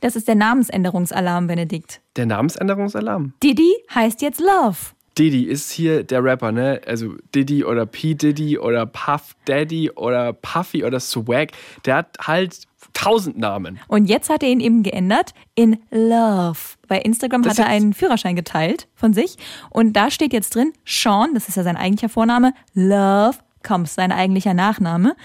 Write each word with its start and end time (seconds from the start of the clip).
Das 0.00 0.16
ist 0.16 0.28
der 0.28 0.34
Namensänderungsalarm, 0.34 1.46
Benedikt. 1.46 2.00
Der 2.16 2.26
Namensänderungsalarm? 2.26 3.32
Diddy 3.42 3.74
heißt 3.94 4.22
jetzt 4.22 4.40
Love. 4.40 4.76
Diddy 5.18 5.44
ist 5.44 5.72
hier 5.72 6.04
der 6.04 6.22
Rapper, 6.22 6.52
ne? 6.52 6.80
Also 6.86 7.14
Diddy 7.34 7.64
oder 7.64 7.86
P. 7.86 8.14
Diddy 8.14 8.56
oder 8.56 8.86
Puff 8.86 9.34
Daddy 9.46 9.90
oder 9.90 10.32
Puffy 10.32 10.84
oder 10.84 11.00
Swag. 11.00 11.50
Der 11.84 11.96
hat 11.96 12.16
halt 12.24 12.60
tausend 12.92 13.36
Namen. 13.36 13.80
Und 13.88 14.06
jetzt 14.06 14.30
hat 14.30 14.44
er 14.44 14.48
ihn 14.48 14.60
eben 14.60 14.84
geändert 14.84 15.34
in 15.56 15.78
Love. 15.90 16.58
Bei 16.86 17.00
Instagram 17.00 17.42
das 17.42 17.58
hat 17.58 17.66
er 17.66 17.72
einen 17.72 17.94
Führerschein 17.94 18.36
geteilt 18.36 18.86
von 18.94 19.12
sich. 19.12 19.36
Und 19.70 19.94
da 19.94 20.10
steht 20.12 20.32
jetzt 20.32 20.54
drin, 20.54 20.72
Sean, 20.84 21.34
das 21.34 21.48
ist 21.48 21.56
ja 21.56 21.64
sein 21.64 21.76
eigentlicher 21.76 22.08
Vorname, 22.08 22.54
Love 22.74 23.38
Combs, 23.64 23.96
sein 23.96 24.12
eigentlicher 24.12 24.54
Nachname. 24.54 25.16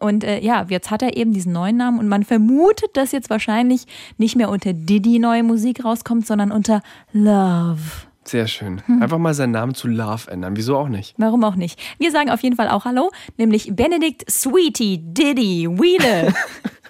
Und 0.00 0.24
äh, 0.24 0.40
ja, 0.40 0.66
jetzt 0.68 0.90
hat 0.90 1.02
er 1.02 1.16
eben 1.16 1.32
diesen 1.32 1.52
neuen 1.52 1.76
Namen 1.76 1.98
und 1.98 2.08
man 2.08 2.24
vermutet, 2.24 2.96
dass 2.96 3.12
jetzt 3.12 3.30
wahrscheinlich 3.30 3.86
nicht 4.18 4.34
mehr 4.34 4.48
unter 4.48 4.72
Diddy 4.72 5.18
neue 5.18 5.42
Musik 5.42 5.84
rauskommt, 5.84 6.26
sondern 6.26 6.50
unter 6.50 6.82
Love. 7.12 7.78
Sehr 8.24 8.46
schön. 8.46 8.82
Hm. 8.86 9.02
Einfach 9.02 9.18
mal 9.18 9.34
seinen 9.34 9.52
Namen 9.52 9.74
zu 9.74 9.88
Love 9.88 10.30
ändern. 10.30 10.56
Wieso 10.56 10.76
auch 10.76 10.88
nicht? 10.88 11.14
Warum 11.16 11.42
auch 11.44 11.56
nicht? 11.56 11.80
Wir 11.98 12.10
sagen 12.10 12.30
auf 12.30 12.42
jeden 12.42 12.56
Fall 12.56 12.68
auch 12.68 12.84
Hallo, 12.84 13.10
nämlich 13.36 13.74
Benedikt 13.74 14.30
Sweetie 14.30 14.98
Diddy 15.02 15.68
Wheeler. 15.68 16.32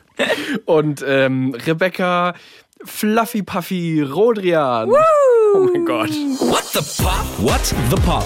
Und 0.67 1.05
ähm, 1.07 1.55
Rebecca 1.67 2.35
Fluffy 2.85 3.43
Puffy 3.43 4.03
Rodrian. 4.03 4.89
Woo! 4.89 4.97
Oh 5.55 5.69
mein 5.73 5.85
Gott. 5.85 6.11
What 6.11 6.65
the 6.65 7.03
Pop? 7.03 7.25
What 7.39 7.65
the 7.65 7.97
Pop? 8.05 8.25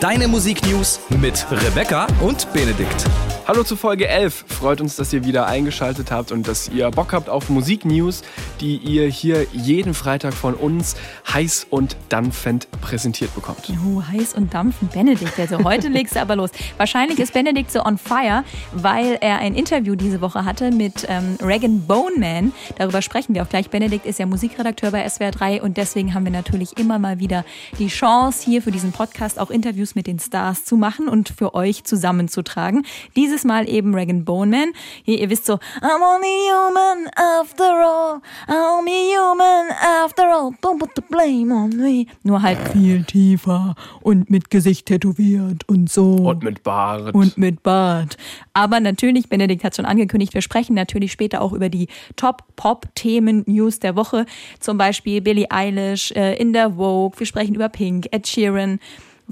Deine 0.00 0.26
Musiknews 0.26 1.00
mit 1.20 1.46
Rebecca 1.50 2.06
und 2.20 2.52
Benedikt. 2.52 3.06
Hallo 3.44 3.64
zu 3.64 3.74
Folge 3.74 4.06
11. 4.06 4.44
Freut 4.46 4.80
uns, 4.80 4.94
dass 4.94 5.12
ihr 5.12 5.24
wieder 5.24 5.46
eingeschaltet 5.46 6.12
habt 6.12 6.30
und 6.30 6.46
dass 6.46 6.68
ihr 6.68 6.88
Bock 6.92 7.12
habt 7.12 7.28
auf 7.28 7.50
Musiknews, 7.50 8.22
die 8.60 8.76
ihr 8.76 9.08
hier 9.08 9.48
jeden 9.52 9.94
Freitag 9.94 10.32
von 10.32 10.54
uns 10.54 10.94
heiß 11.28 11.66
und 11.68 11.96
dampfend 12.08 12.68
präsentiert 12.80 13.34
bekommt. 13.34 13.68
Oh, 13.84 14.00
heiß 14.00 14.34
und 14.34 14.54
dampfend, 14.54 14.92
Benedikt. 14.92 15.40
Also 15.40 15.64
heute 15.64 15.88
legst 15.90 16.14
du 16.14 16.20
aber 16.20 16.36
los. 16.36 16.50
Wahrscheinlich 16.76 17.18
ist 17.18 17.32
Benedikt 17.32 17.72
so 17.72 17.84
on 17.84 17.98
fire, 17.98 18.44
weil 18.74 19.18
er 19.20 19.38
ein 19.38 19.56
Interview 19.56 19.96
diese 19.96 20.20
Woche 20.20 20.44
hatte 20.44 20.70
mit 20.70 21.04
ähm, 21.08 21.36
Regan 21.42 21.80
Boneman. 21.80 22.52
Darüber 22.78 23.02
sprechen 23.02 23.34
wir 23.34 23.42
auch 23.42 23.48
gleich. 23.48 23.70
Benedikt 23.70 24.06
ist 24.06 24.20
ja 24.20 24.26
Musikredakteur 24.26 24.92
bei 24.92 25.08
SWR 25.08 25.32
3 25.32 25.62
und 25.62 25.78
deswegen 25.78 26.14
haben 26.14 26.24
wir 26.24 26.32
natürlich 26.32 26.78
immer 26.78 27.00
mal 27.00 27.18
wieder 27.18 27.44
die 27.80 27.88
Chance, 27.88 28.44
hier 28.44 28.62
für 28.62 28.70
diesen 28.70 28.92
Podcast 28.92 29.40
auch 29.40 29.50
Interviews 29.50 29.96
mit 29.96 30.06
den 30.06 30.20
Stars 30.20 30.64
zu 30.64 30.76
machen 30.76 31.08
und 31.08 31.28
für 31.28 31.54
euch 31.54 31.82
zusammenzutragen. 31.82 32.86
Diese 33.16 33.31
dieses 33.32 33.44
Mal 33.44 33.68
eben 33.68 33.94
Regan 33.94 34.24
Boneman. 34.24 34.72
Hier, 35.04 35.18
ihr 35.18 35.30
wisst 35.30 35.46
so, 35.46 35.54
I'm 35.80 36.02
only 36.02 36.28
human 36.50 37.08
after 37.16 37.64
all, 37.64 38.20
I'm 38.46 38.78
only 38.78 39.14
human 39.14 39.70
after 40.04 40.24
all, 40.24 40.52
don't 40.60 40.78
put 40.78 40.90
the 40.94 41.02
blame 41.02 41.52
on 41.52 41.70
me. 41.70 42.06
Nur 42.22 42.42
halt 42.42 42.58
viel 42.72 43.04
tiefer 43.04 43.74
und 44.02 44.30
mit 44.30 44.50
Gesicht 44.50 44.86
tätowiert 44.86 45.66
und 45.68 45.90
so. 45.90 46.14
Und 46.16 46.42
mit 46.42 46.62
Bart. 46.62 47.14
Und 47.14 47.38
mit 47.38 47.62
Bart. 47.62 48.16
Aber 48.52 48.80
natürlich, 48.80 49.28
Benedikt 49.28 49.64
hat 49.64 49.76
schon 49.76 49.86
angekündigt, 49.86 50.34
wir 50.34 50.42
sprechen 50.42 50.74
natürlich 50.74 51.12
später 51.12 51.40
auch 51.40 51.52
über 51.52 51.70
die 51.70 51.88
Top-Pop-Themen-News 52.16 53.78
der 53.78 53.96
Woche. 53.96 54.26
Zum 54.60 54.76
Beispiel 54.76 55.22
Billie 55.22 55.50
Eilish 55.50 56.12
äh, 56.12 56.34
in 56.34 56.52
der 56.52 56.72
Vogue. 56.72 57.18
Wir 57.18 57.26
sprechen 57.26 57.54
über 57.54 57.70
Pink, 57.70 58.08
Ed 58.10 58.26
Sheeran 58.26 58.78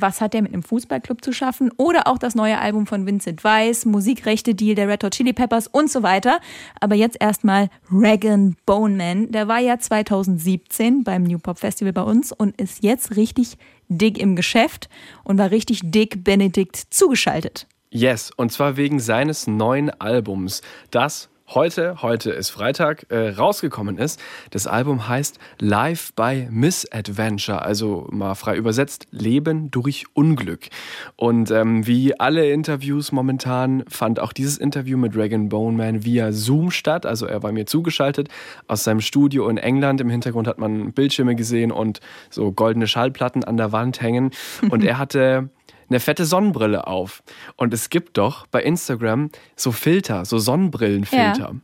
was 0.00 0.20
hat 0.20 0.34
der 0.34 0.42
mit 0.42 0.52
einem 0.52 0.62
Fußballclub 0.62 1.24
zu 1.24 1.32
schaffen? 1.32 1.70
Oder 1.76 2.06
auch 2.06 2.18
das 2.18 2.34
neue 2.34 2.58
Album 2.58 2.86
von 2.86 3.06
Vincent 3.06 3.42
Weiss, 3.44 3.84
Musikrechte-Deal 3.84 4.74
der 4.74 4.88
Red 4.88 5.04
Hot 5.04 5.12
Chili 5.12 5.32
Peppers 5.32 5.66
und 5.66 5.90
so 5.90 6.02
weiter. 6.02 6.40
Aber 6.80 6.94
jetzt 6.94 7.16
erstmal 7.20 7.70
Regan 7.90 8.56
Boneman. 8.66 9.30
Der 9.30 9.48
war 9.48 9.60
ja 9.60 9.78
2017 9.78 11.04
beim 11.04 11.22
New 11.22 11.38
Pop 11.38 11.58
Festival 11.58 11.92
bei 11.92 12.02
uns 12.02 12.32
und 12.32 12.60
ist 12.60 12.82
jetzt 12.82 13.16
richtig 13.16 13.56
dick 13.88 14.18
im 14.18 14.36
Geschäft 14.36 14.88
und 15.24 15.38
war 15.38 15.50
richtig 15.50 15.80
dick 15.84 16.22
Benedikt 16.24 16.76
zugeschaltet. 16.76 17.66
Yes, 17.92 18.30
und 18.36 18.52
zwar 18.52 18.76
wegen 18.76 19.00
seines 19.00 19.46
neuen 19.46 19.90
Albums, 19.90 20.62
das 20.92 21.29
heute, 21.54 22.02
heute 22.02 22.30
ist 22.30 22.50
Freitag, 22.50 23.06
äh, 23.10 23.30
rausgekommen 23.30 23.98
ist. 23.98 24.20
Das 24.50 24.66
Album 24.66 25.08
heißt 25.08 25.38
Live 25.58 26.12
by 26.14 26.46
Misadventure, 26.50 27.62
also 27.62 28.06
mal 28.10 28.34
frei 28.34 28.56
übersetzt, 28.56 29.06
Leben 29.10 29.70
durch 29.70 30.04
Unglück. 30.14 30.68
Und 31.16 31.50
ähm, 31.50 31.86
wie 31.86 32.18
alle 32.18 32.50
Interviews 32.50 33.12
momentan 33.12 33.84
fand 33.88 34.20
auch 34.20 34.32
dieses 34.32 34.58
Interview 34.58 34.96
mit 34.96 35.16
Regan 35.16 35.48
Boneman 35.48 36.04
via 36.04 36.32
Zoom 36.32 36.70
statt. 36.70 37.04
Also 37.06 37.26
er 37.26 37.42
war 37.42 37.52
mir 37.52 37.66
zugeschaltet 37.66 38.28
aus 38.68 38.84
seinem 38.84 39.00
Studio 39.00 39.48
in 39.48 39.58
England. 39.58 40.00
Im 40.00 40.10
Hintergrund 40.10 40.46
hat 40.46 40.58
man 40.58 40.92
Bildschirme 40.92 41.34
gesehen 41.34 41.72
und 41.72 42.00
so 42.30 42.52
goldene 42.52 42.86
Schallplatten 42.86 43.44
an 43.44 43.56
der 43.56 43.72
Wand 43.72 44.00
hängen. 44.00 44.30
Und 44.70 44.84
er 44.84 44.98
hatte 44.98 45.50
eine 45.90 46.00
fette 46.00 46.24
Sonnenbrille 46.24 46.86
auf. 46.86 47.22
Und 47.56 47.74
es 47.74 47.90
gibt 47.90 48.16
doch 48.16 48.46
bei 48.46 48.62
Instagram 48.62 49.30
so 49.56 49.72
Filter, 49.72 50.24
so 50.24 50.38
Sonnenbrillenfilter. 50.38 51.52
Ja. 51.52 51.54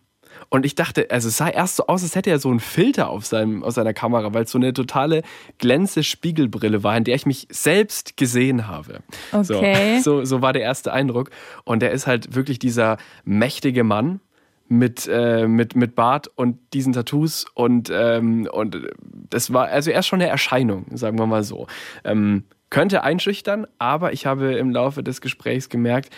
Und 0.49 0.67
ich 0.67 0.75
dachte, 0.75 1.07
also 1.11 1.29
es 1.29 1.39
sah 1.39 1.49
erst 1.49 1.77
so 1.77 1.87
aus, 1.87 2.03
als 2.03 2.15
hätte 2.15 2.31
er 2.31 2.39
so 2.39 2.51
einen 2.51 2.61
Filter 2.61 3.09
auf, 3.09 3.27
seinem, 3.27 3.65
auf 3.65 3.75
seiner 3.75 3.95
Kamera, 3.95 4.35
weil 4.35 4.45
es 4.45 4.51
so 4.51 4.59
eine 4.59 4.73
totale 4.73 5.23
glänze 5.59 6.03
Spiegelbrille 6.03 6.83
war, 6.83 6.97
in 6.97 7.05
der 7.05 7.15
ich 7.15 7.27
mich 7.27 7.49
selbst 7.51 8.17
gesehen 8.17 8.69
habe. 8.69 9.01
Okay. 9.33 10.01
So, 10.01 10.19
so, 10.19 10.25
so 10.25 10.43
war 10.43 10.53
der 10.53 10.63
erste 10.63 10.93
Eindruck. 10.93 11.31
Und 11.65 11.83
er 11.83 11.91
ist 11.91 12.07
halt 12.07 12.35
wirklich 12.35 12.59
dieser 12.59 12.99
mächtige 13.25 13.83
Mann, 13.83 14.21
mit, 14.69 15.09
äh, 15.11 15.47
mit, 15.47 15.77
mit 15.77 15.95
Bart 15.95 16.29
und 16.35 16.59
diesen 16.73 16.93
Tattoos 16.93 17.47
und, 17.55 17.91
ähm, 17.93 18.49
und 18.51 18.77
das 19.31 19.53
war, 19.53 19.69
also 19.69 19.91
er 19.91 20.01
ist 20.01 20.07
schon 20.07 20.21
eine 20.21 20.29
Erscheinung, 20.29 20.87
sagen 20.93 21.19
wir 21.19 21.27
mal 21.27 21.45
so. 21.45 21.67
Ähm, 22.05 22.45
könnte 22.71 23.03
einschüchtern, 23.03 23.67
aber 23.79 24.13
ich 24.13 24.27
habe 24.27 24.55
im 24.55 24.71
Laufe 24.71 25.03
des 25.03 25.21
Gesprächs 25.21 25.69
gemerkt, 25.69 26.11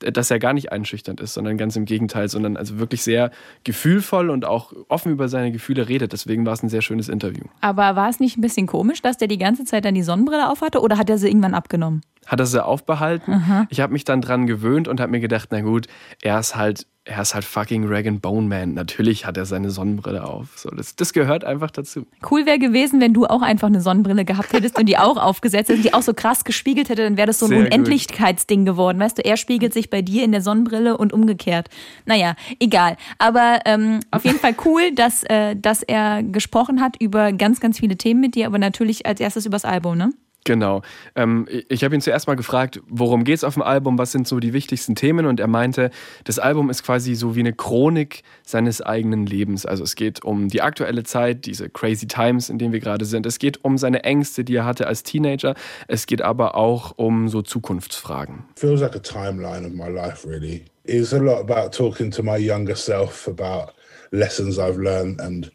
dass 0.00 0.30
er 0.30 0.38
gar 0.38 0.52
nicht 0.52 0.72
einschüchternd 0.72 1.20
ist, 1.20 1.34
sondern 1.34 1.56
ganz 1.56 1.76
im 1.76 1.84
Gegenteil, 1.84 2.28
sondern 2.28 2.56
also 2.56 2.78
wirklich 2.78 3.02
sehr 3.02 3.30
gefühlvoll 3.62 4.30
und 4.30 4.44
auch 4.44 4.72
offen 4.88 5.12
über 5.12 5.28
seine 5.28 5.52
Gefühle 5.52 5.88
redet. 5.88 6.12
Deswegen 6.12 6.44
war 6.44 6.52
es 6.52 6.62
ein 6.62 6.68
sehr 6.68 6.82
schönes 6.82 7.08
Interview. 7.08 7.44
Aber 7.60 7.96
war 7.96 8.08
es 8.08 8.20
nicht 8.20 8.36
ein 8.36 8.40
bisschen 8.40 8.66
komisch, 8.66 9.02
dass 9.02 9.16
der 9.16 9.28
die 9.28 9.38
ganze 9.38 9.64
Zeit 9.64 9.84
dann 9.84 9.94
die 9.94 10.02
Sonnenbrille 10.02 10.50
aufhatte 10.50 10.80
oder 10.80 10.98
hat 10.98 11.08
er 11.08 11.18
sie 11.18 11.28
irgendwann 11.28 11.54
abgenommen? 11.54 12.02
Hat 12.26 12.40
er 12.40 12.46
sie 12.46 12.64
aufbehalten. 12.64 13.32
Aha. 13.32 13.66
Ich 13.70 13.80
habe 13.80 13.92
mich 13.92 14.04
dann 14.04 14.20
dran 14.20 14.46
gewöhnt 14.46 14.88
und 14.88 15.00
habe 15.00 15.12
mir 15.12 15.20
gedacht, 15.20 15.48
na 15.52 15.60
gut, 15.60 15.86
er 16.22 16.38
ist 16.40 16.56
halt 16.56 16.86
er 17.06 17.20
ist 17.20 17.34
halt 17.34 17.44
fucking 17.44 17.84
Regan 17.84 18.20
Boneman. 18.20 18.72
Natürlich 18.72 19.26
hat 19.26 19.36
er 19.36 19.44
seine 19.44 19.70
Sonnenbrille 19.70 20.24
auf. 20.24 20.56
So, 20.56 20.70
das, 20.70 20.96
das 20.96 21.12
gehört 21.12 21.44
einfach 21.44 21.70
dazu. 21.70 22.06
Cool 22.30 22.46
wäre 22.46 22.58
gewesen, 22.58 23.00
wenn 23.00 23.12
du 23.12 23.26
auch 23.26 23.42
einfach 23.42 23.68
eine 23.68 23.82
Sonnenbrille 23.82 24.24
gehabt 24.24 24.54
hättest 24.54 24.78
und 24.78 24.86
die 24.86 24.96
auch 24.96 25.18
aufgesetzt 25.18 25.68
hättest, 25.68 25.84
die 25.84 25.92
auch 25.92 26.02
so 26.02 26.14
krass 26.14 26.44
gespiegelt 26.44 26.88
hätte, 26.88 27.02
dann 27.02 27.18
wäre 27.18 27.26
das 27.26 27.38
so 27.40 27.46
ein 27.46 27.50
Sehr 27.50 27.58
Unendlichkeitsding 27.60 28.64
geworden. 28.64 28.98
Weißt 28.98 29.18
du, 29.18 29.24
er 29.24 29.36
spiegelt 29.36 29.74
sich 29.74 29.90
bei 29.90 30.00
dir 30.00 30.24
in 30.24 30.32
der 30.32 30.40
Sonnenbrille 30.40 30.96
und 30.96 31.12
umgekehrt. 31.12 31.68
Naja, 32.06 32.36
egal. 32.58 32.96
Aber 33.18 33.60
ähm, 33.66 34.00
auf 34.10 34.24
jeden 34.24 34.38
Fall 34.38 34.54
cool, 34.64 34.92
dass, 34.94 35.24
äh, 35.24 35.56
dass 35.56 35.82
er 35.82 36.22
gesprochen 36.22 36.80
hat 36.80 36.96
über 37.00 37.32
ganz, 37.32 37.60
ganz 37.60 37.80
viele 37.80 37.98
Themen 37.98 38.20
mit 38.20 38.34
dir, 38.34 38.46
aber 38.46 38.58
natürlich 38.58 39.04
als 39.04 39.20
erstes 39.20 39.44
übers 39.44 39.66
Album, 39.66 39.98
ne? 39.98 40.12
Genau. 40.44 40.82
Ähm, 41.16 41.48
ich 41.68 41.84
habe 41.84 41.94
ihn 41.94 42.02
zuerst 42.02 42.26
mal 42.26 42.36
gefragt, 42.36 42.80
worum 42.86 43.24
geht 43.24 43.36
es 43.36 43.44
auf 43.44 43.54
dem 43.54 43.62
Album, 43.62 43.96
was 43.96 44.12
sind 44.12 44.28
so 44.28 44.40
die 44.40 44.52
wichtigsten 44.52 44.94
Themen 44.94 45.24
und 45.24 45.40
er 45.40 45.46
meinte, 45.46 45.90
das 46.24 46.38
Album 46.38 46.68
ist 46.68 46.84
quasi 46.84 47.14
so 47.14 47.34
wie 47.34 47.40
eine 47.40 47.54
Chronik 47.54 48.22
seines 48.44 48.82
eigenen 48.82 49.24
Lebens. 49.24 49.64
Also 49.64 49.84
es 49.84 49.94
geht 49.94 50.22
um 50.22 50.48
die 50.48 50.60
aktuelle 50.60 51.02
Zeit, 51.02 51.46
diese 51.46 51.70
crazy 51.70 52.06
times, 52.06 52.50
in 52.50 52.58
denen 52.58 52.74
wir 52.74 52.80
gerade 52.80 53.06
sind. 53.06 53.24
Es 53.24 53.38
geht 53.38 53.64
um 53.64 53.78
seine 53.78 54.04
Ängste, 54.04 54.44
die 54.44 54.56
er 54.56 54.66
hatte 54.66 54.86
als 54.86 55.02
Teenager. 55.02 55.54
Es 55.88 56.06
geht 56.06 56.20
aber 56.20 56.56
auch 56.56 56.92
um 56.96 57.28
so 57.28 57.40
Zukunftsfragen. 57.40 58.44
Feels 58.56 58.82
like 58.82 58.94
a 58.94 58.98
timeline 58.98 59.66
of 59.66 59.72
my 59.72 59.88
life 59.88 60.28
really. 60.28 60.66
It's 60.84 61.14
a 61.14 61.18
lot 61.18 61.40
about 61.40 61.70
talking 61.74 62.10
to 62.10 62.22
my 62.22 62.36
younger 62.36 62.76
self 62.76 63.26
about 63.26 63.72
lessons 64.10 64.58
I've 64.58 64.78
learned 64.78 65.20
and 65.20 65.50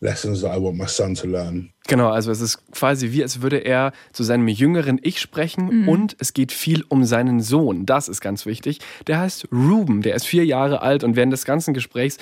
lessons 0.00 0.42
that 0.42 0.56
I 0.56 0.60
want 0.60 0.76
my 0.76 0.86
son 0.86 1.14
to 1.16 1.26
learn. 1.26 1.70
Genau, 1.88 2.08
also 2.08 2.30
es 2.30 2.40
ist 2.40 2.72
quasi 2.72 3.12
wie, 3.12 3.22
als 3.22 3.42
würde 3.42 3.58
er 3.58 3.92
zu 4.12 4.24
seinem 4.24 4.48
jüngeren 4.48 4.98
Ich 5.02 5.20
sprechen 5.20 5.82
mhm. 5.82 5.88
und 5.88 6.16
es 6.18 6.34
geht 6.34 6.52
viel 6.52 6.84
um 6.88 7.04
seinen 7.04 7.40
Sohn. 7.40 7.86
Das 7.86 8.08
ist 8.08 8.20
ganz 8.20 8.46
wichtig. 8.46 8.80
Der 9.06 9.20
heißt 9.20 9.48
Ruben, 9.52 10.02
der 10.02 10.14
ist 10.14 10.26
vier 10.26 10.44
Jahre 10.44 10.82
alt 10.82 11.04
und 11.04 11.16
während 11.16 11.32
des 11.32 11.44
ganzen 11.44 11.74
Gesprächs 11.74 12.18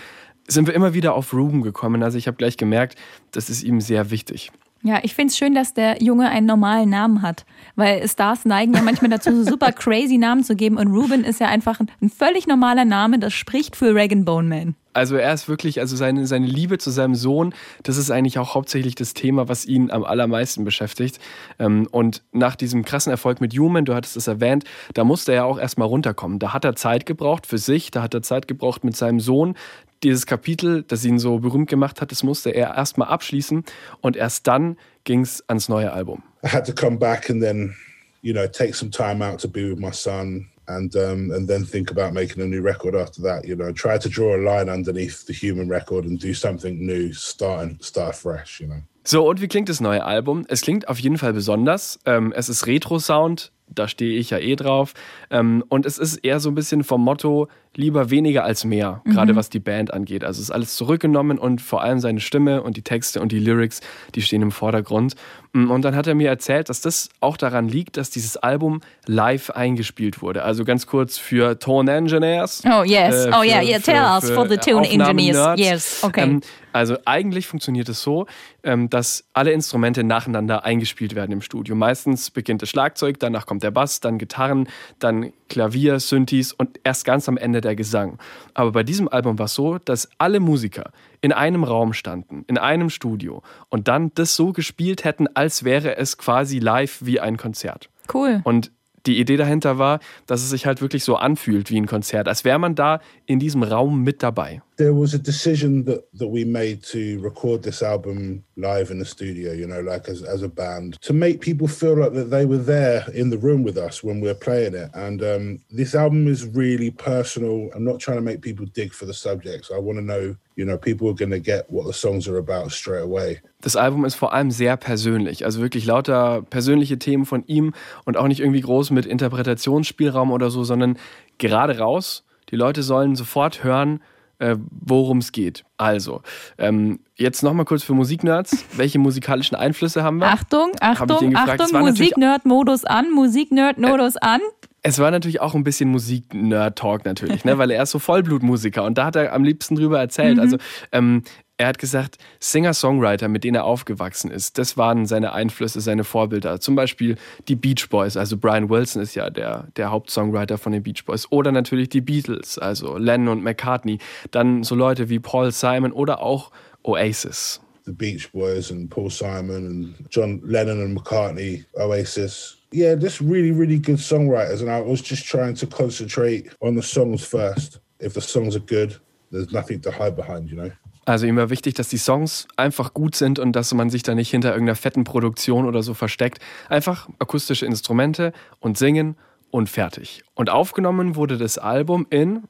sind 0.47 0.67
wir 0.67 0.75
immer 0.75 0.93
wieder 0.93 1.15
auf 1.15 1.33
Ruben 1.33 1.63
gekommen. 1.63 2.03
Also 2.03 2.19
ich 2.19 2.27
habe 2.27 2.37
gleich 2.37 2.57
gemerkt, 2.57 2.97
das 3.33 3.49
ist 3.49 3.63
ihm 3.63 3.81
sehr 3.81 4.11
wichtig. 4.11 4.53
Ja, 4.87 5.01
ich 5.03 5.15
finde 5.15 5.31
es 5.31 5.39
schön, 5.39 5.55
dass 5.55 5.73
der 5.73 6.03
Junge 6.03 6.29
einen 6.29 6.47
normalen 6.47 6.91
Namen 6.91 7.23
hat, 7.23 7.47
weil 7.75 8.07
Stars 8.07 8.45
neigen 8.45 8.75
ja 8.75 8.83
manchmal 8.83 9.11
dazu, 9.11 9.35
so 9.35 9.51
super 9.53 9.73
crazy 9.73 10.19
Namen 10.19 10.45
zu 10.45 10.57
geben 10.57 10.77
und 10.77 10.89
Ruben 10.89 11.25
ist 11.25 11.41
ja 11.41 11.49
einfach 11.49 11.81
ein 11.81 12.11
völlig 12.11 12.47
normaler 12.47 12.85
Name, 12.85 13.19
das 13.19 13.33
spricht 13.33 13.77
für 13.77 13.95
Regan 13.95 14.27
Boneman. 14.27 14.75
Also 14.95 15.17
er 15.17 15.35
ist 15.35 15.49
wirklich, 15.49 15.81
also 15.81 15.97
seine, 15.97 16.27
seine 16.27 16.47
Liebe 16.47 16.79
zu 16.79 16.91
seinem 16.91 17.17
Sohn, 17.17 17.53
das 17.83 17.97
ist 17.97 18.11
eigentlich 18.11 18.39
auch 18.39 18.55
hauptsächlich 18.55 18.95
das 18.95 19.13
Thema, 19.13 19.49
was 19.49 19.67
ihn 19.67 19.91
am 19.91 20.05
allermeisten 20.05 20.65
beschäftigt. 20.65 21.19
Ähm, 21.59 21.89
und 21.91 22.23
nach 22.33 22.57
diesem 22.57 22.85
krassen 22.85 23.11
Erfolg 23.11 23.41
mit 23.41 23.59
Human, 23.59 23.85
du 23.85 23.95
hattest 23.95 24.17
es 24.17 24.29
erwähnt, 24.29 24.65
da 24.95 25.05
musste 25.05 25.33
er 25.33 25.47
auch 25.47 25.59
erstmal 25.59 25.89
runterkommen. 25.89 26.39
Da 26.39 26.53
hat 26.53 26.65
er 26.65 26.77
Zeit 26.77 27.07
gebraucht 27.07 27.47
für 27.47 27.59
sich, 27.59 27.91
da 27.91 28.03
hat 28.03 28.15
er 28.15 28.23
Zeit 28.23 28.49
gebraucht 28.49 28.85
mit 28.85 28.97
seinem 28.97 29.21
Sohn. 29.21 29.57
Dieses 30.05 30.27
Kapitel, 30.27 30.85
das 30.87 31.05
ihn 31.05 31.19
so 31.19 31.39
berühmt 31.39 31.69
gemacht 31.69 32.01
hat, 32.01 32.13
das 32.13 32.23
musste 32.23 32.51
er 32.51 32.75
erstmal 32.77 33.09
abschließen 33.09 33.65
und 34.01 34.17
erst 34.17 34.47
dann 34.47 34.77
ging 35.03 35.21
es 35.23 35.43
ans 35.49 35.69
neue 35.69 35.93
Album. 35.93 36.23
I 36.45 36.49
had 36.49 36.67
to 36.67 36.73
come 36.73 36.99
back 36.99 37.29
and 37.31 37.43
then, 37.43 37.75
you 38.23 38.33
know, 38.33 38.47
take 38.47 38.75
some 38.75 38.91
time 38.91 39.25
out 39.25 39.41
to 39.41 39.49
be 39.49 39.69
with 39.69 39.79
my 39.79 39.93
son. 39.93 40.47
And 40.69 40.95
um, 40.97 41.31
and 41.33 41.47
then 41.47 41.65
think 41.65 41.91
about 41.91 42.13
making 42.13 42.43
a 42.43 42.47
new 42.47 42.63
record 42.63 42.95
after 42.95 43.23
that. 43.23 43.45
You 43.45 43.57
know, 43.57 43.73
try 43.73 43.99
to 43.99 44.09
draw 44.09 44.37
a 44.37 44.43
line 44.43 44.69
underneath 44.69 45.27
the 45.27 45.33
human 45.33 45.69
record 45.69 46.05
and 46.05 46.19
do 46.19 46.35
something 46.35 46.85
new, 46.85 47.13
start 47.13 47.63
and 47.65 47.83
start 47.83 48.15
fresh. 48.17 48.61
You 48.61 48.69
know. 48.69 48.83
So, 49.07 49.29
und 49.29 49.43
wie 49.43 49.49
klingt 49.49 49.69
das 49.69 49.81
neue 49.81 50.03
Album? 50.05 50.47
Es 50.49 50.63
klingt 50.63 50.89
auf 50.89 50.99
jeden 50.99 51.19
Fall 51.19 51.35
besonders. 51.35 51.99
Ähm, 52.07 52.33
es 52.35 52.49
ist 52.49 52.67
Retro-Sound, 52.67 53.53
da 53.69 53.87
stehe 53.87 54.19
ich 54.19 54.31
ja 54.31 54.39
eh 54.39 54.57
drauf. 54.57 54.95
Ähm, 55.31 55.63
und 55.69 55.85
es 55.85 55.99
ist 55.99 56.17
eher 56.17 56.41
so 56.41 56.51
ein 56.51 56.55
bisschen 56.55 56.85
vom 56.85 57.03
Motto, 57.03 57.49
lieber 57.75 58.09
weniger 58.09 58.45
als 58.45 58.65
mehr, 58.65 59.03
mhm. 59.05 59.13
gerade 59.13 59.37
was 59.37 59.51
die 59.51 59.59
Band 59.59 59.93
angeht. 59.93 60.25
Also 60.25 60.39
es 60.39 60.49
ist 60.49 60.51
alles 60.51 60.77
zurückgenommen 60.77 61.39
und 61.39 61.61
vor 61.61 61.83
allem 61.83 61.99
seine 61.99 62.21
Stimme 62.21 62.63
und 62.63 62.79
die 62.79 62.83
Texte 62.83 63.21
und 63.21 63.31
die 63.31 63.41
Lyrics, 63.41 63.81
die 64.15 64.23
stehen 64.23 64.41
im 64.41 64.53
Vordergrund. 64.53 65.17
Mm, 65.53 65.71
und 65.71 65.83
dann 65.83 65.97
hat 65.97 66.07
er 66.07 66.15
mir 66.15 66.29
erzählt, 66.29 66.69
dass 66.69 66.81
das 66.81 67.11
auch 67.21 67.37
daran 67.37 67.69
liegt, 67.69 67.97
dass 67.99 68.11
dieses 68.11 68.37
Album 68.39 68.81
live 69.07 69.51
eingespielt 69.51 70.23
wurde. 70.23 70.45
Also 70.45 70.65
ganz 70.65 70.87
kurz 70.87 71.19
für 71.19 71.59
Tone 71.59 71.93
Engineers. 71.93 72.63
Oh 72.65 72.85
yes, 72.85 73.27
äh, 73.27 73.31
oh 73.35 73.43
yeah, 73.43 73.63
yeah, 73.63 73.79
tell 73.79 73.97
us 73.97 74.31
for 74.31 74.49
the 74.49 74.57
Tone 74.57 74.89
Engineers. 74.89 75.59
Yes, 75.59 76.03
okay. 76.03 76.23
Ähm, 76.23 76.41
also 76.75 76.97
eigentlich 77.05 77.47
funktioniert 77.47 77.89
es 77.89 78.03
so, 78.03 78.27
ähm, 78.65 78.91
dass 78.91 79.25
alle 79.33 79.53
Instrumente 79.53 80.03
nacheinander 80.03 80.65
eingespielt 80.65 81.15
werden 81.15 81.31
im 81.31 81.41
Studio. 81.41 81.77
Meistens 81.77 82.33
beginnt 82.33 82.63
das 82.63 82.69
Schlagzeug, 82.69 83.21
danach 83.21 83.47
kommt 83.47 83.63
der 83.63 83.71
Bass, 83.71 84.01
dann 84.01 84.19
Gitarren, 84.19 84.69
dann 84.99 85.33
Klavier, 85.49 86.01
Synthes 86.01 86.53
und 86.53 86.81
erst 86.83 87.05
ganz 87.05 87.29
am 87.29 87.37
Ende 87.37 87.61
der 87.61 87.77
Gesang. 87.77 88.19
Aber 88.55 88.73
bei 88.73 88.83
diesem 88.83 89.07
Album 89.09 89.39
war 89.39 89.47
es 89.47 89.55
so, 89.55 89.79
dass 89.79 90.09
alle 90.19 90.41
Musiker 90.41 90.91
in 91.21 91.33
einem 91.33 91.63
Raum 91.63 91.93
standen, 91.93 92.45
in 92.49 92.59
einem 92.59 92.91
Studio 92.91 93.45
und 93.69 93.87
dann 93.87 94.11
das 94.15 94.35
so 94.35 94.53
gespielt 94.53 95.05
hätten, 95.05 95.29
als 95.29 95.63
wäre 95.63 95.97
es 95.97 96.19
quasi 96.19 96.59
live 96.59 96.99
wie 97.03 97.21
ein 97.21 97.37
Konzert. 97.37 97.89
Cool. 98.13 98.41
Und 98.43 98.73
die 99.07 99.21
Idee 99.21 99.37
dahinter 99.37 99.79
war, 99.79 100.01
dass 100.27 100.43
es 100.43 100.51
sich 100.51 100.67
halt 100.67 100.81
wirklich 100.81 101.05
so 101.05 101.17
anfühlt 101.17 101.71
wie 101.71 101.79
ein 101.79 101.87
Konzert, 101.87 102.27
als 102.27 102.45
wäre 102.45 102.59
man 102.59 102.75
da 102.75 103.01
in 103.27 103.39
diesem 103.39 103.63
Raum 103.63 104.03
mit 104.03 104.23
dabei. 104.23 104.63
There 104.77 104.95
was 104.95 105.15
a 105.15 105.19
decision 105.19 105.85
that, 105.85 106.07
that 106.15 106.29
we 106.29 106.45
made 106.45 106.83
to 106.85 107.21
record 107.21 107.63
this 107.63 107.83
album 107.83 108.45
live 108.57 108.91
in 108.91 108.99
the 108.99 109.05
studio, 109.05 109.53
you 109.53 109.67
know, 109.67 109.81
like 109.81 110.09
as, 110.09 110.23
as 110.23 110.43
a 110.43 110.49
band, 110.49 111.01
to 111.03 111.13
make 111.13 111.41
people 111.41 111.69
feel 111.69 111.97
like 111.97 112.13
that 112.15 112.31
they 112.31 112.45
were 112.45 112.59
there 112.59 113.05
in 113.15 113.31
the 113.31 113.39
room 113.39 113.63
with 113.63 113.77
us 113.77 114.03
when 114.03 114.21
we 114.21 114.29
we're 114.29 114.35
playing 114.35 114.75
it. 114.75 114.91
And 114.95 115.23
um, 115.23 115.61
this 115.71 115.95
album 115.95 116.27
is 116.29 116.45
really 116.47 116.91
personal. 116.91 117.71
I'm 117.75 117.85
not 117.85 118.01
trying 118.01 118.17
to 118.19 118.23
make 118.23 118.43
people 118.43 118.67
dig 118.67 118.93
for 118.93 119.07
the 119.07 119.15
subjects. 119.15 119.71
I 119.71 119.79
want 119.79 119.99
to 119.99 120.05
know 120.05 120.37
you 120.57 120.65
know, 120.65 120.79
people 120.79 121.09
are 121.09 121.15
gonna 121.15 121.41
get 121.41 121.67
what 121.69 121.87
the 121.87 121.93
songs 121.93 122.29
are 122.29 122.39
about 122.39 122.71
straight 122.71 123.03
away. 123.03 123.41
Das 123.61 123.77
Album 123.77 124.05
ist 124.05 124.15
vor 124.15 124.33
allem 124.33 124.51
sehr 124.51 124.77
persönlich, 124.77 125.45
also 125.45 125.61
wirklich 125.61 125.87
lauter 125.87 126.43
persönliche 126.43 126.99
Themen 126.99 127.25
von 127.25 127.45
ihm 127.47 127.73
und 128.05 128.17
auch 128.17 128.29
nicht 128.29 128.41
irgendwie 128.41 128.61
groß 128.61 128.91
mit 128.91 129.07
Interpretationsspielraum 129.07 130.31
oder 130.31 130.51
so, 130.51 130.65
sondern 130.65 130.97
gerade 131.39 131.79
raus. 131.79 132.25
Die 132.51 132.57
Leute 132.57 132.83
sollen 132.83 133.17
sofort 133.17 133.65
hören, 133.65 134.01
äh, 134.39 134.57
worum 134.71 135.19
es 135.19 135.33
geht. 135.33 135.65
Also, 135.77 136.23
ähm, 136.59 137.01
jetzt 137.17 137.43
nochmal 137.43 137.65
kurz 137.65 137.83
für 137.83 137.95
Musiknerds. 137.95 138.65
Welche 138.77 138.99
musikalischen 138.99 139.57
Einflüsse 139.57 140.03
haben 140.03 140.19
wir? 140.19 140.27
Achtung, 140.27 140.73
Achtung, 140.81 141.35
Achtung, 141.37 141.81
Musiknerd-Modus 141.81 142.85
an, 142.85 143.11
Musiknerd-Modus 143.13 144.17
äh, 144.17 144.21
an. 144.23 144.41
Es 144.83 144.99
war 144.99 145.11
natürlich 145.11 145.41
auch 145.41 145.55
ein 145.55 145.65
bisschen 145.65 145.89
Musik-Nerd-Talk 145.91 147.07
natürlich, 147.07 147.45
ne? 147.45 147.57
weil 147.59 147.71
er 147.71 147.83
ist 147.85 147.91
so 147.91 147.99
Vollblutmusiker 147.99 148.85
und 148.85 148.99
da 148.99 149.07
hat 149.07 149.17
er 149.17 149.33
am 149.33 149.43
liebsten 149.43 149.77
drüber 149.77 149.99
erzählt. 149.99 150.37
Mhm. 150.37 150.41
Also 150.41 150.57
ähm, 150.93 151.23
er 151.57 151.69
hat 151.69 151.79
gesagt, 151.79 152.19
Singer-Songwriter, 152.41 153.29
mit 153.29 153.45
denen 153.45 153.57
er 153.57 153.65
aufgewachsen 153.65 154.31
ist, 154.31 154.59
das 154.59 154.77
waren 154.77 155.07
seine 155.07 155.33
Einflüsse, 155.33 155.81
seine 155.81 156.05
Vorbilder. 156.05 156.61
Zum 156.61 156.75
Beispiel 156.75 157.17
die 157.49 157.55
Beach 157.55 157.89
Boys, 157.89 158.17
also 158.17 158.37
Brian 158.37 158.69
Wilson 158.69 159.03
ist 159.03 159.15
ja 159.15 159.31
der, 159.31 159.69
der 159.77 159.91
Hauptsongwriter 159.91 160.59
von 160.59 160.73
den 160.73 160.83
Beach 160.83 161.05
Boys. 161.05 161.31
Oder 161.31 161.53
natürlich 161.53 161.89
die 161.91 162.01
Beatles, 162.01 162.59
also 162.59 162.99
Lennon 162.99 163.39
und 163.39 163.45
McCartney. 163.45 163.99
Dann 164.31 164.65
so 164.65 164.75
Leute 164.75 165.09
wie 165.09 165.21
Paul 165.21 165.53
Simon 165.53 165.93
oder 165.93 166.21
auch 166.21 166.51
Oasis. 166.83 167.61
The 167.87 167.93
Beach 167.93 168.33
Boys 168.33 168.73
and 168.73 168.91
Paul 168.91 169.11
Simon 169.11 169.67
and 169.67 169.95
John 170.11 170.41
Lennon 170.45 170.81
and 170.81 170.99
McCartney, 170.99 171.65
Oasis. 171.77 172.57
yeah, 172.75 172.97
just 172.97 173.21
really, 173.21 173.53
really 173.53 173.79
good 173.79 173.99
songwriters. 173.99 174.61
And 174.61 174.71
I 174.71 174.81
was 174.81 175.01
just 175.01 175.25
trying 175.25 175.55
to 175.57 175.67
concentrate 175.67 176.53
on 176.61 176.75
the 176.75 176.83
songs 176.83 177.25
first. 177.25 177.79
If 178.01 178.15
the 178.15 178.21
songs 178.21 178.57
are 178.57 178.61
good, 178.61 178.97
there's 179.31 179.53
nothing 179.53 179.81
to 179.83 179.93
hide 179.93 180.17
behind, 180.17 180.51
you 180.51 180.57
know. 180.57 180.73
Also 181.07 181.27
ihm 181.27 181.37
war 181.37 181.51
wichtig, 181.51 181.75
dass 181.75 181.89
die 181.89 181.99
Songs 181.99 182.49
einfach 182.57 182.95
gut 182.95 183.15
sind 183.15 183.39
und 183.39 183.53
dass 183.53 183.73
man 183.75 183.91
sich 183.91 184.03
da 184.03 184.15
nicht 184.15 184.31
hinter 184.31 184.53
irgendeiner 184.53 184.77
fetten 184.77 185.05
Produktion 185.05 185.67
oder 185.67 185.83
so 185.83 185.95
versteckt. 185.95 186.39
Einfach 186.69 187.09
akustische 187.19 187.67
Instrumente 187.67 188.33
und 188.61 188.79
singen 188.79 189.17
und 189.51 189.69
fertig. 189.69 190.23
Und 190.35 190.51
aufgenommen 190.51 191.17
wurde 191.17 191.37
das 191.37 191.59
Album 191.59 192.07
in 192.11 192.45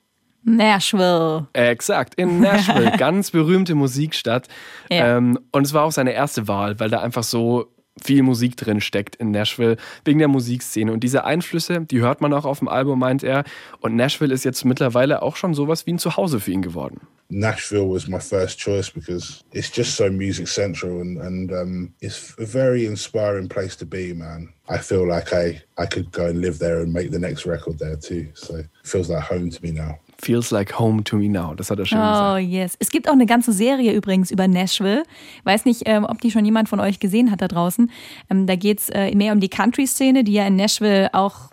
Nashville. 0.45 1.47
Exakt, 1.53 2.15
in 2.15 2.41
Nashville. 2.41 2.93
Ganz 2.97 3.31
berühmte 3.31 3.75
Musikstadt. 3.75 4.49
Ja. 4.91 5.17
Ähm, 5.17 5.39
und 5.53 5.67
es 5.67 5.73
war 5.73 5.85
auch 5.85 5.93
seine 5.93 6.13
erste 6.13 6.49
Wahl, 6.49 6.79
weil 6.79 6.91
da 6.91 7.01
einfach 7.01 7.25
so 7.25 7.74
viel 8.03 8.23
Musik 8.23 8.57
drin 8.57 8.81
steckt 8.81 9.17
in 9.17 9.31
Nashville, 9.31 9.77
wegen 10.05 10.19
der 10.19 10.29
Musikszene. 10.29 10.93
Und 10.93 11.01
diese 11.01 11.25
Einflüsse, 11.25 11.81
die 11.83 12.01
hört 12.01 12.21
man 12.21 12.33
auch 12.33 12.45
auf 12.45 12.59
dem 12.59 12.69
Album, 12.69 12.99
meint 12.99 13.23
er. 13.23 13.45
Und 13.81 13.97
Nashville 13.97 14.35
ist 14.35 14.45
jetzt 14.45 14.65
mittlerweile 14.65 15.23
auch 15.23 15.37
schon 15.37 15.55
sowas 15.55 15.87
wie 15.87 15.93
ein 15.93 15.99
Zuhause 15.99 16.41
für 16.41 16.51
ihn 16.51 16.63
geworden. 16.63 17.01
Nashville 17.31 17.89
was 17.89 18.07
my 18.07 18.21
first 18.21 18.59
choice 18.59 18.91
because 18.91 19.43
it's 19.53 19.75
just 19.75 19.97
so 19.97 20.11
music 20.11 20.47
central 20.47 21.01
and, 21.01 21.19
and 21.19 21.51
um, 21.53 21.93
it's 22.01 22.35
a 22.39 22.45
very 22.45 22.85
inspiring 22.85 23.49
place 23.49 23.77
to 23.77 23.87
be, 23.87 24.13
man. 24.13 24.53
I 24.69 24.79
feel 24.79 25.07
like 25.07 25.33
I, 25.33 25.63
I 25.79 25.87
could 25.87 26.13
go 26.13 26.27
and 26.27 26.41
live 26.41 26.59
there 26.59 26.81
and 26.81 26.93
make 26.93 27.11
the 27.11 27.19
next 27.19 27.47
record 27.47 27.79
there 27.79 27.97
too. 27.97 28.29
So 28.35 28.57
it 28.57 28.67
feels 28.85 29.09
like 29.09 29.25
home 29.25 29.51
to 29.51 29.63
me 29.63 29.73
now. 29.73 29.99
Feels 30.25 30.51
like 30.51 30.79
home 30.79 31.05
to 31.05 31.17
me 31.17 31.29
now. 31.29 31.55
Das 31.55 31.71
hat 31.71 31.79
er 31.79 31.87
schon 31.87 31.99
oh, 31.99 32.03
gesagt. 32.03 32.35
Oh, 32.35 32.39
yes. 32.39 32.77
Es 32.79 32.91
gibt 32.91 33.09
auch 33.09 33.13
eine 33.13 33.27
ganze 33.27 33.53
Serie 33.53 33.93
übrigens 33.93 34.31
über 34.31 34.49
Nashville. 34.49 35.03
Weiß 35.45 35.65
nicht, 35.65 35.83
ähm, 35.87 36.05
ob 36.05 36.21
die 36.21 36.31
schon 36.31 36.45
jemand 36.45 36.69
von 36.69 36.81
euch 36.81 36.99
gesehen 36.99 37.31
hat 37.31 37.43
da 37.43 37.49
draußen. 37.49 37.91
Ähm, 38.31 38.47
da 38.47 38.57
geht 38.57 38.81
es 38.81 38.89
äh, 38.91 39.15
mehr 39.15 39.33
um 39.33 39.41
die 39.41 39.49
Country-Szene, 39.49 40.25
die 40.25 40.33
ja 40.33 40.47
in 40.47 40.57
Nashville 40.57 41.13
auch 41.13 41.51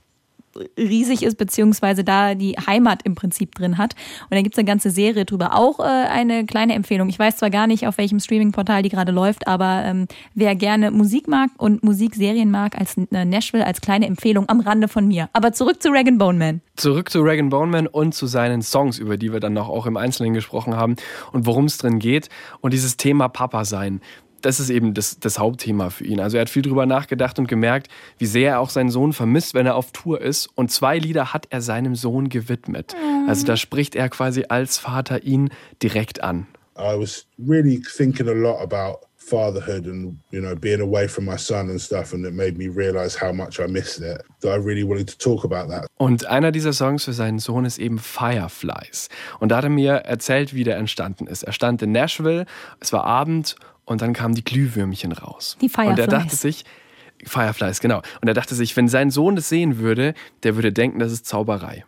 riesig 0.77 1.23
ist, 1.23 1.37
beziehungsweise 1.37 2.03
da 2.03 2.35
die 2.35 2.53
Heimat 2.53 3.01
im 3.03 3.15
Prinzip 3.15 3.55
drin 3.55 3.77
hat. 3.77 3.95
Und 4.23 4.35
da 4.35 4.41
gibt 4.41 4.55
es 4.55 4.59
eine 4.59 4.65
ganze 4.65 4.89
Serie 4.89 5.25
drüber. 5.25 5.55
Auch 5.55 5.79
äh, 5.79 5.83
eine 5.83 6.45
kleine 6.45 6.73
Empfehlung. 6.73 7.09
Ich 7.09 7.19
weiß 7.19 7.37
zwar 7.37 7.49
gar 7.49 7.67
nicht, 7.67 7.87
auf 7.87 7.97
welchem 7.97 8.19
Streaming-Portal 8.19 8.83
die 8.83 8.89
gerade 8.89 9.11
läuft, 9.11 9.47
aber 9.47 9.83
ähm, 9.85 10.07
wer 10.35 10.55
gerne 10.55 10.91
Musik 10.91 11.27
mag 11.27 11.49
und 11.57 11.83
Musikserien 11.83 12.51
mag, 12.51 12.77
als 12.77 12.97
äh, 12.97 13.25
Nashville, 13.25 13.65
als 13.65 13.81
kleine 13.81 14.07
Empfehlung 14.07 14.47
am 14.49 14.59
Rande 14.59 14.87
von 14.87 15.07
mir. 15.07 15.29
Aber 15.33 15.53
zurück 15.53 15.81
zu 15.81 15.89
Regan 15.89 16.17
Bone 16.17 16.37
Man. 16.37 16.61
Zurück 16.75 17.09
zu 17.09 17.21
Regan 17.21 17.49
Bone 17.49 17.71
Man 17.71 17.87
und 17.87 18.13
zu 18.13 18.27
seinen 18.27 18.61
Songs, 18.61 18.97
über 18.97 19.17
die 19.17 19.31
wir 19.31 19.39
dann 19.39 19.53
noch 19.53 19.69
auch 19.69 19.85
im 19.85 19.97
Einzelnen 19.97 20.33
gesprochen 20.33 20.75
haben 20.75 20.95
und 21.31 21.45
worum 21.45 21.65
es 21.65 21.77
drin 21.77 21.99
geht. 21.99 22.29
Und 22.61 22.73
dieses 22.73 22.97
Thema 22.97 23.27
Papa 23.27 23.65
sein 23.65 24.01
das 24.41 24.59
ist 24.59 24.69
eben 24.69 24.93
das, 24.93 25.19
das, 25.19 25.39
Hauptthema 25.39 25.89
für 25.89 26.05
ihn. 26.05 26.19
Also 26.19 26.37
er 26.37 26.41
hat 26.41 26.49
viel 26.49 26.61
drüber 26.61 26.85
nachgedacht 26.85 27.39
und 27.39 27.47
gemerkt, 27.47 27.87
wie 28.17 28.25
sehr 28.25 28.51
er 28.51 28.59
auch 28.59 28.69
seinen 28.69 28.89
Sohn 28.89 29.13
vermisst, 29.13 29.53
wenn 29.53 29.65
er 29.65 29.75
auf 29.75 29.91
Tour 29.91 30.21
ist. 30.21 30.47
Und 30.55 30.71
zwei 30.71 30.97
Lieder 30.97 31.33
hat 31.33 31.47
er 31.49 31.61
seinem 31.61 31.95
Sohn 31.95 32.29
gewidmet. 32.29 32.95
Also 33.27 33.45
da 33.45 33.57
spricht 33.57 33.95
er 33.95 34.09
quasi 34.09 34.45
als 34.49 34.77
Vater 34.77 35.23
ihn 35.23 35.49
direkt 35.81 36.23
an. 36.23 36.47
I 36.77 36.97
was 36.97 37.27
really 37.37 37.81
thinking 37.81 38.27
a 38.27 38.33
lot 38.33 38.59
about 38.61 39.05
fatherhood 39.21 39.85
and 39.85 40.17
you 40.31 40.41
know 40.41 40.55
being 40.55 40.81
away 40.81 41.07
from 41.07 41.25
my 41.25 41.37
son 41.37 41.69
and 41.69 41.79
stuff 41.79 42.13
and 42.13 42.25
it 42.25 42.33
made 42.33 42.57
me 42.57 42.67
realize 42.67 43.15
how 43.15 43.31
much 43.31 43.59
I 43.59 43.67
missed 43.67 44.01
it 44.01 44.21
that 44.41 44.51
I 44.51 44.57
really 44.57 44.83
wanted 44.83 45.07
to 45.09 45.17
talk 45.17 45.45
about 45.45 45.69
that. 45.69 45.87
Und 45.97 46.25
einer 46.25 46.51
dieser 46.51 46.73
Songs 46.73 47.05
für 47.05 47.13
seinen 47.13 47.39
Sohn 47.39 47.65
ist 47.65 47.77
eben 47.77 47.99
Fireflies 47.99 49.09
und 49.39 49.49
da 49.49 49.57
hat 49.57 49.65
er 49.65 49.69
mir 49.69 49.93
erzählt, 49.93 50.53
wie 50.53 50.63
der 50.63 50.77
entstanden 50.77 51.27
ist. 51.27 51.43
Er 51.43 51.53
stand 51.53 51.81
in 51.81 51.91
Nashville, 51.91 52.45
es 52.79 52.91
war 52.91 53.03
Abend 53.03 53.55
und 53.85 54.01
dann 54.01 54.13
kamen 54.13 54.35
die 54.35 54.43
Glühwürmchen 54.43 55.11
raus. 55.11 55.57
Die 55.61 55.69
Fireflies. 55.69 55.91
Und 55.91 55.99
er 55.99 56.07
dachte 56.07 56.35
sich, 56.35 56.65
Fireflies, 57.25 57.79
genau. 57.79 58.01
Und 58.21 58.27
er 58.27 58.33
dachte 58.33 58.55
sich, 58.55 58.75
wenn 58.75 58.87
sein 58.87 59.11
Sohn 59.11 59.35
das 59.35 59.49
sehen 59.49 59.77
würde, 59.77 60.13
der 60.43 60.55
würde 60.55 60.71
denken, 60.71 60.99
das 60.99 61.11
ist 61.11 61.25
Zauberei. 61.25 61.85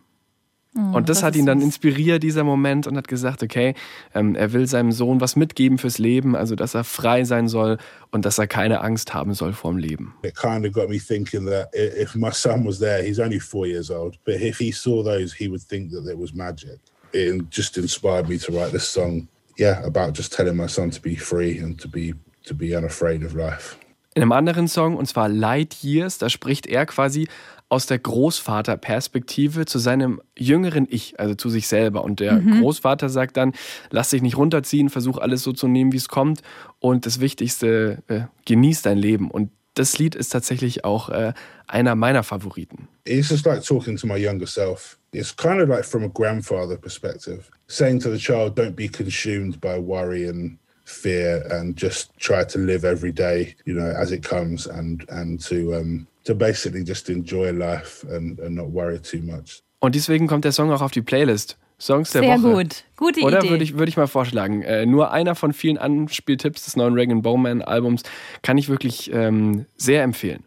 Oh, 0.76 0.96
und 0.96 1.08
das, 1.08 1.18
das 1.18 1.22
hat 1.22 1.36
ihn 1.36 1.46
dann 1.46 1.60
inspiriert, 1.60 2.24
dieser 2.24 2.42
Moment, 2.42 2.88
und 2.88 2.96
hat 2.96 3.06
gesagt, 3.06 3.44
okay, 3.44 3.74
ähm, 4.12 4.34
er 4.34 4.52
will 4.52 4.66
seinem 4.66 4.90
Sohn 4.90 5.20
was 5.20 5.36
mitgeben 5.36 5.78
fürs 5.78 5.98
Leben, 5.98 6.34
also 6.34 6.56
dass 6.56 6.74
er 6.74 6.82
frei 6.82 7.22
sein 7.22 7.46
soll 7.46 7.78
und 8.10 8.24
dass 8.24 8.38
er 8.38 8.48
keine 8.48 8.80
Angst 8.80 9.14
haben 9.14 9.34
soll 9.34 9.52
vor 9.52 9.70
dem 9.70 9.78
Leben. 9.78 10.14
It 10.24 10.34
kind 10.34 10.66
of 10.66 10.72
got 10.72 10.88
me 10.88 10.98
thinking 10.98 11.46
that 11.46 11.68
if 11.74 12.16
my 12.16 12.32
son 12.32 12.66
was 12.66 12.80
there, 12.80 13.04
he's 13.04 13.20
only 13.20 13.38
four 13.38 13.66
years 13.66 13.88
old, 13.88 14.18
but 14.24 14.34
if 14.40 14.58
he 14.58 14.72
saw 14.72 15.04
those, 15.04 15.36
he 15.36 15.48
would 15.48 15.62
think 15.62 15.92
that 15.92 16.06
it 16.06 16.18
was 16.18 16.34
magic. 16.34 16.80
it 17.14 17.50
just 17.50 17.78
inspired 17.78 18.28
me 18.28 18.38
to 18.38 18.52
write 18.52 18.72
this 18.72 18.88
song. 18.88 19.28
Yeah, 19.58 19.84
about 19.84 20.16
just 20.16 20.32
telling 20.32 20.56
my 20.56 20.68
son 20.68 20.90
to 20.90 21.00
be 21.00 21.16
free 21.16 21.60
and 21.60 21.80
to 21.80 21.88
be 21.88 22.14
to 22.44 22.54
be 22.54 22.76
unafraid 22.76 23.24
of 23.24 23.34
life. 23.34 23.76
In 24.14 24.22
einem 24.22 24.32
anderen 24.32 24.68
Song, 24.68 24.96
und 24.96 25.06
zwar 25.06 25.28
Light 25.28 25.82
Years, 25.82 26.18
da 26.18 26.28
spricht 26.28 26.66
er 26.66 26.86
quasi 26.86 27.26
aus 27.68 27.86
der 27.86 27.98
Großvaterperspektive 27.98 29.66
zu 29.66 29.80
seinem 29.80 30.20
jüngeren 30.38 30.86
Ich, 30.88 31.18
also 31.18 31.34
zu 31.34 31.50
sich 31.50 31.66
selber. 31.66 32.04
Und 32.04 32.20
der 32.20 32.34
mhm. 32.34 32.60
Großvater 32.60 33.08
sagt 33.08 33.36
dann, 33.36 33.52
lass 33.90 34.10
dich 34.10 34.22
nicht 34.22 34.36
runterziehen, 34.36 34.90
versuch 34.90 35.18
alles 35.18 35.42
so 35.42 35.52
zu 35.52 35.66
nehmen, 35.66 35.92
wie 35.92 35.96
es 35.96 36.08
kommt. 36.08 36.42
Und 36.78 37.06
das 37.06 37.18
Wichtigste, 37.18 38.02
äh, 38.06 38.20
genieß 38.44 38.82
dein 38.82 38.98
Leben. 38.98 39.30
Und 39.30 39.50
das 39.74 39.98
Lied 39.98 40.14
ist 40.14 40.28
tatsächlich 40.28 40.84
auch 40.84 41.08
äh, 41.08 41.32
einer 41.66 41.96
meiner 41.96 42.22
Favoriten. 42.22 42.86
It's 43.04 43.30
just 43.30 43.44
like 43.44 43.64
talking 43.64 43.96
to 43.96 44.06
my 44.06 44.16
younger 44.16 44.46
self. 44.46 44.98
It's 45.14 45.32
kind 45.32 45.60
of 45.60 45.68
like 45.68 45.84
from 45.84 46.04
a 46.04 46.08
grandfather 46.08 46.76
perspective, 46.76 47.50
saying 47.68 48.00
to 48.00 48.10
the 48.10 48.18
child, 48.18 48.56
don't 48.56 48.76
be 48.76 48.88
consumed 48.88 49.60
by 49.60 49.78
worry 49.78 50.28
and 50.28 50.58
fear 50.84 51.46
and 51.50 51.76
just 51.76 52.10
try 52.18 52.44
to 52.44 52.58
live 52.58 52.84
every 52.84 53.12
day, 53.12 53.54
you 53.64 53.74
know, 53.74 53.90
as 53.96 54.12
it 54.12 54.22
comes 54.22 54.66
and 54.66 55.04
and 55.08 55.40
to 55.48 55.74
um 55.74 56.06
to 56.24 56.34
basically 56.34 56.82
just 56.82 57.08
enjoy 57.08 57.52
life 57.52 58.04
and, 58.10 58.38
and 58.40 58.56
not 58.56 58.70
worry 58.70 58.98
too 58.98 59.22
much. 59.22 59.62
Und 59.80 59.94
deswegen 59.94 60.26
kommt 60.26 60.44
der 60.44 60.52
Song 60.52 60.70
auch 60.70 60.82
auf 60.82 60.92
die 60.92 61.02
Playlist. 61.02 61.58
Songs 61.78 62.12
der 62.12 62.22
Sehr 62.22 62.30
Woche. 62.30 62.40
Sehr 62.40 62.52
gut. 62.52 62.84
Gute 62.96 63.20
Oder 63.22 63.40
Idee. 63.40 63.50
würde 63.50 63.64
ich, 63.64 63.76
würd 63.76 63.88
ich 63.88 63.96
mal 63.96 64.06
vorschlagen. 64.06 64.62
Äh, 64.62 64.86
nur 64.86 65.10
einer 65.10 65.34
von 65.34 65.52
vielen 65.52 65.76
Anspieltipps 65.76 66.64
des 66.64 66.76
neuen 66.76 66.94
Reagan 66.94 67.20
Bowman 67.20 67.62
Albums 67.62 68.02
kann 68.42 68.56
ich 68.56 68.68
wirklich 68.68 69.12
ähm, 69.12 69.66
sehr 69.76 70.02
empfehlen. 70.02 70.44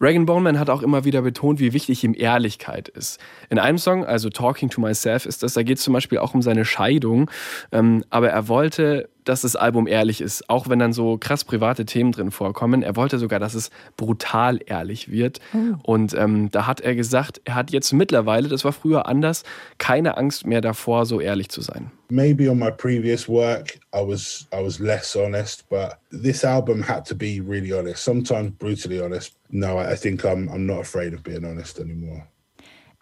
Reagan 0.00 0.26
Bowman 0.26 0.58
hat 0.58 0.70
auch 0.70 0.82
immer 0.82 1.04
wieder 1.04 1.22
betont, 1.22 1.58
wie 1.58 1.72
wichtig 1.72 2.04
ihm 2.04 2.14
Ehrlichkeit 2.16 2.88
ist. 2.88 3.20
In 3.50 3.58
einem 3.58 3.78
Song, 3.78 4.04
also 4.04 4.30
Talking 4.30 4.70
to 4.70 4.80
Myself, 4.80 5.26
ist 5.26 5.42
das, 5.42 5.54
da 5.54 5.62
geht 5.62 5.78
es 5.78 5.84
zum 5.84 5.92
Beispiel 5.92 6.18
auch 6.18 6.34
um 6.34 6.42
seine 6.42 6.64
Scheidung. 6.64 7.30
Ähm, 7.72 8.04
aber 8.10 8.30
er 8.30 8.48
wollte, 8.48 9.08
dass 9.28 9.42
das 9.42 9.56
Album 9.56 9.86
ehrlich 9.86 10.20
ist, 10.20 10.48
auch 10.48 10.68
wenn 10.68 10.78
dann 10.78 10.92
so 10.92 11.18
krass 11.18 11.44
private 11.44 11.84
Themen 11.84 12.12
drin 12.12 12.30
vorkommen. 12.30 12.82
Er 12.82 12.96
wollte 12.96 13.18
sogar, 13.18 13.38
dass 13.38 13.54
es 13.54 13.70
brutal 13.96 14.60
ehrlich 14.64 15.10
wird. 15.10 15.40
Oh. 15.52 15.92
Und 15.92 16.14
ähm, 16.14 16.50
da 16.50 16.66
hat 16.66 16.80
er 16.80 16.94
gesagt, 16.94 17.42
er 17.44 17.54
hat 17.54 17.70
jetzt 17.70 17.92
mittlerweile, 17.92 18.48
das 18.48 18.64
war 18.64 18.72
früher 18.72 19.06
anders, 19.06 19.42
keine 19.76 20.16
Angst 20.16 20.46
mehr 20.46 20.60
davor, 20.60 21.04
so 21.04 21.20
ehrlich 21.20 21.50
zu 21.50 21.60
sein. 21.60 21.90
Maybe 22.10 22.50
on 22.50 22.58
my 22.58 22.70
previous 22.70 23.28
work, 23.28 23.78
I 23.94 24.00
was 24.00 24.46
I 24.50 24.64
was 24.64 24.78
less 24.78 25.14
honest, 25.14 25.68
but 25.68 25.98
this 26.10 26.42
album 26.42 26.88
had 26.88 27.06
to 27.06 27.14
be 27.14 27.42
really 27.46 27.72
honest. 27.72 28.02
Sometimes 28.02 28.52
brutally 28.58 28.98
honest. 28.98 29.34
No, 29.50 29.78
I 29.78 29.94
think 29.94 30.24
I'm 30.24 30.48
I'm 30.48 30.64
not 30.64 30.80
afraid 30.80 31.12
of 31.12 31.22
being 31.22 31.44
honest 31.44 31.78
anymore. 31.78 32.22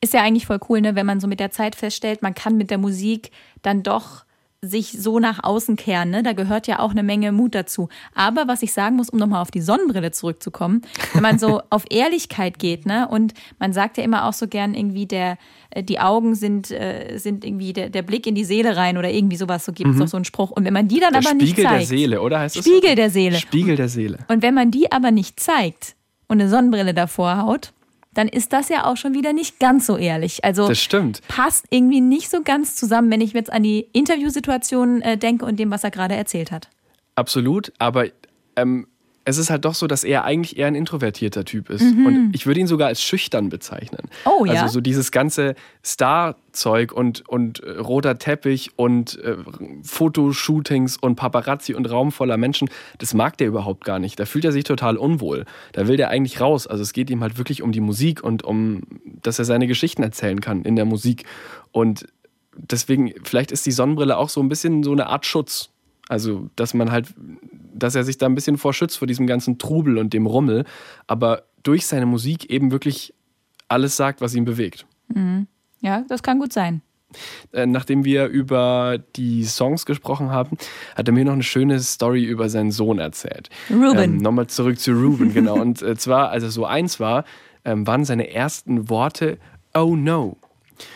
Ist 0.01 0.13
ja 0.13 0.23
eigentlich 0.23 0.47
voll 0.47 0.59
cool, 0.69 0.81
ne, 0.81 0.97
wenn 0.97 1.07
man 1.07 1.21
so 1.21 1.29
mit 1.29 1.41
der 1.41 1.53
Zeit 1.53 1.77
feststellt, 1.77 2.21
man 2.21 2.35
kann 2.35 2.57
mit 2.57 2.71
der 2.71 2.79
Musik 2.79 3.31
dann 3.63 3.83
doch 3.83 4.26
sich 4.63 4.93
so 4.93 5.19
nach 5.19 5.45
außen 5.45 5.77
kehren. 5.77 6.11
Ne? 6.11 6.23
Da 6.23 6.33
gehört 6.33 6.67
ja 6.67 6.79
auch 6.79 6.91
eine 6.91 7.03
Menge 7.03 7.33
Mut 7.33 7.55
dazu. 7.55 7.89
Aber 8.15 8.49
was 8.49 8.63
ich 8.63 8.73
sagen 8.73 8.97
muss, 8.97 9.11
um 9.11 9.19
nochmal 9.19 9.43
auf 9.43 9.51
die 9.51 9.61
Sonnenbrille 9.61 10.11
zurückzukommen, 10.11 10.83
wenn 11.13 11.23
man 11.23 11.39
so 11.39 11.61
auf 11.71 11.85
Ehrlichkeit 11.91 12.59
geht, 12.59 12.87
ne? 12.87 13.09
Und 13.09 13.35
man 13.59 13.73
sagt 13.73 13.99
ja 13.99 14.05
immer 14.05 14.25
auch 14.25 14.33
so 14.33 14.49
gern 14.49 14.75
irgendwie, 14.75 15.07
der, 15.07 15.39
äh, 15.71 15.83
die 15.83 16.01
Augen 16.01 16.35
sind, 16.35 16.71
äh, 16.71 17.19
sind 17.19 17.45
irgendwie 17.45 17.73
der, 17.73 17.91
der 17.91 18.03
Blick 18.03 18.27
in 18.27 18.35
die 18.35 18.45
Seele 18.45 18.77
rein 18.77 18.99
oder 18.99 19.11
irgendwie 19.11 19.37
sowas, 19.37 19.65
so 19.65 19.73
gibt 19.73 19.91
es 19.91 19.97
mhm. 19.97 20.01
doch 20.01 20.09
so 20.09 20.17
einen 20.17 20.25
Spruch. 20.25 20.51
Und 20.51 20.65
wenn 20.65 20.75
man 20.75 20.89
die 20.89 21.01
dann 21.01 21.13
der 21.13 21.21
aber 21.21 21.31
Spiegel 21.31 21.45
nicht 21.45 21.57
zeigt. 21.57 21.69
Spiegel 21.69 21.79
der 21.79 21.87
Seele, 21.87 22.23
oder 22.23 22.41
heißt 22.41 22.57
es? 22.57 22.65
Spiegel 22.65 22.95
der 22.95 23.11
Seele. 23.11 23.37
Spiegel 23.39 23.77
der 23.77 23.89
Seele. 23.89 24.19
Und 24.29 24.43
wenn 24.43 24.55
man 24.55 24.71
die 24.71 24.91
aber 24.91 25.11
nicht 25.11 25.39
zeigt 25.39 25.95
und 26.29 26.41
eine 26.41 26.49
Sonnenbrille 26.49 26.95
davor 26.95 27.39
haut, 27.39 27.73
dann 28.17 28.29
ist 28.29 28.53
das 28.53 28.69
ja 28.69 28.85
auch 28.85 28.97
schon 28.97 29.15
wieder 29.15 29.33
nicht 29.33 29.61
ganz 29.61 29.87
so 29.87 29.97
ehrlich. 29.97 30.45
Also 30.45 30.69
das 30.69 30.81
stimmt. 30.81 31.21
passt 31.29 31.67
irgendwie 31.71 32.01
nicht 32.01 32.31
so 32.31 32.43
ganz 32.43 32.75
zusammen, 32.75 33.11
wenn 33.11 33.21
ich 33.21 33.33
jetzt 33.33 33.53
an 33.53 33.63
die 33.63 33.89
Interviewsituation 33.93 35.03
äh, 35.03 35.19
denke 35.19 35.45
und 35.45 35.59
dem, 35.59 35.71
was 35.71 35.85
er 35.85 35.91
gerade 35.91 36.15
erzählt 36.15 36.51
hat. 36.51 36.69
Absolut, 37.15 37.73
aber 37.79 38.07
ähm, 38.57 38.87
es 39.29 39.39
ist 39.39 39.51
halt 39.51 39.65
doch 39.65 39.75
so, 39.75 39.89
dass 39.89 40.05
er 40.05 40.25
eigentlich 40.25 40.57
eher 40.57 40.69
ein 40.69 40.77
introvertierter 40.77 41.45
Typ 41.45 41.69
ist. 41.69 41.83
Mhm. 41.83 42.07
Und 42.07 42.31
ich 42.33 42.47
würde 42.47 42.61
ihn 42.61 42.69
sogar 42.69 42.87
als 42.87 43.03
schüchtern 43.03 43.49
bezeichnen. 43.49 44.09
Oh 44.25 44.45
ja. 44.45 44.53
Also 44.53 44.75
so 44.75 44.81
dieses 44.81 45.11
ganze 45.11 45.57
Star-Zeug 45.85 46.93
und, 46.93 47.29
und 47.29 47.59
äh, 47.59 47.73
roter 47.73 48.19
Teppich 48.19 48.71
und 48.77 49.19
äh, 49.19 49.37
Fotoshootings 49.83 50.97
und 50.97 51.17
Paparazzi 51.17 51.75
und 51.75 51.91
Raum 51.91 52.13
voller 52.13 52.37
Menschen, 52.37 52.71
das 52.99 53.15
mag 53.15 53.37
der 53.37 53.49
überhaupt 53.49 53.85
gar 53.85 53.99
nicht. 53.99 54.21
Da 54.21 54.27
fühlt 54.27 54.45
er 54.45 54.53
sich 54.53 54.63
total 54.63 54.97
unwohl. 54.97 55.45
Da 55.73 55.89
will 55.89 55.97
der 55.97 56.11
eigentlich 56.11 56.41
raus. 56.41 56.69
Also 56.69 56.85
es 56.85 56.93
geht 56.93 57.11
ihm 57.11 57.21
halt 57.21 57.37
wirklich 57.37 57.63
um 57.63 57.73
die 57.73 57.81
Musik 57.81 58.23
und 58.23 58.45
um, 58.45 58.83
dass 59.23 59.41
er 59.41 59.45
seine 59.45 59.67
Geschichten 59.67 60.05
erzählen 60.05 60.41
kann 60.41 60.63
in 60.63 60.77
der 60.77 60.85
Musik. 60.85 61.25
Und 61.73 62.07
deswegen, 62.57 63.13
vielleicht 63.25 63.51
ist 63.51 63.67
die 63.67 63.73
Sonnenbrille 63.73 64.19
auch 64.19 64.29
so 64.29 64.41
ein 64.41 64.49
bisschen 64.49 64.85
so 64.85 64.93
eine 64.93 65.09
Art 65.09 65.27
Schutz. 65.27 65.71
Also, 66.09 66.51
dass 66.57 66.75
man 66.75 66.91
halt, 66.91 67.15
dass 67.75 67.95
er 67.95 68.05
sich 68.05 68.19
da 68.19 68.27
ein 68.27 68.35
bisschen 68.35 68.59
vorschützt 68.59 68.99
vor 68.99 69.09
diesem 69.09 69.27
ganzen 69.27 69.59
Trubel 69.59 69.99
und 69.99 70.13
dem 70.13 70.27
Rummel, 70.27 70.65
aber 71.07 71.45
durch 71.63 71.87
seine 71.87 72.07
Musik 72.07 72.49
eben 72.51 72.71
wirklich 72.71 73.13
alles 73.69 73.97
sagt, 73.97 74.21
was 74.21 74.35
ihn 74.35 74.45
bewegt. 74.45 74.87
Mhm. 75.09 75.47
Ja, 75.81 76.05
das 76.09 76.23
kann 76.23 76.39
gut 76.39 76.53
sein. 76.53 76.83
Äh, 77.53 77.67
nachdem 77.67 78.05
wir 78.05 78.27
über 78.27 78.99
die 79.17 79.45
Songs 79.45 79.87
gesprochen 79.87 80.31
haben, 80.31 80.57
hat 80.95 81.09
er 81.09 81.15
mir 81.15 81.25
noch 81.25 81.33
eine 81.33 81.43
schöne 81.43 81.79
Story 81.81 82.25
über 82.25 82.49
seinen 82.49 82.73
Sohn 82.73 82.99
erzählt. 82.99 83.49
Ruben. 83.71 83.99
Ähm, 83.99 84.17
Nochmal 84.19 84.49
zurück 84.49 84.79
zu 84.79 84.93
Ruben, 84.93 85.33
genau. 85.33 85.61
Und 85.61 85.83
äh, 85.83 85.97
zwar, 85.97 86.31
als 86.31 86.43
er 86.43 86.51
so 86.51 86.67
eins 86.67 87.01
war, 87.01 87.25
ähm, 87.65 87.87
waren 87.87 88.05
seine 88.05 88.33
ersten 88.33 88.89
Worte, 88.89 89.39
oh 89.75 89.97
no. 89.97 90.37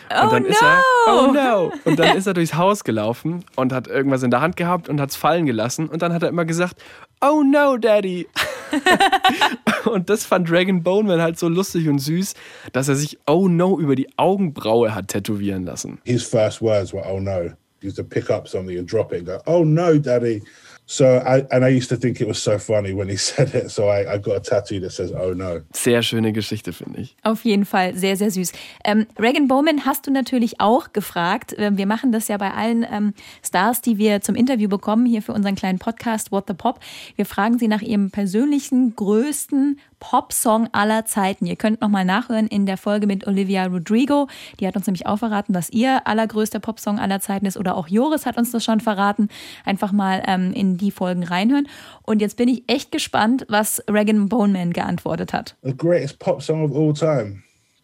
Und 0.09 0.27
oh 0.27 0.29
dann 0.31 0.43
no! 0.43 0.49
ist 0.49 0.61
er, 0.61 0.83
oh 1.07 1.31
no! 1.31 1.71
Und 1.85 1.99
dann 1.99 2.17
ist 2.17 2.27
er 2.27 2.33
durchs 2.35 2.53
Haus 2.55 2.83
gelaufen 2.83 3.43
und 3.55 3.73
hat 3.73 3.87
irgendwas 3.87 4.23
in 4.23 4.31
der 4.31 4.41
Hand 4.41 4.55
gehabt 4.55 4.89
und 4.89 4.99
hat 5.01 5.11
es 5.11 5.15
fallen 5.15 5.45
gelassen. 5.45 5.87
Und 5.87 6.01
dann 6.01 6.13
hat 6.13 6.23
er 6.23 6.29
immer 6.29 6.45
gesagt, 6.45 6.81
oh 7.21 7.43
no, 7.43 7.77
Daddy! 7.77 8.27
und 9.85 10.09
das 10.09 10.25
fand 10.25 10.49
Dragon 10.49 10.83
Boneman 10.83 11.21
halt 11.21 11.37
so 11.37 11.47
lustig 11.47 11.87
und 11.87 11.99
süß, 11.99 12.33
dass 12.71 12.87
er 12.87 12.95
sich 12.95 13.17
oh 13.27 13.47
no 13.47 13.79
über 13.79 13.95
die 13.95 14.07
Augenbraue 14.17 14.93
hat 14.95 15.09
tätowieren 15.09 15.63
lassen. 15.65 15.99
His 16.05 16.23
first 16.23 16.61
words 16.61 16.93
were 16.93 17.05
oh 17.07 17.19
no. 17.19 17.51
He 17.81 17.87
used 17.87 17.97
to 17.97 18.03
pick 18.03 18.29
up 18.29 18.47
something 18.47 18.77
and 18.77 18.89
drop 18.89 19.11
it 19.11 19.19
and 19.19 19.27
go, 19.27 19.39
oh 19.45 19.63
no, 19.63 19.97
Daddy. 19.97 20.43
So 20.91 21.05
I 21.05 21.45
and 21.51 21.63
I 21.63 21.69
used 21.69 21.87
to 21.87 21.95
think 21.95 22.19
it 22.19 22.27
was 22.27 22.43
so 22.43 22.59
funny 22.59 22.93
when 22.93 23.07
he 23.07 23.15
said 23.17 23.55
it. 23.55 23.71
So 23.71 23.87
I, 23.87 24.15
I 24.15 24.17
got 24.17 24.35
a 24.35 24.39
tattoo 24.41 24.81
that 24.81 24.91
says 24.91 25.13
"Oh 25.13 25.33
no." 25.33 25.61
Sehr 25.71 26.03
schöne 26.03 26.33
Geschichte 26.33 26.73
finde 26.73 26.99
ich. 26.99 27.15
Auf 27.23 27.45
jeden 27.45 27.63
Fall 27.63 27.95
sehr 27.95 28.17
sehr 28.17 28.29
süß. 28.29 28.51
Ähm, 28.83 29.07
Regan 29.17 29.47
Bowman 29.47 29.85
hast 29.85 30.07
du 30.07 30.11
natürlich 30.11 30.59
auch 30.59 30.91
gefragt. 30.91 31.55
Ähm, 31.57 31.77
wir 31.77 31.85
machen 31.85 32.11
das 32.11 32.27
ja 32.27 32.35
bei 32.35 32.51
allen 32.51 32.85
ähm, 32.91 33.13
Stars, 33.41 33.79
die 33.79 33.97
wir 33.97 34.19
zum 34.19 34.35
Interview 34.35 34.67
bekommen 34.67 35.05
hier 35.05 35.21
für 35.21 35.31
unseren 35.31 35.55
kleinen 35.55 35.79
Podcast 35.79 36.33
What 36.33 36.43
the 36.49 36.53
Pop. 36.53 36.81
Wir 37.15 37.25
fragen 37.25 37.57
sie 37.57 37.69
nach 37.69 37.81
ihrem 37.81 38.11
persönlichen 38.11 38.93
größten 38.93 39.79
Pop-Song 40.01 40.67
aller 40.73 41.05
Zeiten. 41.05 41.45
Ihr 41.45 41.55
könnt 41.55 41.79
nochmal 41.79 42.03
nachhören 42.03 42.47
in 42.47 42.65
der 42.65 42.75
Folge 42.75 43.07
mit 43.07 43.27
Olivia 43.27 43.67
Rodrigo. 43.67 44.27
Die 44.59 44.67
hat 44.67 44.75
uns 44.75 44.87
nämlich 44.87 45.05
auch 45.05 45.17
verraten, 45.17 45.53
was 45.53 45.69
ihr 45.69 46.05
allergrößter 46.05 46.59
Pop-Song 46.59 46.99
aller 46.99 47.21
Zeiten 47.21 47.45
ist. 47.45 47.55
Oder 47.55 47.77
auch 47.77 47.87
Joris 47.87 48.25
hat 48.25 48.37
uns 48.37 48.51
das 48.51 48.65
schon 48.65 48.81
verraten. 48.81 49.29
Einfach 49.63 49.93
mal 49.93 50.23
ähm, 50.27 50.51
in 50.53 50.80
die 50.81 50.91
Folgen 50.91 51.23
reinhören. 51.23 51.67
Und 52.03 52.21
jetzt 52.21 52.37
bin 52.37 52.49
ich 52.49 52.63
echt 52.67 52.91
gespannt, 52.91 53.45
was 53.47 53.81
Regan 53.89 54.27
Boneman 54.27 54.73
geantwortet 54.73 55.33
hat. 55.33 55.55
The 55.63 55.75
greatest 55.75 56.19
pop 56.19 56.41
song 56.41 56.63
of 56.63 56.75
all 56.75 56.93
time. 56.93 57.43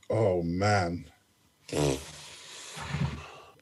Oh 0.10 0.42
man. 0.44 1.06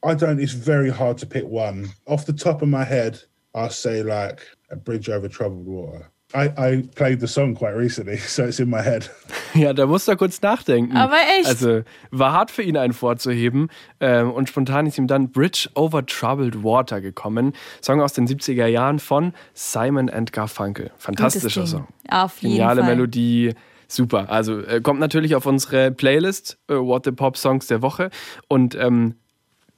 I 0.03 0.13
don't, 0.13 0.39
it's 0.39 0.53
very 0.53 0.89
hard 0.89 1.17
to 1.19 1.25
pick 1.25 1.45
one. 1.45 1.89
Off 2.07 2.25
the 2.25 2.33
top 2.33 2.61
of 2.61 2.69
my 2.69 2.83
head, 2.83 3.19
I'll 3.53 3.71
say 3.71 4.03
like 4.03 4.41
a 4.69 4.75
bridge 4.75 5.09
over 5.09 5.27
troubled 5.27 5.65
water. 5.65 6.11
I, 6.33 6.53
I 6.57 6.83
played 6.95 7.19
the 7.19 7.27
song 7.27 7.55
quite 7.55 7.75
recently, 7.75 8.17
so 8.35 8.45
it's 8.45 8.59
in 8.59 8.69
my 8.69 8.81
head. 8.81 9.09
Ja, 9.55 9.73
da 9.73 9.85
musst 9.85 10.07
du 10.07 10.15
kurz 10.15 10.41
nachdenken. 10.41 10.95
Aber 10.97 11.15
echt? 11.39 11.47
Also 11.47 11.81
war 12.11 12.33
hart 12.33 12.51
für 12.51 12.61
ihn, 12.61 12.77
einen 12.77 12.93
vorzuheben. 12.93 13.69
Ähm, 13.99 14.31
und 14.31 14.49
spontan 14.49 14.85
ist 14.85 14.97
ihm 14.97 15.07
dann 15.07 15.31
Bridge 15.31 15.69
Over 15.75 16.05
Troubled 16.05 16.63
Water 16.63 17.01
gekommen. 17.01 17.53
Song 17.81 18.01
aus 18.01 18.13
den 18.13 18.27
70er 18.27 18.67
Jahren 18.67 18.99
von 18.99 19.33
Simon 19.53 20.09
and 20.09 20.33
Garfunkel. 20.33 20.91
Fantastischer 20.97 21.65
Song. 21.65 21.87
Auf 22.09 22.41
jeden 22.41 22.55
Geniale 22.55 22.81
Fall. 22.81 22.95
Melodie. 22.95 23.53
Super. 23.87 24.29
Also 24.29 24.59
äh, 24.59 24.81
kommt 24.81 24.99
natürlich 24.99 25.35
auf 25.35 25.45
unsere 25.45 25.91
Playlist 25.91 26.57
äh, 26.67 26.73
What 26.73 27.05
the 27.05 27.11
Pop 27.11 27.37
Songs 27.37 27.67
der 27.67 27.81
Woche. 27.81 28.09
Und 28.47 28.75
ähm, 28.75 29.15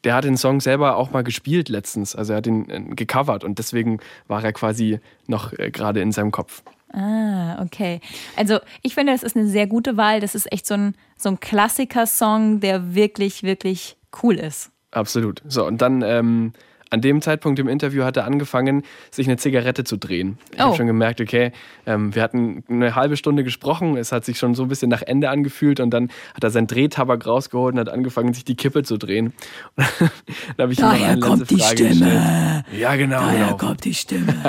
der 0.04 0.16
hat 0.16 0.24
den 0.24 0.38
Song 0.38 0.62
selber 0.62 0.96
auch 0.96 1.12
mal 1.12 1.24
gespielt 1.24 1.70
letztens. 1.70 2.16
Also 2.16 2.34
er 2.34 2.38
hat 2.38 2.48
ihn 2.48 2.70
äh, 2.70 2.82
gecovert 2.96 3.44
und 3.44 3.60
deswegen 3.60 4.00
war 4.28 4.44
er 4.44 4.54
quasi 4.54 5.00
noch 5.28 5.52
gerade 5.52 6.02
in 6.02 6.12
seinem 6.12 6.32
Kopf. 6.32 6.64
Ah, 6.94 7.62
okay. 7.62 8.00
Also 8.36 8.60
ich 8.82 8.96
finde, 8.96 9.12
das 9.14 9.24
ist 9.24 9.36
eine 9.36 9.48
sehr 9.48 9.68
gute 9.68 9.98
Wahl. 9.98 10.20
Das 10.20 10.36
ist 10.36 10.52
echt 10.52 10.66
so 10.66 10.74
ein, 10.76 10.96
so 11.18 11.30
ein 11.30 11.40
Klassiker-Song, 11.40 12.60
der 12.60 12.96
wirklich, 12.96 13.44
wirklich 13.44 13.98
cool 14.24 14.36
ist. 14.36 14.72
Absolut. 14.92 15.42
So, 15.48 15.66
und 15.66 15.82
dann 15.82 16.02
ähm, 16.02 16.54
an 16.90 17.02
dem 17.02 17.22
Zeitpunkt 17.22 17.60
im 17.60 17.68
Interview 17.68 18.04
hat 18.06 18.16
er 18.16 18.24
angefangen, 18.24 18.84
sich 19.12 19.28
eine 19.28 19.36
Zigarette 19.36 19.84
zu 19.84 19.98
drehen. 19.98 20.38
Ich 20.54 20.60
Oh. 20.60 20.64
habe 20.68 20.76
schon 20.78 20.88
gemerkt, 20.88 21.20
okay, 21.20 21.52
ähm, 21.86 22.16
wir 22.16 22.22
hatten 22.24 22.64
eine 22.70 22.96
halbe 22.96 23.18
Stunde 23.18 23.44
gesprochen, 23.44 23.98
es 23.98 24.14
hat 24.14 24.24
sich 24.24 24.40
schon 24.40 24.56
so 24.56 24.64
ein 24.64 24.70
bisschen 24.70 24.90
nach 24.90 25.02
Ende 25.02 25.30
angefühlt 25.30 25.82
und 25.82 25.90
dann 25.92 26.10
hat 26.34 26.46
er 26.46 26.50
seinen 26.50 26.68
Drehtabak 26.68 27.28
rausgeholt 27.28 27.74
und 27.74 27.82
hat 27.82 27.90
angefangen, 27.90 28.34
sich 28.34 28.46
die 28.46 28.56
Kippe 28.56 28.84
zu 28.84 28.98
drehen. 28.98 29.34
Und 29.76 29.86
dann 30.56 30.64
habe 30.64 30.72
ich 30.72 30.80
ihm 30.80 30.86
noch 30.86 30.92
Daher 30.94 31.10
eine 31.10 31.20
kommt 31.20 31.40
letzte 31.40 31.56
die 31.56 31.62
Frage 31.62 31.76
Stimme. 31.76 32.06
gestellt. 32.06 32.80
Ja, 32.82 32.96
genau, 32.96 33.20
Daher 33.20 33.46
genau. 33.46 33.58
kommt 33.58 33.84
die 33.84 33.94
Stimme. 33.94 34.34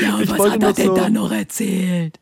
Ja, 0.00 0.14
und 0.16 0.22
Ich 0.22 0.30
was 0.30 0.38
wollte 0.38 0.52
hat 0.54 0.62
er 0.62 0.72
denn 0.72 0.86
so- 0.86 0.94
da 0.96 1.10
noch 1.10 1.32
erzählt? 1.32 2.18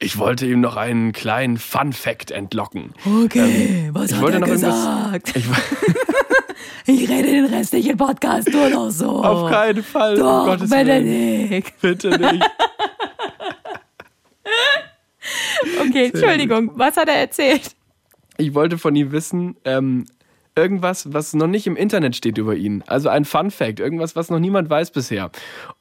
Ich 0.00 0.18
wollte 0.18 0.46
ihm 0.46 0.60
noch 0.60 0.76
einen 0.76 1.12
kleinen 1.12 1.58
Fun-Fact 1.58 2.32
entlocken. 2.32 2.92
Okay, 3.06 3.88
was 3.92 4.10
ich 4.10 4.16
hat 4.16 4.22
wollte 4.22 4.36
er 4.38 4.40
noch 4.40 4.48
gesagt? 4.48 5.36
Ich, 5.36 5.44
Ich 6.86 7.08
rede 7.08 7.30
den 7.30 7.44
restlichen 7.46 7.96
Podcast 7.96 8.50
nur 8.52 8.68
noch 8.68 8.90
so. 8.90 9.22
auf 9.24 9.50
keinen 9.50 9.82
Fall. 9.82 10.14
um 10.14 10.20
Doch, 10.20 10.44
Gottes 10.46 10.70
Willen. 10.70 10.86
Benedikt. 11.04 11.80
Bitte 11.80 12.10
nicht. 12.18 12.44
Okay, 15.80 16.06
Entschuldigung, 16.12 16.70
was 16.74 16.96
hat 16.96 17.08
er 17.08 17.14
erzählt? 17.16 17.74
Ich 18.36 18.54
wollte 18.54 18.76
von 18.78 18.94
ihm 18.94 19.12
wissen, 19.12 19.56
ähm, 19.64 20.04
irgendwas, 20.56 21.12
was 21.12 21.34
noch 21.34 21.46
nicht 21.46 21.66
im 21.66 21.76
Internet 21.76 22.16
steht 22.16 22.38
über 22.38 22.54
ihn. 22.54 22.82
Also 22.86 23.08
ein 23.08 23.24
Fun 23.24 23.50
Fact, 23.50 23.80
irgendwas, 23.80 24.16
was 24.16 24.30
noch 24.30 24.38
niemand 24.38 24.70
weiß 24.70 24.90
bisher. 24.90 25.30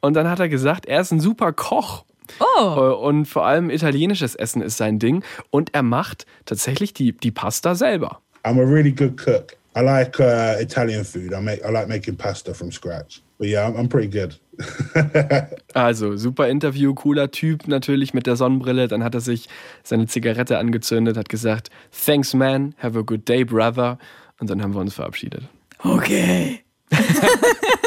Und 0.02 0.16
dann 0.16 0.30
hat 0.30 0.40
er 0.40 0.50
gesagt, 0.50 0.86
er 0.86 1.02
ist 1.02 1.12
ein 1.12 1.20
super 1.20 1.54
Koch. 1.54 2.06
Oh. 2.40 2.76
Äh, 2.76 3.06
Und 3.06 3.26
vor 3.26 3.46
allem 3.46 3.70
italienisches 3.70 4.36
Essen 4.36 4.62
ist 4.62 4.78
sein 4.78 5.00
Ding. 5.00 5.24
Und 5.50 5.74
er 5.74 5.84
macht 5.84 6.26
tatsächlich 6.46 6.94
die, 6.94 7.12
die 7.12 7.32
Pasta 7.32 7.76
selber. 7.76 8.20
I'm 8.44 8.60
a 8.60 8.66
really 8.66 8.92
good 8.92 9.18
cook. 9.18 9.56
I 9.76 9.82
like 9.82 10.20
uh, 10.20 10.62
Italian 10.62 11.04
food. 11.04 11.34
I 11.34 11.42
make 11.42 11.62
I 11.68 11.72
like 11.72 11.88
making 11.88 12.16
pasta 12.16 12.54
from 12.54 12.72
scratch. 12.72 13.24
But 13.40 13.48
yeah, 13.48 13.68
I'm, 13.68 13.76
I'm 13.76 13.90
pretty 13.90 14.08
good. 14.10 14.40
Also, 15.74 16.16
super 16.16 16.48
Interview, 16.48 16.94
cooler 16.94 17.32
Typ 17.32 17.68
natürlich 17.68 18.14
mit 18.14 18.28
der 18.28 18.36
Sonnenbrille. 18.36 18.88
Dann 18.88 19.04
hat 19.04 19.16
er 19.16 19.22
sich 19.22 19.50
seine 19.82 20.06
Zigarette 20.06 20.60
angezündet, 20.60 21.18
hat 21.18 21.30
gesagt, 21.30 21.72
thanks 22.06 22.36
man, 22.36 22.76
have 22.78 22.98
a 22.98 23.02
good 23.02 23.28
day, 23.28 23.44
brother. 23.44 23.98
Und 24.40 24.50
dann 24.50 24.62
haben 24.62 24.74
wir 24.74 24.82
uns 24.82 24.94
verabschiedet. 24.94 25.44
Okay. 25.80 26.60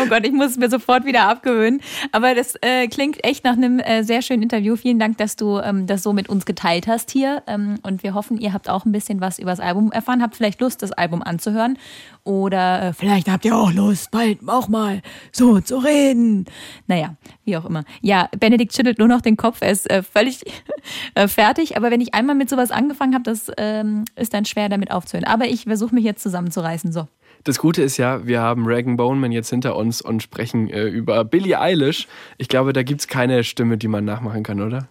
Oh 0.00 0.06
Gott, 0.06 0.24
ich 0.24 0.32
muss 0.32 0.52
es 0.52 0.56
mir 0.56 0.70
sofort 0.70 1.04
wieder 1.04 1.28
abgewöhnen. 1.28 1.80
Aber 2.12 2.34
das 2.34 2.54
äh, 2.62 2.88
klingt 2.88 3.24
echt 3.24 3.44
nach 3.44 3.54
einem 3.54 3.78
äh, 3.78 4.02
sehr 4.02 4.22
schönen 4.22 4.42
Interview. 4.42 4.76
Vielen 4.76 4.98
Dank, 4.98 5.18
dass 5.18 5.36
du 5.36 5.58
ähm, 5.58 5.86
das 5.86 6.02
so 6.02 6.12
mit 6.12 6.28
uns 6.28 6.46
geteilt 6.46 6.86
hast 6.86 7.10
hier. 7.10 7.42
Ähm, 7.46 7.78
und 7.82 8.02
wir 8.02 8.14
hoffen, 8.14 8.38
ihr 8.38 8.52
habt 8.52 8.68
auch 8.68 8.84
ein 8.84 8.92
bisschen 8.92 9.20
was 9.20 9.38
über 9.38 9.50
das 9.50 9.60
Album 9.60 9.92
erfahren. 9.92 10.22
Habt 10.22 10.36
vielleicht 10.36 10.60
Lust, 10.60 10.82
das 10.82 10.92
Album 10.92 11.22
anzuhören. 11.22 11.78
Oder 12.24 12.82
äh, 12.82 12.92
Vielleicht 12.92 13.28
habt 13.28 13.44
ihr 13.44 13.56
auch 13.56 13.72
Lust, 13.72 14.10
bald 14.10 14.38
auch 14.46 14.68
mal 14.68 15.00
so 15.32 15.60
zu 15.60 15.78
reden. 15.78 16.44
Naja, 16.86 17.16
wie 17.44 17.56
auch 17.56 17.64
immer. 17.64 17.84
Ja, 18.02 18.28
Benedikt 18.38 18.74
schüttelt 18.74 18.98
nur 18.98 19.08
noch 19.08 19.20
den 19.20 19.36
Kopf, 19.36 19.58
er 19.62 19.70
ist 19.70 19.90
äh, 19.90 20.02
völlig 20.02 20.42
äh, 21.14 21.28
fertig. 21.28 21.76
Aber 21.76 21.90
wenn 21.90 22.00
ich 22.00 22.14
einmal 22.14 22.36
mit 22.36 22.50
sowas 22.50 22.70
angefangen 22.70 23.14
habe, 23.14 23.24
das 23.24 23.50
ähm, 23.56 24.04
ist 24.16 24.34
dann 24.34 24.44
schwer 24.44 24.68
damit 24.68 24.90
aufzuhören. 24.90 25.24
Aber 25.24 25.46
ich 25.46 25.64
versuche 25.64 25.94
mich 25.94 26.04
jetzt 26.04 26.22
zusammenzureißen. 26.22 26.92
So. 26.92 27.08
Das 27.44 27.58
Gute 27.58 27.82
ist 27.82 27.96
ja, 27.96 28.26
wir 28.26 28.40
haben 28.40 28.66
Regan 28.66 28.96
Boneman 28.96 29.32
jetzt 29.32 29.50
hinter 29.50 29.76
uns 29.76 30.02
und 30.02 30.22
sprechen 30.22 30.68
äh, 30.68 30.84
über 30.84 31.24
Billie 31.24 31.58
Eilish. 31.58 32.06
Ich 32.36 32.48
glaube, 32.48 32.72
da 32.72 32.82
gibt 32.82 33.00
es 33.00 33.08
keine 33.08 33.44
Stimme, 33.44 33.78
die 33.78 33.88
man 33.88 34.04
nachmachen 34.04 34.42
kann, 34.42 34.60
oder? 34.60 34.88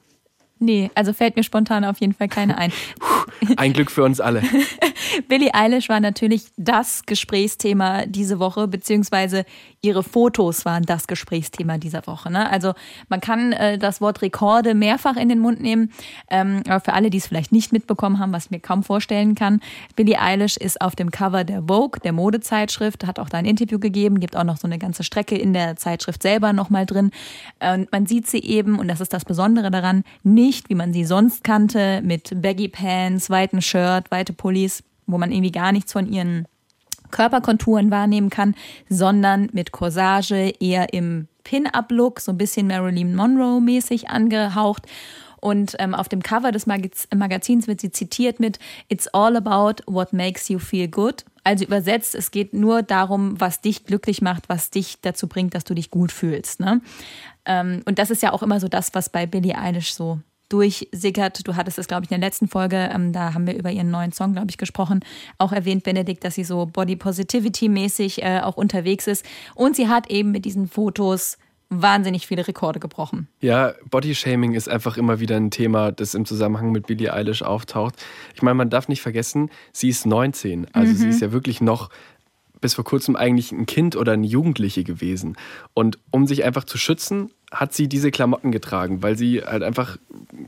Nee, 0.59 0.91
also 0.93 1.13
fällt 1.13 1.37
mir 1.37 1.43
spontan 1.43 1.85
auf 1.85 1.99
jeden 2.01 2.13
Fall 2.13 2.27
keine 2.27 2.57
ein. 2.57 2.73
Ein 3.55 3.71
Glück 3.71 3.89
für 3.89 4.03
uns 4.03 4.19
alle. 4.19 4.43
Billie 5.29 5.53
Eilish 5.53 5.87
war 5.87 6.01
natürlich 6.01 6.47
das 6.57 7.05
Gesprächsthema 7.05 8.05
diese 8.05 8.39
Woche, 8.39 8.67
beziehungsweise 8.67 9.45
ihre 9.81 10.03
Fotos 10.03 10.65
waren 10.65 10.83
das 10.83 11.07
Gesprächsthema 11.07 11.77
dieser 11.77 12.05
Woche. 12.05 12.29
Ne? 12.29 12.49
Also 12.49 12.73
man 13.07 13.21
kann 13.21 13.53
äh, 13.53 13.77
das 13.77 14.01
Wort 14.01 14.21
Rekorde 14.21 14.73
mehrfach 14.73 15.15
in 15.15 15.29
den 15.29 15.39
Mund 15.39 15.61
nehmen, 15.61 15.91
ähm, 16.29 16.63
aber 16.67 16.81
für 16.81 16.93
alle, 16.93 17.09
die 17.09 17.17
es 17.17 17.27
vielleicht 17.27 17.53
nicht 17.53 17.71
mitbekommen 17.71 18.19
haben, 18.19 18.33
was 18.33 18.45
ich 18.45 18.51
mir 18.51 18.59
kaum 18.59 18.83
vorstellen 18.83 19.35
kann, 19.35 19.61
Billie 19.95 20.19
Eilish 20.19 20.57
ist 20.57 20.81
auf 20.81 20.95
dem 20.95 21.11
Cover 21.11 21.45
der 21.45 21.63
Vogue, 21.63 22.01
der 22.03 22.11
Modezeitschrift, 22.11 23.07
hat 23.07 23.19
auch 23.19 23.29
da 23.29 23.37
ein 23.37 23.45
Interview 23.45 23.79
gegeben, 23.79 24.19
gibt 24.19 24.35
auch 24.35 24.43
noch 24.43 24.57
so 24.57 24.67
eine 24.67 24.79
ganze 24.79 25.03
Strecke 25.03 25.37
in 25.37 25.53
der 25.53 25.77
Zeitschrift 25.77 26.21
selber 26.21 26.51
nochmal 26.51 26.85
drin. 26.85 27.11
Und 27.61 27.89
man 27.91 28.05
sieht 28.05 28.27
sie 28.27 28.39
eben, 28.39 28.77
und 28.77 28.89
das 28.89 28.99
ist 28.99 29.13
das 29.13 29.23
Besondere 29.23 29.71
daran, 29.71 30.03
nicht, 30.23 30.48
wie 30.67 30.75
man 30.75 30.93
sie 30.93 31.05
sonst 31.05 31.43
kannte, 31.43 32.01
mit 32.03 32.41
Baggy 32.41 32.67
Pants, 32.67 33.29
weiten 33.29 33.61
Shirt, 33.61 34.11
weite 34.11 34.33
Pullis, 34.33 34.83
wo 35.07 35.17
man 35.17 35.31
irgendwie 35.31 35.51
gar 35.51 35.71
nichts 35.71 35.93
von 35.93 36.11
ihren 36.11 36.47
Körperkonturen 37.11 37.91
wahrnehmen 37.91 38.29
kann, 38.29 38.55
sondern 38.87 39.49
mit 39.53 39.71
Corsage 39.71 40.53
eher 40.59 40.93
im 40.93 41.27
Pin-Up-Look, 41.43 42.19
so 42.19 42.31
ein 42.31 42.37
bisschen 42.37 42.67
Marilyn 42.67 43.15
Monroe-mäßig 43.15 44.09
angehaucht. 44.09 44.85
Und 45.41 45.75
ähm, 45.79 45.95
auf 45.95 46.09
dem 46.09 46.21
Cover 46.21 46.51
des 46.51 46.65
Magaz 46.65 47.07
Magazins 47.15 47.67
wird 47.67 47.79
sie 47.79 47.91
zitiert 47.91 48.39
mit 48.39 48.59
It's 48.89 49.07
all 49.07 49.37
about 49.37 49.81
what 49.87 50.11
makes 50.11 50.49
you 50.49 50.59
feel 50.59 50.87
good. 50.87 51.23
Also 51.43 51.63
übersetzt, 51.63 52.13
es 52.13 52.31
geht 52.31 52.53
nur 52.53 52.83
darum, 52.83 53.39
was 53.39 53.61
dich 53.61 53.85
glücklich 53.85 54.21
macht, 54.21 54.49
was 54.49 54.69
dich 54.69 54.99
dazu 55.01 55.27
bringt, 55.27 55.55
dass 55.55 55.63
du 55.63 55.73
dich 55.73 55.89
gut 55.89 56.11
fühlst. 56.11 56.59
Ne? 56.59 56.81
Ähm, 57.45 57.81
und 57.85 57.99
das 57.99 58.11
ist 58.11 58.21
ja 58.21 58.33
auch 58.33 58.43
immer 58.43 58.59
so 58.59 58.67
das, 58.67 58.93
was 58.93 59.09
bei 59.09 59.25
Billie 59.25 59.57
Eilish 59.57 59.93
so 59.93 60.19
durchsickert. 60.49 61.47
Du 61.47 61.55
hattest 61.55 61.79
es, 61.79 61.87
glaube 61.87 62.05
ich, 62.05 62.11
in 62.11 62.19
der 62.19 62.27
letzten 62.27 62.47
Folge, 62.47 62.89
ähm, 62.93 63.13
da 63.13 63.33
haben 63.33 63.47
wir 63.47 63.55
über 63.57 63.71
ihren 63.71 63.91
neuen 63.91 64.11
Song, 64.11 64.33
glaube 64.33 64.47
ich, 64.49 64.57
gesprochen, 64.57 65.01
auch 65.37 65.51
erwähnt, 65.51 65.83
Benedikt, 65.83 66.23
dass 66.23 66.35
sie 66.35 66.43
so 66.43 66.65
Body 66.65 66.95
Positivity-mäßig 66.95 68.21
äh, 68.21 68.41
auch 68.41 68.57
unterwegs 68.57 69.07
ist. 69.07 69.25
Und 69.55 69.75
sie 69.75 69.87
hat 69.87 70.09
eben 70.09 70.31
mit 70.31 70.45
diesen 70.45 70.67
Fotos 70.67 71.37
wahnsinnig 71.69 72.25
viele 72.25 72.47
Rekorde 72.47 72.79
gebrochen. 72.79 73.27
Ja, 73.41 73.73
Bodyshaming 73.89 74.55
ist 74.55 74.67
einfach 74.67 74.97
immer 74.97 75.19
wieder 75.19 75.37
ein 75.37 75.51
Thema, 75.51 75.91
das 75.91 76.15
im 76.15 76.25
Zusammenhang 76.25 76.71
mit 76.71 76.87
Billie 76.87 77.13
Eilish 77.13 77.43
auftaucht. 77.43 77.95
Ich 78.33 78.41
meine, 78.41 78.55
man 78.55 78.69
darf 78.69 78.87
nicht 78.87 79.01
vergessen, 79.01 79.51
sie 79.71 79.89
ist 79.89 80.05
19. 80.05 80.67
Also 80.73 80.93
sie 80.93 81.09
ist 81.09 81.21
ja 81.21 81.31
wirklich 81.31 81.61
noch 81.61 81.89
bis 82.61 82.73
vor 82.73 82.83
kurzem 82.83 83.15
eigentlich 83.15 83.51
ein 83.51 83.65
Kind 83.65 83.95
oder 83.95 84.13
eine 84.13 84.27
Jugendliche 84.27 84.83
gewesen. 84.83 85.37
Und 85.73 85.99
um 86.11 86.27
sich 86.27 86.43
einfach 86.43 86.65
zu 86.65 86.77
schützen, 86.77 87.31
hat 87.51 87.73
sie 87.73 87.87
diese 87.87 88.11
Klamotten 88.11 88.51
getragen, 88.51 89.01
weil 89.01 89.17
sie 89.17 89.41
halt 89.41 89.63
einfach 89.63 89.97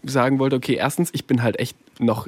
sagen 0.03 0.39
wollte, 0.39 0.55
okay, 0.55 0.75
erstens, 0.75 1.09
ich 1.13 1.25
bin 1.25 1.41
halt 1.41 1.59
echt 1.59 1.75
noch 1.99 2.27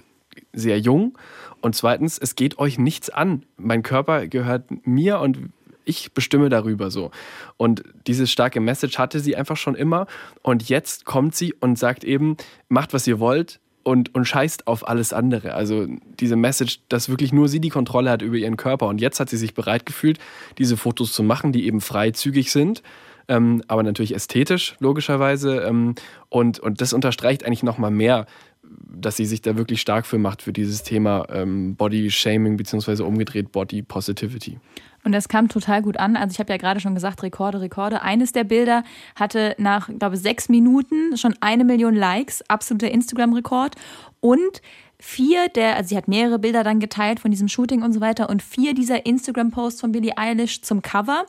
sehr 0.52 0.80
jung 0.80 1.18
und 1.62 1.76
zweitens, 1.76 2.18
es 2.18 2.36
geht 2.36 2.60
euch 2.60 2.78
nichts 2.78 3.10
an. 3.10 3.44
Mein 3.58 3.84
Körper 3.84 4.28
gehört 4.28 4.66
mir 4.86 5.20
und 5.20 5.38
ich 5.86 6.14
bestimme 6.14 6.50
darüber 6.50 6.92
so. 6.92 7.12
Und 7.58 7.84
diese 8.08 8.28
starke 8.28 8.60
Message 8.60 8.98
hatte 8.98 9.20
sie 9.20 9.36
einfach 9.36 9.58
schon 9.58 9.76
immer. 9.76 10.08
Und 10.42 10.70
jetzt 10.70 11.06
kommt 11.06 11.36
sie 11.36 11.54
und 11.54 11.78
sagt 11.78 12.04
eben, 12.04 12.38
macht, 12.70 12.94
was 12.94 13.08
ihr 13.08 13.20
wollt 13.20 13.60
und, 13.84 14.14
und 14.16 14.26
scheißt 14.26 14.68
auf 14.68 14.88
alles 14.88 15.14
andere. 15.14 15.54
Also 15.54 15.88
diese 16.20 16.36
Message, 16.36 16.80
dass 16.90 17.10
wirklich 17.10 17.34
nur 17.34 17.50
sie 17.50 17.60
die 17.60 17.70
Kontrolle 17.70 18.10
hat 18.12 18.22
über 18.22 18.38
ihren 18.38 18.58
Körper. 18.58 18.88
Und 18.88 19.02
jetzt 19.02 19.20
hat 19.20 19.30
sie 19.30 19.38
sich 19.38 19.54
bereit 19.54 19.86
gefühlt, 19.86 20.20
diese 20.58 20.78
Fotos 20.78 21.14
zu 21.14 21.24
machen, 21.24 21.52
die 21.52 21.66
eben 21.66 21.82
freizügig 21.82 22.52
sind. 22.52 22.82
Ähm, 23.28 23.64
aber 23.68 23.84
natürlich 23.84 24.16
ästhetisch, 24.16 24.76
logischerweise. 24.80 25.62
Ähm, 25.62 25.96
und, 26.30 26.60
und 26.60 26.82
das 26.82 26.94
unterstreicht 26.94 27.46
eigentlich 27.46 27.64
nochmal 27.64 27.92
mehr, 27.92 28.26
dass 28.64 29.18
sie 29.18 29.26
sich 29.26 29.42
da 29.42 29.58
wirklich 29.58 29.82
stark 29.82 30.06
für 30.06 30.18
macht, 30.18 30.42
für 30.42 30.54
dieses 30.54 30.84
Thema 30.84 31.26
ähm, 31.30 31.76
Body 31.76 32.10
Shaming, 32.10 32.58
beziehungsweise 32.58 33.06
umgedreht 33.06 33.52
Body 33.52 33.82
Positivity. 33.82 34.60
Und 35.04 35.12
das 35.12 35.28
kam 35.28 35.50
total 35.50 35.82
gut 35.82 35.98
an. 35.98 36.16
Also 36.16 36.34
ich 36.34 36.40
habe 36.40 36.52
ja 36.52 36.58
gerade 36.58 36.80
schon 36.80 36.96
gesagt, 36.96 37.24
Rekorde, 37.24 37.60
Rekorde. 37.60 38.02
Eines 38.02 38.32
der 38.32 38.46
Bilder 38.46 38.84
hatte 39.16 39.54
nach, 39.58 39.90
glaube 40.00 40.16
ich, 40.16 40.22
sechs 40.22 40.48
Minuten 40.48 41.18
schon 41.18 41.36
eine 41.42 41.66
Million 41.66 41.94
Likes, 41.94 42.42
absoluter 42.48 42.90
Instagram-Rekord. 42.90 43.76
Und 44.22 44.62
vier 45.04 45.50
der, 45.50 45.76
also 45.76 45.90
sie 45.90 45.98
hat 45.98 46.08
mehrere 46.08 46.40
Bilder 46.40 46.64
dann 46.64 46.80
geteilt 46.80 47.20
von 47.20 47.30
diesem 47.30 47.50
Shooting 47.50 47.84
und 47.84 47.92
so 47.92 48.00
weiter. 48.00 48.30
Und 48.30 48.42
vier 48.42 48.74
dieser 48.74 49.06
Instagram-Posts 49.06 49.82
von 49.82 49.92
Billie 49.92 50.18
Eilish 50.18 50.62
zum 50.62 50.82
Cover 50.82 51.26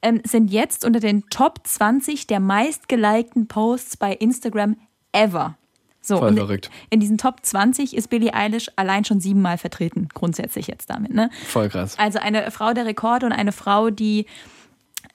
ähm, 0.00 0.22
sind 0.26 0.50
jetzt 0.50 0.84
unter 0.84 0.98
den 0.98 1.28
Top 1.28 1.60
20 1.62 2.26
der 2.26 2.40
meistgelikten 2.40 3.46
Posts 3.46 3.98
bei 3.98 4.14
Instagram 4.14 4.76
ever. 5.12 5.58
So, 6.00 6.16
Voll 6.16 6.34
verrückt. 6.34 6.70
In 6.88 7.00
diesen 7.00 7.18
Top 7.18 7.40
20 7.42 7.94
ist 7.94 8.08
Billie 8.08 8.32
Eilish 8.32 8.70
allein 8.76 9.04
schon 9.04 9.20
siebenmal 9.20 9.58
vertreten, 9.58 10.08
grundsätzlich 10.14 10.66
jetzt 10.66 10.88
damit. 10.88 11.12
Ne? 11.12 11.28
Voll 11.48 11.68
krass. 11.68 11.98
Also 11.98 12.18
eine 12.20 12.50
Frau 12.50 12.72
der 12.72 12.86
Rekorde 12.86 13.26
und 13.26 13.32
eine 13.32 13.52
Frau, 13.52 13.90
die, 13.90 14.24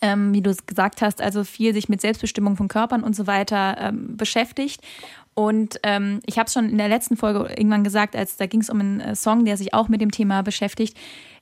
ähm, 0.02 0.36
wie 0.36 0.42
du 0.42 0.52
es 0.52 0.68
gesagt 0.68 1.02
hast, 1.02 1.20
also 1.20 1.44
viel 1.44 1.74
sich 1.74 1.90
mit 1.90 2.00
Selbstbestimmung 2.00 2.58
von 2.58 2.68
Körpern 2.68 3.04
und 3.04 3.16
so 3.16 3.26
weiter 3.26 3.76
ähm, 3.80 4.16
beschäftigt. 4.18 4.82
Und 5.36 5.80
ähm, 5.84 6.20
ich 6.26 6.38
habe 6.38 6.48
es 6.48 6.54
schon 6.54 6.70
in 6.70 6.78
der 6.78 6.90
letzten 6.90 7.18
Folge 7.18 7.54
irgendwann 7.58 7.84
gesagt, 7.84 8.16
als 8.16 8.38
da 8.38 8.46
ging 8.46 8.62
es 8.62 8.70
um 8.70 8.80
einen 8.80 9.00
äh, 9.00 9.16
Song, 9.16 9.46
der 9.46 9.58
sich 9.58 9.74
auch 9.74 9.88
mit 9.88 10.02
dem 10.02 10.12
Thema 10.12 10.42
beschäftigt. 10.44 10.98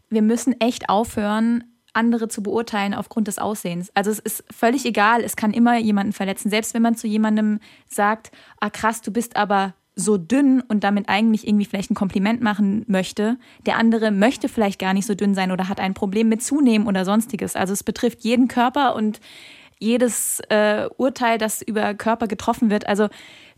Wir 0.09 0.21
müssen 0.21 0.59
echt 0.59 0.89
aufhören, 0.89 1.63
andere 1.93 2.27
zu 2.27 2.41
beurteilen 2.41 2.93
aufgrund 2.93 3.27
des 3.27 3.37
Aussehens. 3.37 3.91
Also 3.93 4.11
es 4.11 4.19
ist 4.19 4.43
völlig 4.49 4.85
egal, 4.85 5.23
es 5.23 5.35
kann 5.35 5.51
immer 5.51 5.77
jemanden 5.77 6.13
verletzen. 6.13 6.49
Selbst 6.49 6.73
wenn 6.73 6.81
man 6.81 6.95
zu 6.95 7.07
jemandem 7.07 7.59
sagt, 7.87 8.31
ah 8.59 8.69
krass, 8.69 9.01
du 9.01 9.11
bist 9.11 9.35
aber 9.35 9.73
so 9.95 10.17
dünn 10.17 10.61
und 10.61 10.83
damit 10.85 11.09
eigentlich 11.09 11.45
irgendwie 11.45 11.65
vielleicht 11.65 11.91
ein 11.91 11.95
Kompliment 11.95 12.41
machen 12.41 12.85
möchte. 12.87 13.37
Der 13.65 13.77
andere 13.77 14.11
möchte 14.11 14.47
vielleicht 14.47 14.79
gar 14.79 14.93
nicht 14.93 15.05
so 15.05 15.15
dünn 15.15 15.35
sein 15.35 15.51
oder 15.51 15.67
hat 15.67 15.81
ein 15.81 15.93
Problem 15.93 16.29
mit 16.29 16.41
Zunehmen 16.41 16.87
oder 16.87 17.03
sonstiges. 17.03 17.55
Also 17.55 17.73
es 17.73 17.83
betrifft 17.83 18.21
jeden 18.21 18.47
Körper 18.47 18.95
und 18.95 19.19
jedes 19.79 20.39
äh, 20.49 20.87
Urteil, 20.97 21.37
das 21.37 21.61
über 21.61 21.93
Körper 21.93 22.27
getroffen 22.27 22.69
wird. 22.69 22.87
Also 22.87 23.09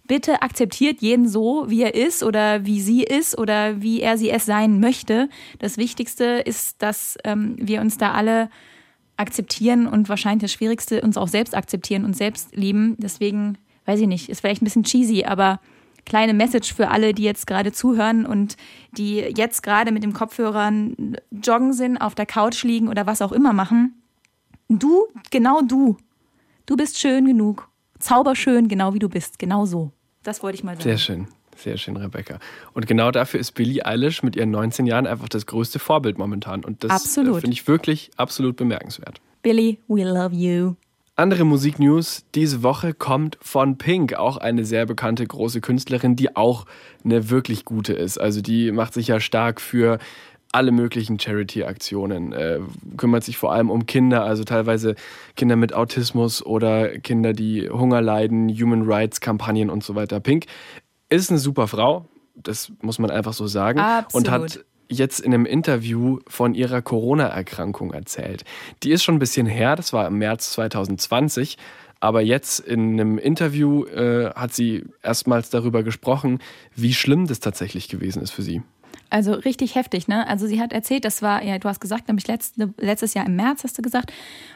bitte 0.05 0.41
akzeptiert 0.41 1.01
jeden 1.01 1.27
so, 1.27 1.65
wie 1.69 1.81
er 1.81 1.95
ist 1.95 2.23
oder 2.23 2.65
wie 2.65 2.81
sie 2.81 3.03
ist 3.03 3.37
oder 3.37 3.81
wie 3.81 4.01
er 4.01 4.17
sie 4.17 4.29
es 4.29 4.45
sein 4.45 4.79
möchte. 4.79 5.29
Das 5.59 5.77
Wichtigste 5.77 6.25
ist, 6.25 6.81
dass 6.81 7.17
ähm, 7.23 7.55
wir 7.57 7.81
uns 7.81 7.97
da 7.97 8.11
alle 8.11 8.49
akzeptieren 9.15 9.87
und 9.87 10.09
wahrscheinlich 10.09 10.41
das 10.41 10.53
Schwierigste 10.53 11.01
uns 11.01 11.17
auch 11.17 11.27
selbst 11.27 11.55
akzeptieren 11.55 12.03
und 12.03 12.15
selbst 12.15 12.55
lieben. 12.55 12.95
Deswegen, 12.97 13.57
weiß 13.85 14.01
ich 14.01 14.07
nicht, 14.07 14.29
ist 14.29 14.41
vielleicht 14.41 14.61
ein 14.61 14.65
bisschen 14.65 14.83
cheesy, 14.83 15.23
aber 15.23 15.59
kleine 16.05 16.33
Message 16.33 16.73
für 16.73 16.89
alle, 16.89 17.13
die 17.13 17.23
jetzt 17.23 17.47
gerade 17.47 17.71
zuhören 17.71 18.25
und 18.25 18.57
die 18.91 19.17
jetzt 19.17 19.63
gerade 19.63 19.91
mit 19.91 20.03
dem 20.03 20.13
Kopfhörern 20.13 21.17
joggen 21.31 21.73
sind, 21.73 21.97
auf 21.97 22.15
der 22.15 22.25
Couch 22.25 22.63
liegen 22.63 22.89
oder 22.89 23.05
was 23.05 23.21
auch 23.21 23.31
immer 23.31 23.53
machen. 23.53 24.01
Du, 24.67 25.05
genau 25.31 25.61
du, 25.61 25.97
du 26.65 26.75
bist 26.75 26.99
schön 26.99 27.25
genug, 27.25 27.69
zauberschön, 28.03 28.67
genau 28.67 28.93
wie 28.93 28.99
du 28.99 29.09
bist, 29.09 29.39
genau 29.39 29.65
so. 29.65 29.91
Das 30.23 30.43
wollte 30.43 30.55
ich 30.55 30.63
mal 30.63 30.75
sagen. 30.75 30.83
Sehr 30.83 30.97
schön. 30.97 31.27
Sehr 31.55 31.77
schön, 31.77 31.97
Rebecca. 31.97 32.39
Und 32.73 32.87
genau 32.87 33.11
dafür 33.11 33.39
ist 33.39 33.51
Billie 33.51 33.85
Eilish 33.85 34.23
mit 34.23 34.35
ihren 34.35 34.51
19 34.51 34.85
Jahren 34.85 35.05
einfach 35.05 35.29
das 35.29 35.45
größte 35.45 35.79
Vorbild 35.79 36.17
momentan. 36.17 36.65
Und 36.65 36.83
das 36.83 37.15
äh, 37.17 37.23
finde 37.23 37.51
ich 37.51 37.67
wirklich 37.67 38.11
absolut 38.17 38.55
bemerkenswert. 38.55 39.21
Billy, 39.43 39.79
we 39.87 40.03
love 40.03 40.35
you. 40.35 40.75
Andere 41.15 41.43
Musiknews 41.43 42.25
diese 42.33 42.63
Woche 42.63 42.95
kommt 42.95 43.37
von 43.39 43.77
Pink, 43.77 44.15
auch 44.15 44.37
eine 44.37 44.65
sehr 44.65 44.87
bekannte 44.87 45.27
große 45.27 45.61
Künstlerin, 45.61 46.15
die 46.15 46.35
auch 46.35 46.65
eine 47.05 47.29
wirklich 47.29 47.65
gute 47.65 47.93
ist. 47.93 48.19
Also 48.19 48.41
die 48.41 48.71
macht 48.71 48.95
sich 48.95 49.09
ja 49.09 49.19
stark 49.19 49.61
für 49.61 49.99
alle 50.53 50.71
möglichen 50.71 51.19
Charity-Aktionen, 51.19 52.31
äh, 52.31 52.59
kümmert 52.95 53.23
sich 53.23 53.37
vor 53.37 53.51
allem 53.51 53.69
um 53.69 53.85
Kinder, 53.85 54.23
also 54.23 54.43
teilweise 54.43 54.95
Kinder 55.35 55.55
mit 55.55 55.73
Autismus 55.73 56.45
oder 56.45 56.99
Kinder, 56.99 57.33
die 57.33 57.69
Hunger 57.69 58.01
leiden, 58.01 58.49
Human 58.49 58.83
Rights-Kampagnen 58.83 59.69
und 59.69 59.83
so 59.83 59.95
weiter. 59.95 60.19
Pink 60.19 60.45
ist 61.09 61.31
eine 61.31 61.39
super 61.39 61.67
Frau, 61.67 62.05
das 62.35 62.71
muss 62.81 62.99
man 62.99 63.09
einfach 63.09 63.33
so 63.33 63.47
sagen. 63.47 63.79
Absolut. 63.79 64.27
Und 64.27 64.31
hat 64.31 64.65
jetzt 64.89 65.19
in 65.19 65.33
einem 65.33 65.45
Interview 65.45 66.19
von 66.27 66.53
ihrer 66.53 66.81
Corona-Erkrankung 66.81 67.91
erzählt. 67.91 68.43
Die 68.83 68.91
ist 68.91 69.03
schon 69.03 69.15
ein 69.15 69.19
bisschen 69.19 69.47
her, 69.47 69.75
das 69.75 69.91
war 69.91 70.07
im 70.07 70.19
März 70.19 70.51
2020. 70.53 71.57
Aber 71.99 72.21
jetzt 72.21 72.59
in 72.59 72.99
einem 72.99 73.17
Interview 73.17 73.85
äh, 73.85 74.29
hat 74.35 74.53
sie 74.53 74.83
erstmals 75.01 75.49
darüber 75.49 75.83
gesprochen, 75.83 76.39
wie 76.75 76.93
schlimm 76.93 77.27
das 77.27 77.39
tatsächlich 77.39 77.87
gewesen 77.87 78.21
ist 78.21 78.31
für 78.31 78.41
sie. 78.41 78.61
Also 79.09 79.33
richtig 79.33 79.75
heftig, 79.75 80.07
ne? 80.07 80.27
Also 80.27 80.47
sie 80.47 80.59
hat 80.59 80.73
erzählt, 80.73 81.05
das 81.05 81.21
war, 81.21 81.43
ja, 81.43 81.57
du 81.59 81.69
hast 81.69 81.79
gesagt, 81.79 82.07
nämlich 82.07 82.27
letzte, 82.27 82.73
letztes 82.79 83.13
Jahr 83.13 83.25
im 83.25 83.35
März 83.35 83.63
hast 83.63 83.77
du 83.77 83.81
gesagt. 83.81 84.11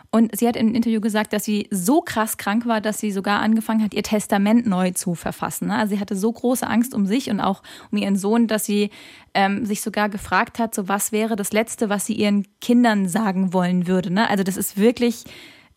Und 0.09 0.35
sie 0.37 0.47
hat 0.47 0.55
in 0.55 0.67
einem 0.67 0.75
Interview 0.75 1.01
gesagt, 1.01 1.33
dass 1.33 1.43
sie 1.43 1.67
so 1.69 2.01
krass 2.01 2.37
krank 2.37 2.65
war, 2.65 2.79
dass 2.81 2.99
sie 2.99 3.11
sogar 3.11 3.41
angefangen 3.41 3.83
hat, 3.83 3.93
ihr 3.93 4.03
Testament 4.03 4.65
neu 4.65 4.91
zu 4.91 5.15
verfassen. 5.15 5.67
Ne? 5.67 5.75
Also 5.75 5.95
sie 5.95 5.99
hatte 5.99 6.15
so 6.15 6.31
große 6.31 6.65
Angst 6.65 6.95
um 6.95 7.05
sich 7.05 7.29
und 7.29 7.39
auch 7.39 7.61
um 7.91 7.97
ihren 7.97 8.15
Sohn, 8.15 8.47
dass 8.47 8.65
sie 8.65 8.89
ähm, 9.33 9.65
sich 9.65 9.81
sogar 9.81 10.09
gefragt 10.09 10.59
hat, 10.59 10.73
so 10.73 10.87
was 10.87 11.11
wäre 11.11 11.35
das 11.35 11.51
Letzte, 11.51 11.89
was 11.89 12.05
sie 12.05 12.13
ihren 12.13 12.47
Kindern 12.61 13.07
sagen 13.07 13.53
wollen 13.53 13.85
würde. 13.87 14.11
Ne? 14.11 14.29
Also 14.29 14.43
das 14.43 14.57
ist 14.57 14.77
wirklich 14.77 15.25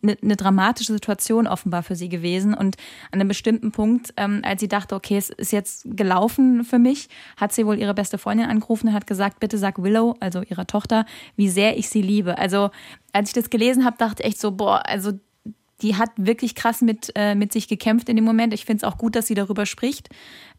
eine, 0.03 0.17
eine 0.21 0.35
dramatische 0.35 0.93
Situation 0.93 1.47
offenbar 1.47 1.83
für 1.83 1.95
sie 1.95 2.09
gewesen. 2.09 2.53
Und 2.53 2.77
an 3.11 3.19
einem 3.19 3.27
bestimmten 3.27 3.71
Punkt, 3.71 4.13
ähm, 4.17 4.41
als 4.43 4.61
sie 4.61 4.67
dachte, 4.67 4.95
okay, 4.95 5.17
es 5.17 5.29
ist 5.29 5.51
jetzt 5.51 5.85
gelaufen 5.85 6.63
für 6.63 6.79
mich, 6.79 7.09
hat 7.37 7.53
sie 7.53 7.65
wohl 7.65 7.77
ihre 7.77 7.93
beste 7.93 8.17
Freundin 8.17 8.47
angerufen 8.47 8.89
und 8.89 8.93
hat 8.93 9.07
gesagt, 9.07 9.39
bitte 9.39 9.57
sag 9.57 9.81
Willow, 9.81 10.15
also 10.19 10.41
ihrer 10.41 10.67
Tochter, 10.67 11.05
wie 11.35 11.49
sehr 11.49 11.77
ich 11.77 11.89
sie 11.89 12.01
liebe. 12.01 12.37
Also 12.37 12.71
als 13.13 13.29
ich 13.29 13.33
das 13.33 13.49
gelesen 13.49 13.85
habe, 13.85 13.97
dachte 13.97 14.23
ich 14.23 14.29
echt 14.29 14.39
so, 14.39 14.51
boah, 14.51 14.83
also 14.85 15.13
die 15.81 15.95
hat 15.95 16.11
wirklich 16.15 16.55
krass 16.55 16.81
mit, 16.81 17.11
äh, 17.15 17.35
mit 17.35 17.51
sich 17.51 17.67
gekämpft 17.67 18.09
in 18.09 18.15
dem 18.15 18.25
Moment. 18.25 18.53
Ich 18.53 18.65
finde 18.65 18.85
es 18.85 18.91
auch 18.91 18.97
gut, 18.97 19.15
dass 19.15 19.27
sie 19.27 19.33
darüber 19.33 19.65
spricht, 19.65 20.09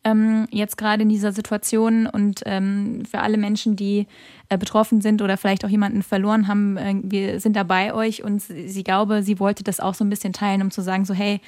ähm, 0.05 0.47
jetzt 0.51 0.77
gerade 0.77 1.03
in 1.03 1.09
dieser 1.09 1.33
Situation. 1.33 2.07
Und 2.07 2.43
ähm, 2.47 3.05
für 3.09 3.21
alle 3.21 3.39
Menschen, 3.39 3.77
die 3.77 4.07
äh, 4.49 4.59
betroffen 4.59 5.01
sind 5.01 5.23
oder 5.23 5.37
vielleicht 5.37 5.65
auch 5.65 5.69
jemanden 5.69 6.03
verloren 6.03 6.49
haben, 6.49 6.77
äh, 6.77 6.95
wir 7.03 7.41
sind 7.41 7.57
da 7.57 7.63
bei 7.63 7.95
euch. 7.95 8.23
Und 8.25 8.43
sie, 8.43 8.69
sie 8.69 8.85
glaube, 8.85 9.23
sie 9.23 9.39
wollte 9.39 9.63
das 9.65 9.81
auch 9.81 9.95
so 9.95 10.05
ein 10.05 10.11
bisschen 10.11 10.33
teilen, 10.33 10.63
um 10.63 10.71
zu 10.71 10.83
sagen, 10.83 11.05
so 11.05 11.15
hey, 11.15 11.41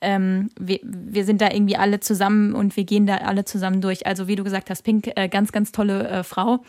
ähm, 0.00 0.48
wir, 0.58 0.80
wir 0.82 1.24
sind 1.24 1.40
da 1.40 1.50
irgendwie 1.50 1.76
alle 1.76 2.00
zusammen 2.00 2.54
und 2.54 2.76
wir 2.76 2.84
gehen 2.84 3.06
da 3.06 3.16
alle 3.18 3.44
zusammen 3.44 3.80
durch. 3.80 4.06
Also 4.06 4.28
wie 4.28 4.36
du 4.36 4.44
gesagt 4.44 4.70
hast, 4.70 4.82
Pink, 4.82 5.10
äh, 5.14 5.28
ganz, 5.28 5.52
ganz 5.52 5.72
tolle 5.72 6.08
äh, 6.08 6.22
Frau. 6.22 6.60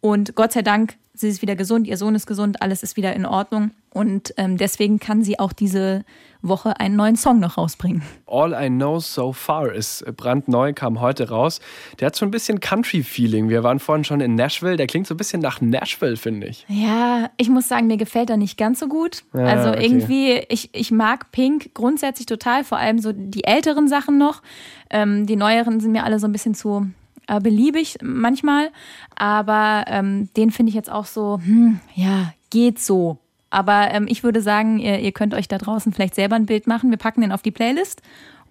Und 0.00 0.34
Gott 0.36 0.52
sei 0.52 0.62
Dank, 0.62 0.96
sie 1.14 1.28
ist 1.28 1.42
wieder 1.42 1.56
gesund, 1.56 1.86
ihr 1.86 1.96
Sohn 1.96 2.14
ist 2.14 2.26
gesund, 2.26 2.62
alles 2.62 2.82
ist 2.82 2.96
wieder 2.96 3.14
in 3.14 3.26
Ordnung. 3.26 3.70
Und 3.90 4.34
ähm, 4.36 4.58
deswegen 4.58 5.00
kann 5.00 5.22
sie 5.22 5.38
auch 5.38 5.52
diese 5.52 6.04
Woche 6.42 6.78
einen 6.78 6.96
neuen 6.96 7.16
Song 7.16 7.40
noch 7.40 7.56
rausbringen. 7.56 8.02
All 8.26 8.52
I 8.52 8.68
Know 8.68 9.00
So 9.00 9.32
Far 9.32 9.72
ist 9.72 10.04
brandneu, 10.16 10.74
kam 10.74 11.00
heute 11.00 11.30
raus. 11.30 11.60
Der 11.98 12.06
hat 12.06 12.16
so 12.16 12.26
ein 12.26 12.30
bisschen 12.30 12.60
Country-Feeling. 12.60 13.48
Wir 13.48 13.62
waren 13.62 13.78
vorhin 13.78 14.04
schon 14.04 14.20
in 14.20 14.34
Nashville. 14.34 14.76
Der 14.76 14.86
klingt 14.86 15.06
so 15.06 15.14
ein 15.14 15.16
bisschen 15.16 15.40
nach 15.40 15.62
Nashville, 15.62 16.16
finde 16.16 16.46
ich. 16.48 16.66
Ja, 16.68 17.30
ich 17.38 17.48
muss 17.48 17.68
sagen, 17.68 17.86
mir 17.86 17.96
gefällt 17.96 18.28
er 18.28 18.36
nicht 18.36 18.58
ganz 18.58 18.80
so 18.80 18.86
gut. 18.86 19.24
Ja, 19.32 19.44
also 19.44 19.70
okay. 19.70 19.86
irgendwie, 19.86 20.32
ich, 20.50 20.74
ich 20.74 20.90
mag 20.90 21.32
Pink 21.32 21.70
grundsätzlich 21.72 22.26
total, 22.26 22.64
vor 22.64 22.78
allem 22.78 22.98
so 22.98 23.12
die 23.14 23.44
älteren 23.44 23.88
Sachen 23.88 24.18
noch. 24.18 24.42
Ähm, 24.90 25.26
die 25.26 25.36
neueren 25.36 25.80
sind 25.80 25.92
mir 25.92 26.04
alle 26.04 26.18
so 26.18 26.26
ein 26.26 26.32
bisschen 26.32 26.54
zu 26.54 26.86
äh, 27.26 27.40
beliebig 27.40 27.98
manchmal. 28.02 28.70
Aber 29.14 29.84
ähm, 29.88 30.28
den 30.36 30.50
finde 30.50 30.70
ich 30.70 30.74
jetzt 30.76 30.90
auch 30.90 31.06
so, 31.06 31.40
hm, 31.44 31.80
ja, 31.94 32.32
geht 32.50 32.78
so. 32.78 33.18
Aber 33.50 33.88
ähm, 33.92 34.06
ich 34.08 34.24
würde 34.24 34.40
sagen, 34.42 34.78
ihr, 34.78 34.98
ihr 34.98 35.12
könnt 35.12 35.34
euch 35.34 35.48
da 35.48 35.58
draußen 35.58 35.92
vielleicht 35.92 36.14
selber 36.14 36.36
ein 36.36 36.46
Bild 36.46 36.66
machen. 36.66 36.90
Wir 36.90 36.98
packen 36.98 37.20
den 37.20 37.32
auf 37.32 37.42
die 37.42 37.52
Playlist. 37.52 38.02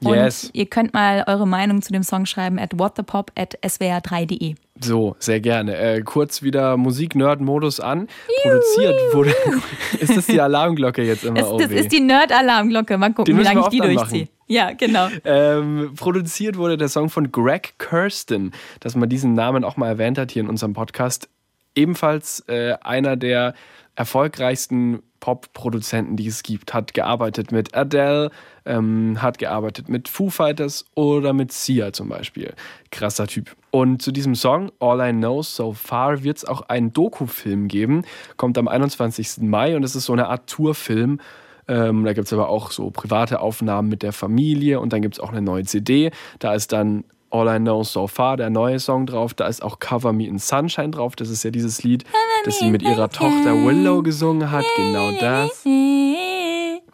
Und 0.03 0.15
Yes. 0.15 0.49
ihr 0.53 0.65
könnt 0.65 0.93
mal 0.93 1.23
eure 1.27 1.47
Meinung 1.47 1.81
zu 1.81 1.93
dem 1.93 2.03
Song 2.03 2.25
schreiben 2.25 2.59
at 2.59 2.77
whatthepop 2.77 3.31
at 3.35 3.57
swr3.de. 3.63 4.55
So, 4.81 5.15
sehr 5.19 5.39
gerne. 5.39 5.77
Äh, 5.77 6.01
kurz 6.01 6.41
wieder 6.41 6.75
Musik-Nerd-Modus 6.75 7.79
an. 7.79 8.07
Produziert 8.43 8.95
wurde. 9.13 9.33
ist 9.99 10.17
das 10.17 10.25
die 10.25 10.41
Alarmglocke 10.41 11.01
jetzt 11.01 11.23
immer? 11.23 11.39
Das, 11.39 11.49
oh 11.49 11.57
das 11.57 11.71
ist 11.71 11.93
die 11.93 12.01
Nerd-Alarmglocke. 12.01 12.97
Mal 12.97 13.13
gucken, 13.13 13.37
wie 13.37 13.43
lange 13.43 13.61
ich 13.61 13.67
die 13.67 13.79
durchziehe. 13.79 14.27
Ja, 14.47 14.73
genau. 14.73 15.07
Ähm, 15.23 15.93
produziert 15.95 16.57
wurde 16.57 16.77
der 16.77 16.89
Song 16.89 17.09
von 17.09 17.31
Greg 17.31 17.79
Kirsten, 17.79 18.51
dass 18.79 18.95
man 18.95 19.09
diesen 19.09 19.33
Namen 19.33 19.63
auch 19.63 19.77
mal 19.77 19.87
erwähnt 19.87 20.17
hat 20.17 20.31
hier 20.31 20.43
in 20.43 20.49
unserem 20.49 20.73
Podcast. 20.73 21.29
Ebenfalls 21.73 22.41
äh, 22.47 22.75
einer 22.81 23.15
der 23.15 23.53
erfolgreichsten 23.95 25.01
Pop-Produzenten, 25.19 26.17
die 26.17 26.27
es 26.27 26.43
gibt. 26.43 26.73
Hat 26.73 26.93
gearbeitet 26.93 27.51
mit 27.51 27.73
Adele, 27.73 28.29
ähm, 28.65 29.21
hat 29.21 29.39
gearbeitet 29.39 29.89
mit 29.89 30.07
Foo 30.07 30.29
Fighters 30.29 30.85
oder 30.93 31.33
mit 31.33 31.51
Sia 31.51 31.93
zum 31.93 32.09
Beispiel. 32.09 32.53
Krasser 32.91 33.25
Typ. 33.25 33.55
Und 33.71 34.01
zu 34.01 34.11
diesem 34.11 34.35
Song 34.35 34.71
All 34.79 35.09
I 35.09 35.11
Know 35.11 35.41
So 35.41 35.73
Far 35.73 36.23
wird 36.23 36.37
es 36.37 36.45
auch 36.45 36.61
einen 36.69 36.93
Doku-Film 36.93 37.67
geben. 37.67 38.03
Kommt 38.37 38.57
am 38.57 38.67
21. 38.67 39.37
Mai 39.41 39.75
und 39.75 39.83
es 39.83 39.95
ist 39.95 40.05
so 40.05 40.13
eine 40.13 40.27
Art 40.27 40.47
Tourfilm. 40.47 41.19
Ähm, 41.67 42.05
da 42.05 42.13
gibt 42.13 42.27
es 42.27 42.33
aber 42.33 42.49
auch 42.49 42.71
so 42.71 42.91
private 42.91 43.39
Aufnahmen 43.39 43.89
mit 43.89 44.03
der 44.03 44.13
Familie 44.13 44.79
und 44.79 44.93
dann 44.93 45.01
gibt 45.01 45.15
es 45.15 45.19
auch 45.19 45.29
eine 45.31 45.41
neue 45.41 45.63
CD. 45.63 46.11
Da 46.39 46.53
ist 46.53 46.71
dann 46.71 47.03
All 47.31 47.53
I 47.53 47.59
Know 47.59 47.83
So 47.83 48.07
Far, 48.07 48.37
der 48.37 48.49
neue 48.49 48.79
Song 48.79 49.05
drauf. 49.05 49.33
Da 49.33 49.47
ist 49.47 49.61
auch 49.63 49.79
Cover 49.79 50.13
Me 50.13 50.27
in 50.27 50.39
Sunshine 50.39 50.89
drauf. 50.89 51.15
Das 51.15 51.29
ist 51.29 51.43
ja 51.43 51.51
dieses 51.51 51.83
Lied, 51.83 52.05
das 52.45 52.59
sie 52.59 52.69
mit 52.69 52.81
ihrer 52.81 53.09
Tochter 53.09 53.65
Willow 53.65 54.03
gesungen 54.03 54.51
hat. 54.51 54.65
Genau 54.77 55.11
das. 55.19 55.65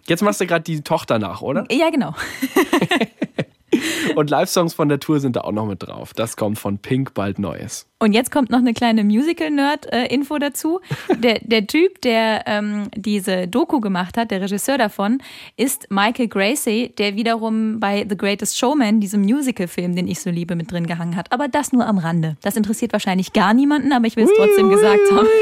Jetzt 0.08 0.24
machst 0.24 0.42
du 0.42 0.48
gerade 0.48 0.64
die 0.64 0.82
Tochter 0.82 1.20
nach, 1.20 1.42
oder? 1.42 1.66
Ja, 1.70 1.90
genau. 1.90 2.16
Und 4.16 4.30
Live-Songs 4.30 4.74
von 4.74 4.90
der 4.90 5.00
Tour 5.00 5.20
sind 5.20 5.36
da 5.36 5.42
auch 5.42 5.52
noch 5.52 5.66
mit 5.66 5.84
drauf. 5.84 6.14
Das 6.14 6.36
kommt 6.36 6.60
von 6.60 6.78
Pink 6.78 7.14
bald 7.14 7.40
Neues. 7.40 7.88
Und 8.00 8.14
jetzt 8.14 8.32
kommt 8.32 8.50
noch 8.50 8.60
eine 8.60 8.74
kleine 8.74 9.04
Musical-Nerd-Info 9.04 10.40
dazu. 10.40 10.82
Der, 11.18 11.40
der 11.42 11.68
Typ, 11.68 12.02
der 12.02 12.44
ähm, 12.48 12.90
diese 12.96 13.48
Doku 13.48 13.80
gemacht 13.80 14.18
hat, 14.18 14.32
der 14.32 14.42
Regisseur 14.42 14.78
davon, 14.78 15.22
ist 15.56 15.92
Michael 15.92 16.28
Gracie, 16.28 16.90
der 16.98 17.16
wiederum 17.16 17.80
bei 17.80 18.06
The 18.10 18.18
Greatest 18.18 18.58
Showman, 18.58 19.00
diesem 19.00 19.22
Musical-Film, 19.22 19.96
den 19.96 20.08
ich 20.08 20.20
so 20.20 20.30
liebe, 20.30 20.56
mit 20.56 20.72
drin 20.72 20.88
gehangen 20.88 21.16
hat. 21.16 21.32
Aber 21.32 21.48
das 21.48 21.72
nur 21.72 21.86
am 21.86 21.98
Rande. 21.98 22.38
Das 22.42 22.58
interessiert 22.58 22.92
wahrscheinlich 22.94 23.34
gar 23.34 23.54
niemanden, 23.54 23.94
aber 23.94 24.08
ich 24.08 24.16
will 24.16 24.26
es 24.26 24.32
trotzdem 24.36 24.70
gesagt 24.70 25.12
haben. 25.12 25.28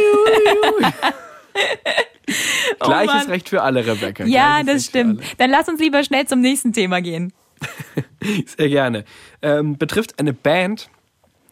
Gleiches 2.79 3.13
Oh 3.13 3.17
Mann. 3.17 3.27
Recht 3.27 3.49
für 3.49 3.61
alle, 3.61 3.85
Rebecca. 3.85 4.25
Ja, 4.25 4.61
Gleiches 4.61 4.65
das 4.65 4.75
Recht 4.75 4.85
stimmt. 4.89 5.23
Dann 5.37 5.49
lass 5.49 5.67
uns 5.67 5.79
lieber 5.79 6.03
schnell 6.03 6.27
zum 6.27 6.41
nächsten 6.41 6.73
Thema 6.73 7.01
gehen. 7.01 7.33
Sehr 8.57 8.69
gerne. 8.69 9.03
Ähm, 9.41 9.77
betrifft 9.77 10.19
eine 10.19 10.33
Band, 10.33 10.89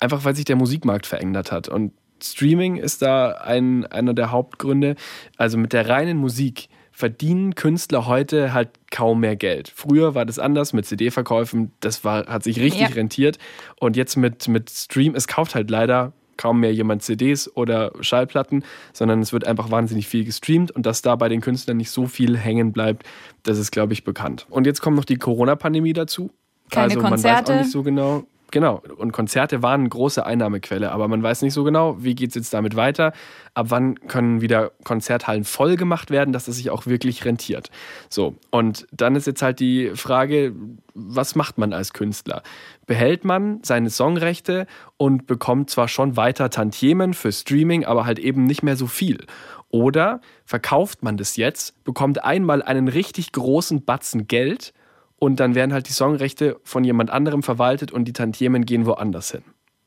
Einfach 0.00 0.24
weil 0.24 0.34
sich 0.36 0.44
der 0.44 0.56
Musikmarkt 0.56 1.06
verändert 1.06 1.52
hat. 1.52 1.68
Und 1.68 1.92
Streaming 2.22 2.76
ist 2.76 3.02
da 3.02 3.32
ein, 3.32 3.84
einer 3.86 4.14
der 4.14 4.30
Hauptgründe. 4.30 4.96
Also 5.36 5.58
mit 5.58 5.72
der 5.72 5.88
reinen 5.88 6.16
Musik 6.16 6.68
verdienen 6.90 7.54
Künstler 7.54 8.06
heute 8.06 8.54
halt 8.54 8.70
kaum 8.90 9.20
mehr 9.20 9.36
Geld. 9.36 9.70
Früher 9.74 10.14
war 10.14 10.24
das 10.24 10.38
anders 10.38 10.72
mit 10.72 10.86
CD-Verkäufen, 10.86 11.72
das 11.80 12.04
war, 12.04 12.26
hat 12.26 12.42
sich 12.42 12.58
richtig 12.58 12.80
Ja. 12.80 12.86
rentiert. 12.88 13.36
Und 13.78 13.96
jetzt 13.96 14.16
mit, 14.16 14.48
mit 14.48 14.70
Stream, 14.70 15.14
es 15.14 15.28
kauft 15.28 15.54
halt 15.54 15.70
leider 15.70 16.14
kaum 16.36 16.60
mehr 16.60 16.72
jemand 16.72 17.02
CDs 17.02 17.50
oder 17.56 17.92
Schallplatten, 18.00 18.64
sondern 18.92 19.20
es 19.20 19.32
wird 19.32 19.46
einfach 19.46 19.70
wahnsinnig 19.70 20.06
viel 20.06 20.24
gestreamt 20.24 20.70
und 20.70 20.86
dass 20.86 21.02
da 21.02 21.16
bei 21.16 21.28
den 21.28 21.40
Künstlern 21.40 21.76
nicht 21.76 21.90
so 21.90 22.06
viel 22.06 22.36
hängen 22.36 22.72
bleibt, 22.72 23.04
das 23.42 23.58
ist, 23.58 23.70
glaube 23.70 23.92
ich, 23.92 24.04
bekannt. 24.04 24.46
Und 24.50 24.66
jetzt 24.66 24.80
kommt 24.80 24.96
noch 24.96 25.04
die 25.04 25.16
Corona-Pandemie 25.16 25.92
dazu. 25.92 26.30
Keine 26.70 26.84
also 26.84 27.00
man 27.00 27.10
Konzerte. 27.12 27.48
weiß 27.48 27.58
auch 27.58 27.62
nicht 27.62 27.72
so 27.72 27.82
genau. 27.82 28.24
Genau, 28.52 28.80
und 28.96 29.10
Konzerte 29.10 29.62
waren 29.62 29.80
eine 29.80 29.88
große 29.88 30.24
Einnahmequelle, 30.24 30.92
aber 30.92 31.08
man 31.08 31.20
weiß 31.20 31.42
nicht 31.42 31.52
so 31.52 31.64
genau, 31.64 32.02
wie 32.02 32.14
geht 32.14 32.28
es 32.28 32.36
jetzt 32.36 32.54
damit 32.54 32.76
weiter, 32.76 33.12
ab 33.54 33.66
wann 33.70 33.96
können 34.06 34.40
wieder 34.40 34.70
Konzerthallen 34.84 35.42
voll 35.42 35.76
gemacht 35.76 36.10
werden, 36.12 36.32
dass 36.32 36.44
das 36.44 36.56
sich 36.56 36.70
auch 36.70 36.86
wirklich 36.86 37.24
rentiert. 37.24 37.70
So, 38.08 38.36
und 38.50 38.86
dann 38.92 39.16
ist 39.16 39.26
jetzt 39.26 39.42
halt 39.42 39.58
die 39.58 39.90
Frage, 39.94 40.54
was 40.94 41.34
macht 41.34 41.58
man 41.58 41.72
als 41.72 41.92
Künstler? 41.92 42.42
Behält 42.86 43.24
man 43.24 43.58
seine 43.64 43.90
Songrechte 43.90 44.66
und 44.96 45.26
bekommt 45.26 45.68
zwar 45.70 45.88
schon 45.88 46.16
weiter 46.16 46.48
Tantiemen 46.48 47.14
für 47.14 47.32
Streaming, 47.32 47.84
aber 47.84 48.06
halt 48.06 48.20
eben 48.20 48.44
nicht 48.44 48.62
mehr 48.62 48.76
so 48.76 48.86
viel? 48.86 49.26
Oder 49.70 50.20
verkauft 50.44 51.02
man 51.02 51.16
das 51.16 51.36
jetzt, 51.36 51.82
bekommt 51.82 52.22
einmal 52.22 52.62
einen 52.62 52.86
richtig 52.86 53.32
großen 53.32 53.84
Batzen 53.84 54.28
Geld 54.28 54.72
und 55.18 55.40
dann 55.40 55.54
werden 55.54 55.72
halt 55.72 55.88
die 55.88 55.92
Songrechte 55.92 56.58
von 56.62 56.84
jemand 56.84 57.10
anderem 57.10 57.42
verwaltet 57.42 57.92
und 57.92 58.06
die 58.06 58.12
Tantiemen 58.12 58.66
gehen 58.66 58.86
woanders 58.86 59.30
hin. 59.30 59.42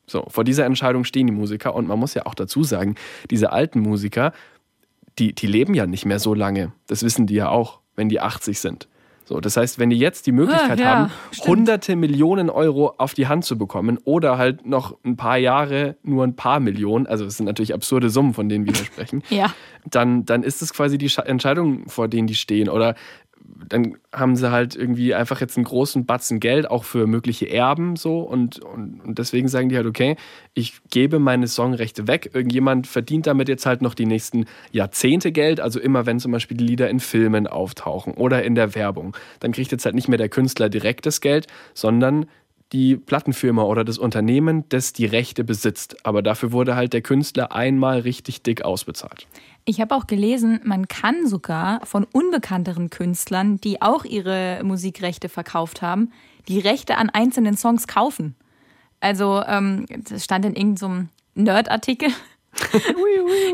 So, 0.06 0.24
vor 0.28 0.42
dieser 0.44 0.64
Entscheidung 0.66 1.04
stehen 1.04 1.26
die 1.28 1.32
Musiker 1.32 1.74
und 1.74 1.86
man 1.86 1.98
muss 1.98 2.14
ja 2.14 2.26
auch 2.26 2.34
dazu 2.34 2.64
sagen, 2.64 2.96
diese 3.30 3.52
alten 3.52 3.80
Musiker, 3.80 4.32
die, 5.18 5.32
die 5.34 5.46
leben 5.46 5.74
ja 5.74 5.86
nicht 5.86 6.04
mehr 6.04 6.18
so 6.18 6.34
lange. 6.34 6.72
Das 6.88 7.02
wissen 7.04 7.26
die 7.26 7.34
ja 7.34 7.48
auch, 7.48 7.78
wenn 7.94 8.08
die 8.08 8.20
80 8.20 8.58
sind. 8.58 8.88
So, 9.24 9.38
das 9.38 9.56
heißt, 9.56 9.78
wenn 9.78 9.90
die 9.90 9.98
jetzt 9.98 10.26
die 10.26 10.32
Möglichkeit 10.32 10.80
Ah, 10.80 10.82
ja, 10.82 10.88
haben, 10.98 11.12
stimmt. 11.30 11.46
hunderte 11.48 11.94
Millionen 11.94 12.50
Euro 12.50 12.94
auf 12.98 13.14
die 13.14 13.28
Hand 13.28 13.44
zu 13.44 13.56
bekommen 13.56 13.98
oder 14.04 14.36
halt 14.38 14.66
noch 14.66 14.98
ein 15.04 15.16
paar 15.16 15.36
Jahre 15.36 15.94
nur 16.02 16.24
ein 16.24 16.34
paar 16.34 16.58
Millionen, 16.58 17.06
also 17.06 17.24
es 17.24 17.36
sind 17.36 17.46
natürlich 17.46 17.72
absurde 17.72 18.10
Summen, 18.10 18.34
von 18.34 18.48
denen 18.48 18.66
wir 18.66 18.72
hier 18.72 18.84
sprechen, 18.86 19.22
Ja. 19.30 19.54
dann, 19.88 20.24
dann 20.24 20.42
ist 20.42 20.62
es 20.62 20.72
quasi 20.74 20.98
die 20.98 21.08
Entscheidung, 21.24 21.88
vor 21.88 22.08
denen 22.08 22.26
die 22.26 22.34
stehen. 22.34 22.68
Oder 22.68 22.96
dann 23.68 23.96
haben 24.12 24.36
sie 24.36 24.50
halt 24.50 24.74
irgendwie 24.74 25.14
einfach 25.14 25.40
jetzt 25.40 25.56
einen 25.56 25.64
großen 25.64 26.06
Batzen 26.06 26.40
Geld, 26.40 26.70
auch 26.70 26.84
für 26.84 27.06
mögliche 27.06 27.48
Erben 27.50 27.96
so. 27.96 28.20
Und, 28.20 28.58
und, 28.60 29.00
und 29.00 29.18
deswegen 29.18 29.48
sagen 29.48 29.68
die 29.68 29.76
halt, 29.76 29.86
okay, 29.86 30.16
ich 30.54 30.80
gebe 30.90 31.18
meine 31.18 31.46
Songrechte 31.46 32.06
weg. 32.06 32.30
Irgendjemand 32.32 32.86
verdient 32.86 33.26
damit 33.26 33.48
jetzt 33.48 33.66
halt 33.66 33.82
noch 33.82 33.94
die 33.94 34.06
nächsten 34.06 34.46
Jahrzehnte 34.72 35.32
Geld. 35.32 35.60
Also 35.60 35.80
immer, 35.80 36.06
wenn 36.06 36.20
zum 36.20 36.32
Beispiel 36.32 36.56
die 36.56 36.64
Lieder 36.64 36.90
in 36.90 37.00
Filmen 37.00 37.46
auftauchen 37.46 38.14
oder 38.14 38.42
in 38.42 38.54
der 38.54 38.74
Werbung, 38.74 39.16
dann 39.40 39.52
kriegt 39.52 39.72
jetzt 39.72 39.84
halt 39.84 39.94
nicht 39.94 40.08
mehr 40.08 40.18
der 40.18 40.28
Künstler 40.28 40.68
direkt 40.68 41.06
das 41.06 41.20
Geld, 41.20 41.46
sondern 41.74 42.26
die 42.72 42.96
Plattenfirma 42.96 43.62
oder 43.64 43.84
das 43.84 43.98
Unternehmen, 43.98 44.64
das 44.68 44.92
die 44.92 45.06
Rechte 45.06 45.44
besitzt. 45.44 46.06
Aber 46.06 46.22
dafür 46.22 46.52
wurde 46.52 46.76
halt 46.76 46.92
der 46.92 47.02
Künstler 47.02 47.52
einmal 47.52 48.00
richtig 48.00 48.42
dick 48.42 48.62
ausbezahlt. 48.62 49.26
Ich 49.70 49.80
habe 49.80 49.94
auch 49.94 50.08
gelesen, 50.08 50.58
man 50.64 50.88
kann 50.88 51.28
sogar 51.28 51.86
von 51.86 52.02
unbekannteren 52.02 52.90
Künstlern, 52.90 53.60
die 53.60 53.80
auch 53.80 54.04
ihre 54.04 54.62
Musikrechte 54.64 55.28
verkauft 55.28 55.80
haben, 55.80 56.10
die 56.48 56.58
Rechte 56.58 56.96
an 56.96 57.08
einzelnen 57.08 57.56
Songs 57.56 57.86
kaufen. 57.86 58.34
Also, 58.98 59.44
ähm, 59.46 59.86
das 60.08 60.24
stand 60.24 60.44
in 60.44 60.56
irgendeinem 60.56 61.08
Nerd-Artikel. 61.36 62.08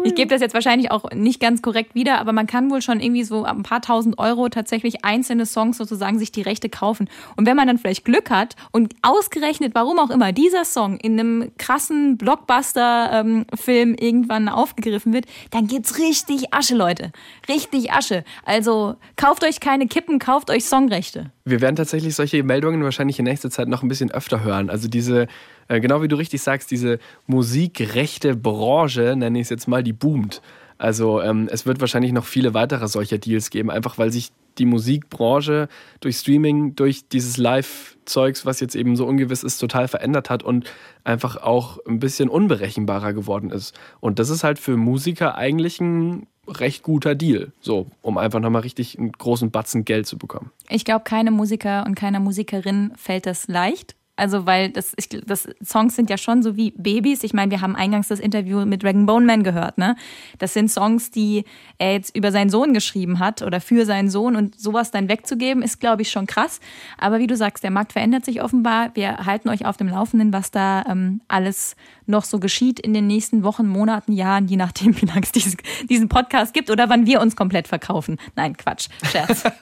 Ich 0.05 0.15
gebe 0.15 0.29
das 0.29 0.41
jetzt 0.41 0.55
wahrscheinlich 0.55 0.91
auch 0.91 1.11
nicht 1.13 1.41
ganz 1.41 1.63
korrekt 1.63 1.95
wieder, 1.95 2.19
aber 2.19 2.33
man 2.33 2.47
kann 2.47 2.71
wohl 2.71 2.83
schon 2.83 3.01
irgendwie 3.01 3.25
so 3.25 3.45
ab 3.45 3.57
ein 3.57 3.63
paar 3.63 3.83
tausend 3.83 4.19
Euro 4.19 4.49
tatsächlich 4.49 5.05
einzelne 5.05 5.47
Songs 5.47 5.77
sozusagen 5.77 6.19
sich 6.19 6.33
die 6.33 6.43
Rechte 6.43 6.69
kaufen. 6.69 7.09
Und 7.37 7.47
wenn 7.47 7.57
man 7.57 7.67
dann 7.67 7.79
vielleicht 7.79 8.05
Glück 8.05 8.31
hat 8.31 8.57
und 8.73 8.95
ausgerechnet, 9.03 9.75
warum 9.75 9.99
auch 9.99 10.11
immer, 10.11 10.33
dieser 10.33 10.65
Song 10.65 10.97
in 10.99 11.19
einem 11.19 11.53
krassen 11.59 12.17
Blockbuster-Film 12.17 13.95
irgendwann 13.95 14.49
aufgegriffen 14.49 15.13
wird, 15.13 15.27
dann 15.51 15.67
gibt's 15.67 15.99
richtig 15.99 16.53
Asche, 16.55 16.75
Leute. 16.75 17.13
Richtig 17.49 17.93
Asche. 17.93 18.25
Also 18.45 18.97
kauft 19.17 19.45
euch 19.45 19.61
keine 19.61 19.87
Kippen, 19.87 20.19
kauft 20.19 20.51
euch 20.51 20.65
Songrechte. 20.65 21.31
Wir 21.45 21.61
werden 21.61 21.77
tatsächlich 21.77 22.15
solche 22.15 22.43
Meldungen 22.43 22.83
wahrscheinlich 22.83 23.19
in 23.19 23.25
nächster 23.25 23.51
Zeit 23.51 23.69
noch 23.69 23.83
ein 23.83 23.89
bisschen 23.89 24.11
öfter 24.11 24.43
hören. 24.43 24.69
Also 24.71 24.89
diese, 24.89 25.29
genau 25.69 26.03
wie 26.03 26.09
du 26.09 26.17
richtig 26.17 26.43
sagst, 26.43 26.71
diese 26.71 26.99
musikrechte 27.27 28.37
Branche, 28.37 29.15
nenne 29.17 29.39
ich 29.39 29.45
es 29.45 29.51
jetzt 29.51 29.69
mal, 29.69 29.83
die 29.83 29.93
boomt. 29.93 30.43
Also 30.79 31.23
ähm, 31.23 31.49
es 31.51 31.67
wird 31.67 31.81
wahrscheinlich 31.81 32.13
noch 32.13 32.25
viele 32.25 32.55
weitere 32.55 32.87
solcher 32.89 33.19
Deals 33.19 33.51
geben, 33.51 33.71
einfach 33.71 33.99
weil 33.99 34.11
sich 34.13 34.33
die 34.59 34.67
Musikbranche 34.67 35.69
durch 36.01 36.17
Streaming, 36.17 36.77
durch 36.77 37.09
dieses 37.09 37.37
Live-Zeugs, 37.37 38.47
was 38.47 38.61
jetzt 38.61 38.75
eben 38.75 38.97
so 38.97 39.07
ungewiss 39.07 39.43
ist, 39.43 39.59
total 39.59 39.89
verändert 39.89 40.31
hat 40.31 40.43
und 40.43 40.71
einfach 41.05 41.37
auch 41.37 41.79
ein 41.87 41.99
bisschen 41.99 42.29
unberechenbarer 42.29 43.13
geworden 43.13 43.51
ist. 43.51 43.79
Und 44.01 44.19
das 44.19 44.31
ist 44.31 44.45
halt 44.45 44.59
für 44.59 44.77
Musiker 44.77 45.37
eigentlich 45.37 45.81
ein 45.81 46.27
recht 46.49 46.83
guter 46.83 47.15
Deal, 47.15 47.53
so, 47.61 47.89
um 48.03 48.19
einfach 48.19 48.41
nochmal 48.41 48.63
richtig 48.63 48.99
einen 48.99 49.13
großen 49.13 49.51
Batzen 49.51 49.85
Geld 49.85 50.07
zu 50.07 50.17
bekommen. 50.17 50.53
Ich 50.69 50.85
glaube, 50.85 51.05
keine 51.05 51.31
Musiker 51.31 51.85
und 51.87 51.97
keiner 51.97 52.21
Musikerin 52.21 52.93
fällt 52.97 53.27
das 53.27 53.49
leicht. 53.49 53.97
Also, 54.17 54.47
weil 54.47 54.71
das, 54.71 54.95
ich, 54.97 55.09
das 55.09 55.49
Songs 55.65 55.95
sind 55.95 56.09
ja 56.09 56.17
schon 56.17 56.43
so 56.43 56.57
wie 56.57 56.73
Babys. 56.73 57.23
Ich 57.23 57.35
meine, 57.35 57.51
wir 57.51 57.61
haben 57.61 57.77
eingangs 57.77 58.09
das 58.09 58.19
Interview 58.19 58.65
mit 58.65 58.83
Dragon 58.83 59.05
Bone 59.07 59.27
Man 59.27 59.43
gehört, 59.43 59.77
ne? 59.77 59.95
Das 60.39 60.55
sind 60.55 60.71
Songs, 60.71 61.11
die 61.11 61.45
er 61.79 61.93
jetzt 61.93 62.17
über 62.17 62.33
seinen 62.33 62.49
Sohn 62.49 62.73
geschrieben 62.73 63.19
hat 63.19 63.43
oder 63.43 63.61
für 63.61 63.85
seinen 63.85 64.09
Sohn 64.09 64.35
und 64.35 64.59
sowas 64.59 64.91
dann 64.91 65.09
wegzugeben, 65.09 65.63
ist, 65.63 65.81
glaube 65.81 66.03
ich, 66.03 66.11
schon 66.11 66.27
krass. 66.27 66.61
Aber 66.99 67.19
wie 67.19 67.27
du 67.27 67.37
sagst, 67.37 67.63
der 67.63 67.71
Markt 67.71 67.93
verändert 67.93 68.25
sich 68.25 68.43
offenbar. 68.43 68.91
Wir 68.95 69.27
halten 69.27 69.51
euch 69.51 69.67
auf 69.67 69.77
dem 69.77 69.89
Laufenden, 69.89 70.33
was 70.33 70.51
da 70.51 70.85
ähm, 70.89 71.21
alles 71.29 71.77
noch 72.07 72.25
so 72.25 72.39
geschieht 72.39 72.81
in 72.81 72.95
den 72.95 73.07
nächsten 73.07 73.43
Wochen, 73.43 73.67
Monaten, 73.67 74.13
Jahren, 74.13 74.47
je 74.49 74.57
nachdem, 74.57 75.01
wie 75.01 75.07
lange 75.07 75.23
es 75.23 75.33
dieses, 75.33 75.57
diesen 75.91 76.09
Podcast 76.09 76.55
gibt 76.55 76.71
oder 76.71 76.89
wann 76.89 77.07
wir 77.07 77.21
uns 77.21 77.37
komplett 77.37 77.69
verkaufen. 77.69 78.17
Nein, 78.35 78.57
Quatsch, 78.57 78.89
Scherz. 79.05 79.45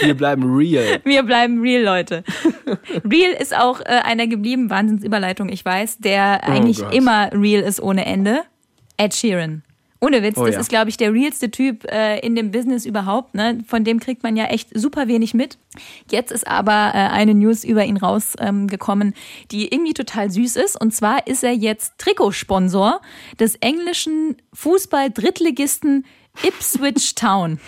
Wir 0.00 0.14
bleiben 0.14 0.44
real. 0.54 1.00
Wir 1.04 1.22
bleiben 1.24 1.60
real, 1.60 1.82
Leute. 1.82 2.22
Real 3.04 3.32
ist 3.32 3.56
auch 3.56 3.80
äh, 3.80 4.00
einer 4.02 4.26
geblieben, 4.26 4.70
Wahnsinnsüberleitung, 4.70 5.48
ich 5.48 5.64
weiß, 5.64 5.98
der 5.98 6.44
eigentlich 6.44 6.78
Gott. 6.78 6.94
immer 6.94 7.30
real 7.32 7.62
ist 7.62 7.80
ohne 7.80 8.06
Ende. 8.06 8.42
Ed 8.96 9.14
Sheeran. 9.14 9.62
Ohne 10.00 10.22
Witz, 10.22 10.36
Oh 10.36 10.44
das 10.44 10.54
ja. 10.54 10.60
ist, 10.60 10.68
glaube 10.68 10.90
ich, 10.90 10.98
der 10.98 11.12
realste 11.12 11.50
Typ 11.50 11.90
äh, 11.90 12.18
in 12.20 12.34
dem 12.36 12.50
Business 12.50 12.84
überhaupt. 12.84 13.34
Ne? 13.34 13.64
Von 13.66 13.82
dem 13.82 13.98
kriegt 13.98 14.22
man 14.22 14.36
ja 14.36 14.44
echt 14.44 14.68
super 14.78 15.08
wenig 15.08 15.32
mit. 15.32 15.56
Jetzt 16.10 16.32
ist 16.32 16.46
aber 16.46 16.92
äh, 16.94 16.98
eine 16.98 17.34
News 17.34 17.64
über 17.64 17.84
ihn 17.84 17.96
rausgekommen, 17.96 18.62
ähm, 18.62 18.68
gekommen, 18.68 19.14
die 19.50 19.72
irgendwie 19.72 19.94
total 19.94 20.30
süß 20.30 20.56
ist. 20.56 20.78
Und 20.78 20.94
zwar 20.94 21.26
ist 21.26 21.42
er 21.42 21.52
jetzt 21.52 21.94
Trikotsponsor 21.98 23.00
des 23.40 23.56
englischen 23.56 24.36
Fußball-Drittligisten 24.52 26.04
Ipswich 26.42 27.14
Town. 27.14 27.58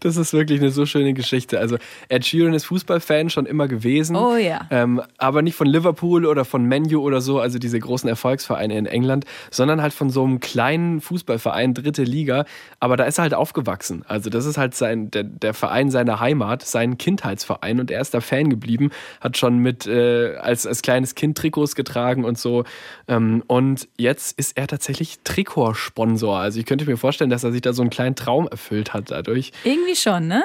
Das 0.00 0.16
ist 0.16 0.32
wirklich 0.32 0.60
eine 0.60 0.70
so 0.70 0.86
schöne 0.86 1.14
Geschichte. 1.14 1.58
Also 1.58 1.76
Ed 2.08 2.24
Sheeran 2.24 2.54
ist 2.54 2.66
Fußballfan 2.66 3.30
schon 3.30 3.46
immer 3.46 3.68
gewesen. 3.68 4.16
Oh 4.16 4.36
ja. 4.36 4.66
Ähm, 4.70 5.02
aber 5.18 5.42
nicht 5.42 5.56
von 5.56 5.66
Liverpool 5.66 6.26
oder 6.26 6.44
von 6.44 6.64
Menu 6.64 7.00
oder 7.00 7.20
so, 7.20 7.40
also 7.40 7.58
diese 7.58 7.78
großen 7.78 8.08
Erfolgsvereine 8.08 8.76
in 8.76 8.86
England, 8.86 9.24
sondern 9.50 9.82
halt 9.82 9.92
von 9.92 10.10
so 10.10 10.24
einem 10.24 10.40
kleinen 10.40 11.00
Fußballverein, 11.00 11.74
dritte 11.74 12.04
Liga. 12.04 12.44
Aber 12.78 12.96
da 12.96 13.04
ist 13.04 13.18
er 13.18 13.22
halt 13.22 13.34
aufgewachsen. 13.34 14.04
Also 14.06 14.30
das 14.30 14.46
ist 14.46 14.58
halt 14.58 14.74
sein, 14.74 15.10
der, 15.10 15.24
der 15.24 15.54
Verein 15.54 15.90
seiner 15.90 16.20
Heimat, 16.20 16.62
sein 16.62 16.98
Kindheitsverein. 16.98 17.80
Und 17.80 17.90
er 17.90 18.00
ist 18.00 18.14
da 18.14 18.20
Fan 18.20 18.50
geblieben, 18.50 18.90
hat 19.20 19.36
schon 19.36 19.58
mit 19.58 19.86
äh, 19.86 20.36
als, 20.36 20.66
als 20.66 20.82
kleines 20.82 21.14
Kind 21.14 21.36
Trikots 21.36 21.74
getragen 21.74 22.24
und 22.24 22.38
so. 22.38 22.64
Ähm, 23.08 23.42
und 23.46 23.88
jetzt 23.96 24.38
ist 24.38 24.56
er 24.56 24.66
tatsächlich 24.66 25.18
Trikotsponsor. 25.24 26.38
Also 26.38 26.60
ich 26.60 26.66
könnte 26.66 26.84
mir 26.84 26.96
vorstellen, 26.96 27.30
dass 27.30 27.44
er 27.44 27.52
sich 27.52 27.62
da 27.62 27.72
so 27.72 27.82
einen 27.82 27.90
kleinen 27.90 28.14
Traum 28.14 28.46
erfüllt 28.48 28.94
hat 28.94 29.10
dadurch. 29.10 29.39
Irgendwie 29.64 29.96
schon, 29.96 30.26
ne? 30.28 30.44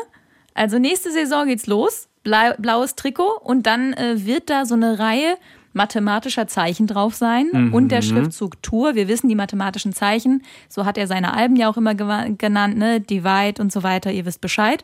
Also 0.54 0.80
nächste 0.80 1.12
Saison 1.12 1.48
geht's 1.48 1.68
los. 1.68 2.08
Blau, 2.24 2.54
blaues 2.58 2.96
Trikot 2.96 3.40
und 3.44 3.68
dann 3.68 3.94
äh, 3.94 4.26
wird 4.26 4.50
da 4.50 4.66
so 4.66 4.74
eine 4.74 4.98
Reihe 4.98 5.38
mathematischer 5.74 6.48
Zeichen 6.48 6.88
drauf 6.88 7.16
sein 7.16 7.72
und 7.74 7.90
der 7.90 8.02
Schriftzug 8.02 8.64
Tour. 8.64 8.96
Wir 8.96 9.10
wissen 9.10 9.28
die 9.28 9.36
mathematischen 9.36 9.92
Zeichen. 9.92 10.42
So 10.70 10.86
hat 10.86 10.98
er 10.98 11.06
seine 11.06 11.34
Alben 11.34 11.58
ja 11.58 11.70
auch 11.70 11.76
immer 11.76 11.94
genannt, 11.94 12.78
ne? 12.78 13.02
Divide 13.02 13.62
und 13.62 13.74
so 13.74 13.84
weiter. 13.84 14.10
Ihr 14.12 14.26
wisst 14.26 14.40
Bescheid. 14.40 14.84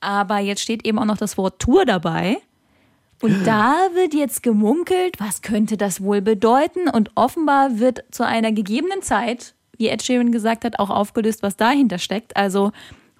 Aber 0.00 0.38
jetzt 0.38 0.62
steht 0.62 0.86
eben 0.86 0.98
auch 0.98 1.04
noch 1.04 1.18
das 1.18 1.36
Wort 1.36 1.60
Tour 1.60 1.84
dabei. 1.84 2.38
Und 3.20 3.46
da 3.46 3.74
wird 3.94 4.14
jetzt 4.14 4.42
gemunkelt, 4.42 5.20
was 5.20 5.42
könnte 5.42 5.76
das 5.76 6.02
wohl 6.02 6.22
bedeuten? 6.22 6.88
Und 6.88 7.12
offenbar 7.14 7.78
wird 7.78 8.02
zu 8.10 8.26
einer 8.26 8.52
gegebenen 8.52 9.02
Zeit, 9.02 9.54
wie 9.76 9.88
Ed 9.88 10.02
Sheeran 10.02 10.32
gesagt 10.32 10.64
hat, 10.64 10.78
auch 10.78 10.90
aufgelöst, 10.90 11.42
was 11.42 11.56
dahinter 11.56 11.98
steckt. 11.98 12.36
Also 12.36 12.72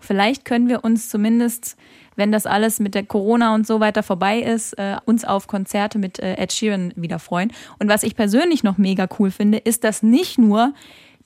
vielleicht 0.05 0.45
können 0.45 0.69
wir 0.69 0.85
uns 0.85 1.09
zumindest, 1.09 1.77
wenn 2.17 2.33
das 2.33 2.47
alles 2.47 2.81
mit 2.81 2.95
der 2.95 3.05
Corona 3.05 3.55
und 3.55 3.67
so 3.67 3.81
weiter 3.81 4.03
vorbei 4.03 4.41
ist, 4.41 4.79
äh, 4.79 4.97
uns 5.05 5.25
auf 5.25 5.47
Konzerte 5.47 5.99
mit 5.99 6.19
äh, 6.19 6.35
Ed 6.35 6.53
Sheeran 6.53 6.93
wieder 6.97 7.19
freuen. 7.19 7.53
Und 7.79 7.89
was 7.89 8.03
ich 8.03 8.17
persönlich 8.17 8.63
noch 8.63 8.79
mega 8.79 9.09
cool 9.19 9.31
finde, 9.31 9.59
ist, 9.59 9.85
dass 9.85 10.03
nicht 10.03 10.39
nur 10.39 10.75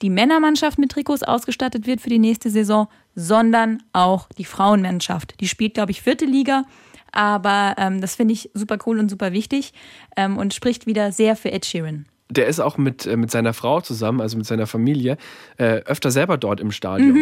die 0.02 0.10
Männermannschaft 0.10 0.78
mit 0.78 0.92
Trikots 0.92 1.22
ausgestattet 1.22 1.86
wird 1.86 2.00
für 2.00 2.10
die 2.10 2.18
nächste 2.18 2.50
Saison, 2.50 2.88
sondern 3.14 3.82
auch 3.92 4.28
die 4.36 4.44
Frauenmannschaft. 4.44 5.40
Die 5.40 5.48
spielt, 5.48 5.74
glaube 5.74 5.90
ich, 5.90 6.02
vierte 6.02 6.26
Liga. 6.26 6.64
Aber 7.12 7.74
ähm, 7.78 8.00
das 8.00 8.14
finde 8.14 8.34
ich 8.34 8.50
super 8.52 8.76
cool 8.86 8.98
und 8.98 9.08
super 9.08 9.32
wichtig 9.32 9.72
ähm, 10.16 10.36
und 10.36 10.52
spricht 10.52 10.86
wieder 10.86 11.12
sehr 11.12 11.34
für 11.34 11.50
Ed 11.50 11.64
Sheeran. 11.64 12.04
Der 12.28 12.46
ist 12.46 12.60
auch 12.60 12.76
mit, 12.76 13.06
äh, 13.06 13.16
mit 13.16 13.30
seiner 13.30 13.54
Frau 13.54 13.80
zusammen, 13.80 14.20
also 14.20 14.36
mit 14.36 14.46
seiner 14.46 14.66
Familie, 14.66 15.16
äh, 15.56 15.80
öfter 15.86 16.10
selber 16.10 16.36
dort 16.36 16.60
im 16.60 16.72
Stadion. 16.72 17.16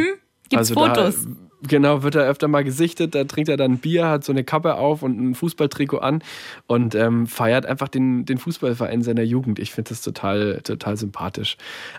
Gibt's 0.48 0.70
also 0.70 0.74
Fotos? 0.74 1.24
Da, 1.24 1.30
genau, 1.68 2.02
wird 2.02 2.14
er 2.14 2.24
öfter 2.24 2.48
mal 2.48 2.64
gesichtet, 2.64 3.14
da 3.14 3.24
trinkt 3.24 3.48
er 3.48 3.57
dann 3.57 3.78
Bier, 3.78 4.09
hat 4.09 4.24
so 4.24 4.33
eine 4.33 4.44
Kappe 4.44 4.76
auf 4.76 5.02
und 5.02 5.18
ein 5.18 5.35
Fußballtrikot 5.35 5.98
an 5.98 6.22
und 6.66 6.94
ähm, 6.94 7.26
feiert 7.26 7.66
einfach 7.66 7.88
den, 7.88 8.24
den 8.24 8.38
Fußballverein 8.38 9.02
seiner 9.02 9.22
Jugend. 9.22 9.59
Ich 9.59 9.72
finde 9.72 9.90
das 9.90 10.02
total, 10.02 10.61
total 10.62 10.96
sympathisch. 10.96 11.57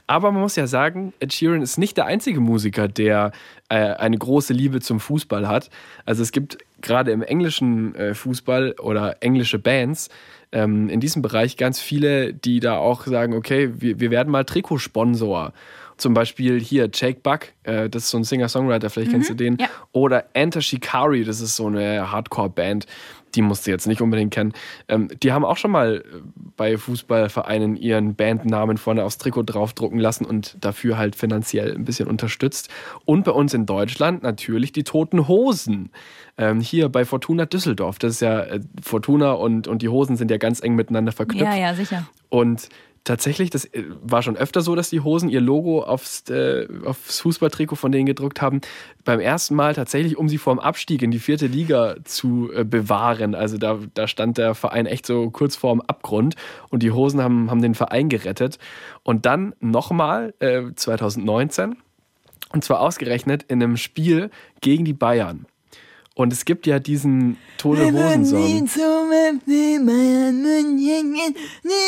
Aber 0.08 0.32
man 0.32 0.42
muss 0.42 0.56
ja 0.56 0.68
sagen, 0.68 1.14
Ed 1.20 1.34
Sheeran 1.34 1.62
ist 1.62 1.78
nicht 1.78 1.98
der 1.98 2.06
einzige 2.06 2.40
Musiker, 2.40 2.88
der 2.88 3.32
äh, 3.70 3.76
eine 3.76 4.18
große 4.18 4.54
Liebe 4.54 4.82
zum 4.82 5.00
Fußball 5.00 5.48
hat. 5.48 5.70
Also 6.06 6.22
es 6.22 6.32
gibt 6.32 6.58
gerade 6.82 7.12
im 7.12 7.24
englischen 7.24 7.96
äh, 7.96 8.14
Fußball 8.14 8.76
oder 8.80 9.18
englische 9.22 9.60
Bands, 9.60 10.10
ähm, 10.52 10.90
in 10.90 11.00
diesem 11.00 11.22
Bereich 11.22 11.58
ganz 11.58 11.80
viele, 11.80 12.34
die 12.34 12.60
da 12.60 12.78
auch 12.78 13.06
sagen, 13.06 13.34
okay, 13.34 13.72
wir, 13.78 14.00
wir 14.00 14.12
werden 14.12 14.30
mal 14.30 14.46
Trikotsponsor. 14.46 15.54
Zum 15.98 16.14
Beispiel 16.14 16.60
hier 16.60 16.90
Jake 16.94 17.20
Buck, 17.22 17.48
äh, 17.64 17.90
das 17.90 18.04
ist 18.04 18.10
so 18.10 18.18
ein 18.18 18.24
Singer-Songwriter, 18.24 18.90
vielleicht 18.90 19.12
kennst 19.12 19.30
du 19.30 19.34
den. 19.34 19.58
ja. 19.60 19.68
Oder 19.92 20.26
Enter 20.34 20.62
Shikari, 20.62 21.24
das 21.24 21.42
ist 21.42 21.56
so 21.56 21.68
eine 21.68 22.12
Hardcore-Band, 22.12 22.86
die 23.36 23.42
musst 23.42 23.68
du 23.68 23.72
jetzt 23.72 23.88
nicht 23.88 24.02
unbedingt 24.02 24.34
kennen. 24.34 24.54
Ähm, 24.88 25.10
die 25.22 25.32
haben 25.32 25.46
auch 25.46 25.58
schon 25.58 25.72
mal 25.72 25.98
äh, 25.98 26.02
bei 26.58 26.78
Fußballvereinen 26.78 27.76
ihren 27.76 28.16
Bandnamen 28.16 28.78
vorne 28.78 29.04
aufs 29.04 29.18
Trikot 29.18 29.44
draufdrucken 29.44 30.00
lassen 30.00 30.26
und 30.26 30.58
dafür 30.60 30.98
halt 30.98 31.16
finanziell 31.16 31.76
ein 31.76 31.86
bisschen 31.86 32.08
unterstützt. 32.08 32.70
Und 33.06 33.26
bei 33.26 33.32
uns 33.32 33.54
in 33.54 33.66
Deutschland 33.66 34.24
natürlich 34.24 34.72
die 34.72 34.84
Toten 34.84 35.28
Hosen. 35.28 35.92
Ähm, 36.38 36.60
hier 36.60 36.90
bei 36.90 37.06
Fortuna 37.06 37.46
Düsseldorf, 37.46 38.00
das 38.00 38.14
ist 38.16 38.22
ja 38.22 38.42
äh, 38.42 38.60
Fortuna 38.82 39.34
und, 39.34 39.68
und 39.68 39.82
die 39.82 39.90
Hosen 39.90 40.18
sind 40.18 40.32
ja 40.32 40.38
ganz 40.38 40.62
eng 40.62 40.76
miteinander 40.76 41.12
verknüpft. 41.12 41.46
Ja, 41.46 41.56
ja, 41.56 41.74
sicher. 41.74 42.08
Und 42.30 42.70
tatsächlich, 43.06 43.50
das 43.50 43.66
äh, 43.66 43.84
war 44.02 44.22
schon 44.22 44.36
öfter 44.36 44.62
so, 44.62 44.76
dass 44.76 44.90
die 44.90 45.00
Hosen 45.00 45.30
ihr 45.30 45.40
Logo 45.40 45.82
aufs, 45.84 46.30
äh, 46.30 46.68
aufs 46.84 47.22
Fußballtrikot 47.22 47.78
von 47.78 47.92
denen 47.92 48.06
gedruckt 48.06 48.42
haben. 48.42 48.60
Beim 49.06 49.22
ersten 49.22 49.56
Mal 49.56 49.74
tatsächlich, 49.74 50.18
um 50.18 50.28
sie 50.28 50.38
vor 50.38 50.54
dem 50.54 50.60
Abstieg 50.60 51.02
in 51.02 51.12
die 51.12 51.20
vierte 51.20 51.48
Liga 51.48 51.96
zu 52.04 52.52
äh, 52.54 52.66
bewahren. 52.66 53.34
Also 53.34 53.58
da, 53.58 53.80
da 53.94 54.08
stand 54.08 54.38
der 54.38 54.56
Verein 54.56 54.86
echt 54.86 55.06
so 55.06 55.30
kurz 55.30 55.56
vorm 55.56 55.82
Abgrund 55.82 56.36
und 56.70 56.84
die 56.84 56.92
Hosen 56.92 57.22
haben, 57.22 57.50
haben 57.50 57.62
den 57.62 57.76
Verein 57.76 58.10
gerettet. 58.10 58.60
Und 59.04 59.26
dann 59.26 59.56
nochmal 59.62 60.34
äh, 60.40 60.64
2019 60.76 61.78
und 62.52 62.64
zwar 62.64 62.82
ausgerechnet 62.82 63.44
in 63.44 63.62
einem 63.62 63.78
Spiel 63.78 64.30
gegen 64.62 64.86
die 64.86 64.94
Bayern. 64.94 65.46
Und 66.16 66.34
es 66.34 66.46
gibt 66.46 66.66
ja 66.66 66.80
diesen 66.80 67.38
Tote 67.58 67.92
Hosen-Song. 67.92 68.44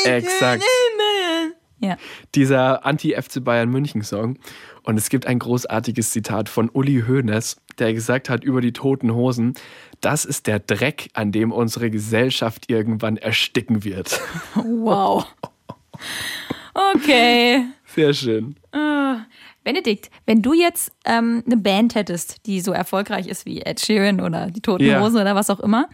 Exakt. 0.05 0.63
Ja. 1.79 1.95
dieser 2.33 2.85
Anti-FC 2.85 3.43
Bayern 3.43 3.69
München-Song. 3.69 4.37
Und 4.83 4.97
es 4.97 5.09
gibt 5.09 5.27
ein 5.27 5.39
großartiges 5.39 6.11
Zitat 6.11 6.49
von 6.49 6.69
Uli 6.69 7.03
Hoeneß, 7.07 7.57
der 7.79 7.93
gesagt 7.93 8.29
hat 8.29 8.43
über 8.43 8.61
die 8.61 8.73
toten 8.73 9.13
Hosen, 9.13 9.53
das 10.01 10.25
ist 10.25 10.47
der 10.47 10.59
Dreck, 10.59 11.09
an 11.13 11.31
dem 11.31 11.51
unsere 11.51 11.89
Gesellschaft 11.89 12.69
irgendwann 12.69 13.17
ersticken 13.17 13.83
wird. 13.83 14.19
Wow. 14.55 15.25
Okay. 16.95 17.65
Sehr 17.87 18.13
schön. 18.13 18.55
Benedikt, 19.67 20.09
wenn 20.25 20.41
du 20.41 20.53
jetzt 20.53 20.93
ähm, 21.03 21.43
eine 21.45 21.57
Band 21.57 21.93
hättest, 21.93 22.45
die 22.45 22.61
so 22.61 22.71
erfolgreich 22.71 23.27
ist 23.27 23.45
wie 23.45 23.59
Ed 23.59 23.81
Sheeran 23.81 24.21
oder 24.21 24.49
die 24.49 24.61
Toten. 24.61 24.85
Hosen 25.01 25.19
oder 25.19 25.35
was 25.35 25.49
auch 25.49 25.59
immer, 25.59 25.89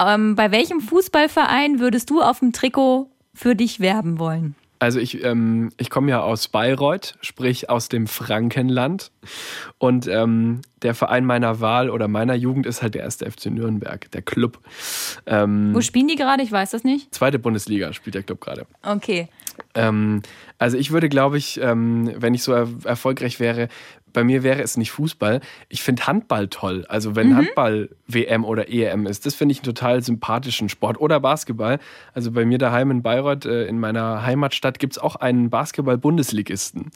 ähm, 0.00 0.36
bei 0.36 0.52
welchem 0.52 0.80
Fußballverein 0.80 1.80
würdest 1.80 2.10
du 2.10 2.22
auf 2.22 2.38
dem 2.38 2.52
Trikot 2.52 3.10
für 3.34 3.56
dich 3.56 3.80
werben 3.80 4.20
wollen? 4.20 4.54
Also 4.82 4.98
ich, 4.98 5.22
ähm, 5.22 5.70
ich 5.76 5.90
komme 5.90 6.10
ja 6.10 6.22
aus 6.22 6.48
Bayreuth, 6.48 7.14
sprich 7.20 7.70
aus 7.70 7.88
dem 7.88 8.08
Frankenland. 8.08 9.12
Und 9.78 10.08
ähm, 10.08 10.62
der 10.82 10.96
Verein 10.96 11.24
meiner 11.24 11.60
Wahl 11.60 11.88
oder 11.88 12.08
meiner 12.08 12.34
Jugend 12.34 12.66
ist 12.66 12.82
halt 12.82 12.96
der 12.96 13.02
erste 13.02 13.30
FC 13.30 13.46
Nürnberg, 13.46 14.10
der 14.10 14.22
Club. 14.22 14.58
Ähm, 15.24 15.70
Wo 15.72 15.80
spielen 15.82 16.08
die 16.08 16.16
gerade? 16.16 16.42
Ich 16.42 16.50
weiß 16.50 16.72
das 16.72 16.82
nicht. 16.82 17.14
zweite 17.14 17.38
Bundesliga 17.38 17.92
spielt 17.92 18.16
der 18.16 18.24
Club 18.24 18.40
gerade. 18.40 18.66
Okay. 18.82 19.28
Ähm, 19.74 20.22
also 20.58 20.76
ich 20.76 20.90
würde, 20.90 21.08
glaube 21.08 21.38
ich, 21.38 21.60
ähm, 21.60 22.12
wenn 22.16 22.34
ich 22.34 22.42
so 22.42 22.52
er 22.52 22.68
erfolgreich 22.82 23.38
wäre, 23.38 23.68
bei 24.12 24.24
mir 24.24 24.42
wäre 24.42 24.62
es 24.62 24.76
nicht 24.76 24.90
Fußball. 24.92 25.40
Ich 25.68 25.82
finde 25.82 26.06
Handball 26.06 26.48
toll. 26.48 26.84
Also 26.88 27.16
wenn 27.16 27.36
Handball 27.36 27.90
WM 28.06 28.44
oder 28.44 28.68
EM 28.68 29.06
ist, 29.06 29.24
das 29.26 29.34
finde 29.34 29.52
ich 29.52 29.58
einen 29.58 29.64
total 29.74 30.02
sympathischen 30.02 30.68
Sport. 30.68 31.00
Oder 31.00 31.20
Basketball. 31.20 31.78
Also 32.14 32.32
bei 32.32 32.44
mir 32.44 32.58
daheim 32.58 32.90
in 32.90 33.02
Bayreuth, 33.02 33.44
äh, 33.46 33.64
in 33.66 33.78
meiner 33.80 34.24
Heimatstadt, 34.24 34.78
gibt 34.78 34.94
es 34.94 34.98
auch 34.98 35.16
einen 35.16 35.50
Basketball-Bundesligisten, 35.50 36.90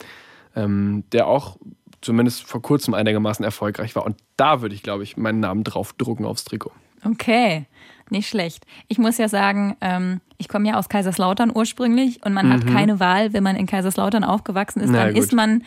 ähm, 0.55 1.03
der 1.11 1.27
auch 1.27 1.57
zumindest 2.01 2.43
vor 2.43 2.61
kurzem 2.61 2.93
einigermaßen 2.93 3.43
erfolgreich 3.43 3.95
war. 3.95 4.05
Und 4.05 4.17
da 4.35 4.61
würde 4.61 4.75
ich, 4.75 4.83
glaube 4.83 5.03
ich, 5.03 5.17
meinen 5.17 5.39
Namen 5.39 5.63
drauf 5.63 5.93
drucken 5.93 6.25
aufs 6.25 6.43
Trikot. 6.43 6.71
Okay, 7.03 7.65
nicht 8.09 8.29
schlecht. 8.29 8.65
Ich 8.87 8.97
muss 8.97 9.17
ja 9.17 9.27
sagen, 9.29 9.75
ähm, 9.81 10.21
ich 10.37 10.47
komme 10.47 10.67
ja 10.67 10.75
aus 10.77 10.89
Kaiserslautern 10.89 11.51
ursprünglich 11.53 12.23
und 12.25 12.33
man 12.33 12.51
hat 12.51 12.65
keine 12.67 12.99
Wahl, 12.99 13.33
wenn 13.33 13.43
man 13.43 13.55
in 13.55 13.65
Kaiserslautern 13.65 14.23
aufgewachsen 14.23 14.81
ist, 14.81 14.89
Mhm. 14.89 14.93
Na 14.95 15.05
dann 15.05 15.13
gut. 15.13 15.23
ist 15.23 15.33
man 15.33 15.63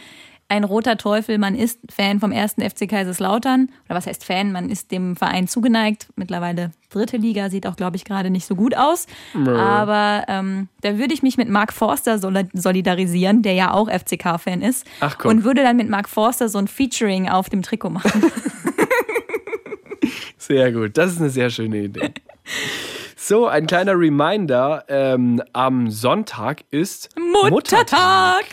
ein 0.51 0.65
roter 0.65 0.97
Teufel, 0.97 1.39
man 1.39 1.55
ist 1.55 1.79
Fan 1.95 2.21
vom 2.21 2.33
ersten 2.33 2.69
FC 2.69 2.89
Kaiserslautern. 2.89 3.71
Oder 3.87 3.97
was 3.97 4.07
heißt 4.07 4.25
Fan? 4.25 4.53
Man 4.53 4.69
ist 4.69 4.91
dem 4.91 5.17
Verein 5.17 5.49
zugeneigt. 5.49 6.09
Mittlerweile 6.17 6.73
dritte 6.91 7.17
Liga, 7.17 7.51
sieht 7.51 7.67
auch, 7.67 7.77
glaube 7.77 7.97
ich, 7.97 8.05
gerade 8.05 8.31
nicht 8.31 8.47
so 8.47 8.57
gut 8.57 8.77
aus. 8.77 9.07
Aber 9.47 10.25
ähm, 10.27 10.69
da 10.81 10.99
würde 10.99 11.15
ich 11.15 11.23
mich 11.23 11.37
mit 11.37 11.49
Mark 11.49 11.73
Forster 11.73 12.17
soli- 12.19 12.49
solidarisieren, 12.53 13.43
der 13.43 13.53
ja 13.55 13.73
auch 13.73 13.89
FCK-Fan 13.89 14.61
ist. 14.61 14.85
Ach, 14.99 15.17
guck. 15.19 15.31
und 15.31 15.45
würde 15.45 15.63
dann 15.63 15.77
mit 15.77 15.89
Mark 15.89 16.09
Forster 16.09 16.49
so 16.49 16.59
ein 16.59 16.67
Featuring 16.67 17.29
auf 17.29 17.49
dem 17.49 17.63
Trikot 17.63 17.91
machen. 17.91 18.25
Sehr 20.39 20.73
gut, 20.73 20.97
das 20.99 21.13
ist 21.13 21.21
eine 21.21 21.31
sehr 21.31 21.51
schöne 21.51 21.79
Idee. 21.85 22.13
So, 23.15 23.47
ein 23.47 23.67
kleiner 23.67 23.93
Reminder: 23.97 24.85
ähm, 24.89 25.41
Am 25.53 25.91
Sonntag 25.91 26.65
ist 26.71 27.11
Muttertag! 27.51 28.45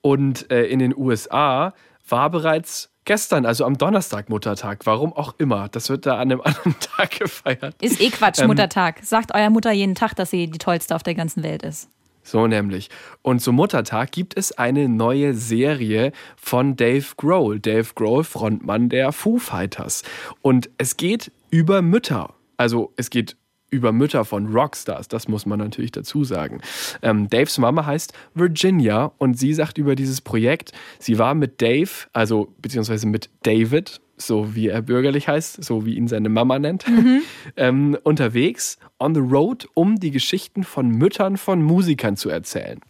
Und 0.00 0.50
äh, 0.50 0.64
in 0.66 0.78
den 0.78 0.96
USA 0.96 1.74
war 2.08 2.30
bereits 2.30 2.90
gestern, 3.04 3.46
also 3.46 3.64
am 3.64 3.78
Donnerstag 3.78 4.28
Muttertag, 4.28 4.84
warum 4.84 5.12
auch 5.12 5.34
immer. 5.38 5.68
Das 5.68 5.88
wird 5.88 6.06
da 6.06 6.14
an 6.14 6.30
einem 6.30 6.40
anderen 6.44 6.76
Tag 6.78 7.18
gefeiert. 7.18 7.74
Ist 7.82 8.00
eh 8.00 8.10
Quatsch, 8.10 8.40
Ähm, 8.40 8.48
Muttertag. 8.48 9.00
Sagt 9.02 9.34
eurer 9.34 9.50
Mutter 9.50 9.72
jeden 9.72 9.94
Tag, 9.94 10.14
dass 10.14 10.30
sie 10.30 10.46
die 10.48 10.58
tollste 10.58 10.94
auf 10.94 11.02
der 11.02 11.14
ganzen 11.14 11.42
Welt 11.42 11.62
ist. 11.62 11.88
So 12.22 12.46
nämlich. 12.46 12.90
Und 13.22 13.40
zum 13.40 13.56
Muttertag 13.56 14.12
gibt 14.12 14.36
es 14.36 14.52
eine 14.52 14.88
neue 14.88 15.32
Serie 15.32 16.12
von 16.36 16.76
Dave 16.76 17.06
Grohl. 17.16 17.58
Dave 17.58 17.88
Grohl, 17.94 18.22
Frontmann 18.22 18.90
der 18.90 19.12
Foo 19.12 19.38
Fighters. 19.38 20.02
Und 20.42 20.68
es 20.76 20.98
geht 20.98 21.32
über 21.50 21.80
Mütter. 21.80 22.34
Also 22.58 22.92
es 22.96 23.08
geht 23.08 23.36
über 23.70 23.92
Mütter 23.92 24.24
von 24.24 24.46
Rockstars, 24.46 25.08
das 25.08 25.28
muss 25.28 25.44
man 25.46 25.58
natürlich 25.58 25.92
dazu 25.92 26.24
sagen. 26.24 26.60
Ähm, 27.02 27.28
Daves 27.28 27.58
Mama 27.58 27.84
heißt 27.84 28.12
Virginia 28.34 29.12
und 29.18 29.38
sie 29.38 29.52
sagt 29.54 29.78
über 29.78 29.94
dieses 29.94 30.20
Projekt, 30.20 30.72
sie 30.98 31.18
war 31.18 31.34
mit 31.34 31.60
Dave, 31.60 31.90
also 32.12 32.48
beziehungsweise 32.62 33.06
mit 33.06 33.28
David, 33.42 34.00
so 34.16 34.54
wie 34.54 34.68
er 34.68 34.82
bürgerlich 34.82 35.28
heißt, 35.28 35.62
so 35.62 35.84
wie 35.86 35.94
ihn 35.96 36.08
seine 36.08 36.28
Mama 36.28 36.58
nennt, 36.58 36.84
ähm, 37.56 37.96
unterwegs 38.04 38.78
on 38.98 39.14
the 39.14 39.20
road, 39.20 39.68
um 39.74 40.00
die 40.00 40.10
Geschichten 40.10 40.64
von 40.64 40.88
Müttern 40.88 41.36
von 41.36 41.62
Musikern 41.62 42.16
zu 42.16 42.28
erzählen. 42.30 42.80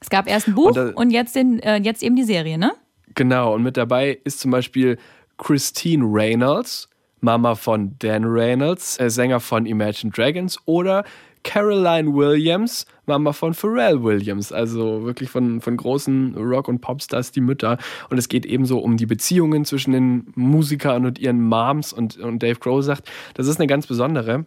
Es 0.00 0.10
gab 0.10 0.28
erst 0.28 0.48
ein 0.48 0.54
Buch 0.54 0.66
Und 0.76 0.94
und, 0.94 1.12
da- 1.12 1.18
jetzt, 1.18 1.36
den, 1.36 1.58
äh, 1.60 1.76
jetzt 1.78 2.02
eben 2.02 2.16
die 2.16 2.24
Serie, 2.24 2.58
ne? 2.58 2.72
Genau, 3.14 3.54
und 3.54 3.62
mit 3.62 3.76
dabei 3.76 4.18
ist 4.24 4.40
zum 4.40 4.50
Beispiel 4.50 4.98
Christine 5.38 6.04
Reynolds, 6.06 6.88
Mama 7.26 7.56
von 7.56 7.96
Dan 7.98 8.24
Reynolds, 8.24 9.00
äh, 9.00 9.10
Sänger 9.10 9.40
von 9.40 9.66
Imagine 9.66 10.12
Dragons, 10.12 10.60
oder 10.64 11.02
Caroline 11.42 12.14
Williams, 12.14 12.86
Mama 13.06 13.32
von 13.32 13.52
Pharrell 13.52 14.00
Williams, 14.00 14.52
also 14.52 15.04
wirklich 15.04 15.28
von, 15.28 15.60
von 15.60 15.76
großen 15.76 16.36
Rock- 16.36 16.68
und 16.68 16.80
Popstars, 16.80 17.32
die 17.32 17.40
Mütter. 17.40 17.78
Und 18.10 18.18
es 18.18 18.28
geht 18.28 18.46
ebenso 18.46 18.78
um 18.78 18.96
die 18.96 19.06
Beziehungen 19.06 19.64
zwischen 19.64 19.92
den 19.92 20.28
Musikern 20.36 21.04
und 21.04 21.18
ihren 21.18 21.42
Moms. 21.42 21.92
Und, 21.92 22.16
und 22.18 22.44
Dave 22.44 22.60
Grohl 22.60 22.82
sagt, 22.82 23.10
das 23.34 23.48
ist 23.48 23.58
eine 23.58 23.66
ganz 23.66 23.88
besondere. 23.88 24.46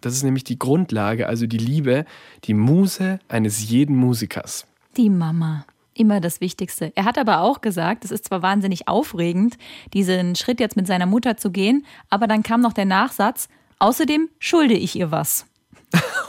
Das 0.00 0.14
ist 0.14 0.22
nämlich 0.22 0.44
die 0.44 0.58
Grundlage, 0.58 1.26
also 1.26 1.46
die 1.46 1.58
Liebe, 1.58 2.06
die 2.44 2.54
Muse 2.54 3.18
eines 3.28 3.68
jeden 3.68 3.96
Musikers. 3.96 4.66
Die 4.96 5.10
Mama. 5.10 5.66
Immer 5.94 6.20
das 6.20 6.40
Wichtigste. 6.40 6.92
Er 6.96 7.04
hat 7.04 7.18
aber 7.18 7.40
auch 7.40 7.60
gesagt, 7.60 8.04
es 8.04 8.10
ist 8.10 8.26
zwar 8.26 8.42
wahnsinnig 8.42 8.88
aufregend, 8.88 9.56
diesen 9.92 10.34
Schritt 10.34 10.58
jetzt 10.58 10.76
mit 10.76 10.86
seiner 10.86 11.06
Mutter 11.06 11.36
zu 11.36 11.50
gehen, 11.50 11.86
aber 12.10 12.26
dann 12.26 12.42
kam 12.42 12.60
noch 12.60 12.72
der 12.72 12.84
Nachsatz, 12.84 13.48
außerdem 13.78 14.28
schulde 14.38 14.74
ich 14.74 14.96
ihr 14.96 15.10
was. 15.10 15.46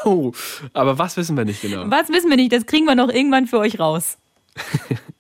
Oh, 0.04 0.34
aber 0.74 1.00
was 1.00 1.18
wissen 1.18 1.36
wir 1.36 1.46
nicht 1.46 1.64
genau. 1.64 1.86
Was 1.88 2.10
wissen 2.10 2.30
wir 2.30 2.38
nicht, 2.38 2.52
das 2.52 2.68
kriegen 2.68 2.86
wir 2.86 2.94
noch 2.94 3.10
irgendwann 3.10 3.48
für 3.48 3.58
euch 3.58 3.80
raus. 3.80 4.20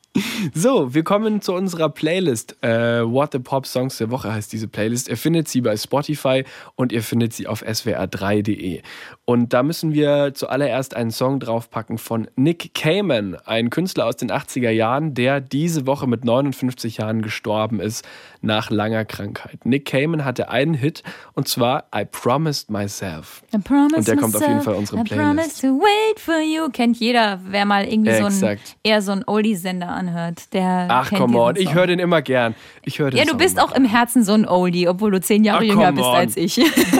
So, 0.53 0.93
wir 0.93 1.03
kommen 1.03 1.41
zu 1.41 1.53
unserer 1.53 1.89
Playlist. 1.89 2.55
Äh, 2.63 3.01
What 3.03 3.33
the 3.33 3.39
Pop 3.39 3.65
Songs 3.65 3.97
der 3.97 4.11
Woche 4.11 4.31
heißt 4.33 4.53
diese 4.53 4.67
Playlist. 4.67 5.09
Ihr 5.09 5.17
findet 5.17 5.49
sie 5.49 5.59
bei 5.61 5.75
Spotify 5.75 6.45
und 6.75 6.91
ihr 6.93 7.03
findet 7.03 7.33
sie 7.33 7.47
auf 7.47 7.63
swr3.de. 7.63 8.81
Und 9.25 9.53
da 9.53 9.63
müssen 9.63 9.93
wir 9.93 10.33
zuallererst 10.33 10.95
einen 10.95 11.11
Song 11.11 11.39
draufpacken 11.39 11.97
von 11.97 12.27
Nick 12.35 12.73
Cayman, 12.73 13.35
ein 13.45 13.69
Künstler 13.69 14.05
aus 14.05 14.15
den 14.15 14.31
80er 14.31 14.69
Jahren, 14.69 15.13
der 15.15 15.41
diese 15.41 15.85
Woche 15.85 16.07
mit 16.07 16.23
59 16.23 16.97
Jahren 16.97 17.21
gestorben 17.21 17.79
ist 17.81 18.07
nach 18.41 18.69
langer 18.69 19.03
Krankheit. 19.03 19.65
Nick 19.65 19.85
Cayman 19.85 20.23
hatte 20.23 20.49
einen 20.49 20.75
Hit 20.75 21.03
und 21.33 21.47
zwar 21.47 21.85
I 21.93 22.05
Promised 22.05 22.69
Myself. 22.69 23.41
I 23.53 23.57
promise 23.57 23.97
Und 23.97 24.07
der 24.07 24.15
kommt 24.15 24.35
auf 24.35 24.41
jeden 24.41 24.57
myself, 24.57 24.63
Fall 24.65 24.73
in 24.75 24.79
unsere 24.79 25.01
I 25.01 25.03
Playlist. 25.03 25.61
promise 25.61 25.61
to 25.61 25.67
wait 25.83 26.19
for 26.19 26.39
you. 26.39 26.69
Kennt 26.71 26.97
jeder, 26.99 27.39
wer 27.45 27.65
mal 27.65 27.85
irgendwie 27.85 28.11
so 28.15 28.25
ein, 28.25 28.31
Exakt. 28.31 28.77
eher 28.83 29.01
so 29.01 29.11
ein 29.11 29.23
Oldie-Sender 29.25 29.89
anhört. 30.07 30.53
Der 30.53 30.87
Ach, 30.89 31.09
come 31.09 31.37
on, 31.37 31.55
ich 31.55 31.73
höre 31.73 31.87
den 31.87 31.99
immer 31.99 32.21
gern. 32.21 32.55
Ich 32.83 32.99
höre 32.99 33.11
den 33.11 33.17
Ja, 33.17 33.23
du 33.23 33.31
Song 33.31 33.37
bist 33.39 33.59
auch 33.59 33.71
im 33.75 33.85
Herzen 33.85 34.23
so 34.23 34.33
ein 34.33 34.47
Oldie, 34.47 34.87
obwohl 34.87 35.11
du 35.11 35.21
zehn 35.21 35.43
Jahre 35.43 35.59
Ach, 35.59 35.63
jünger 35.63 35.91
bist 35.91 36.05
on. 36.05 36.15
als 36.15 36.37
ich. 36.37 36.59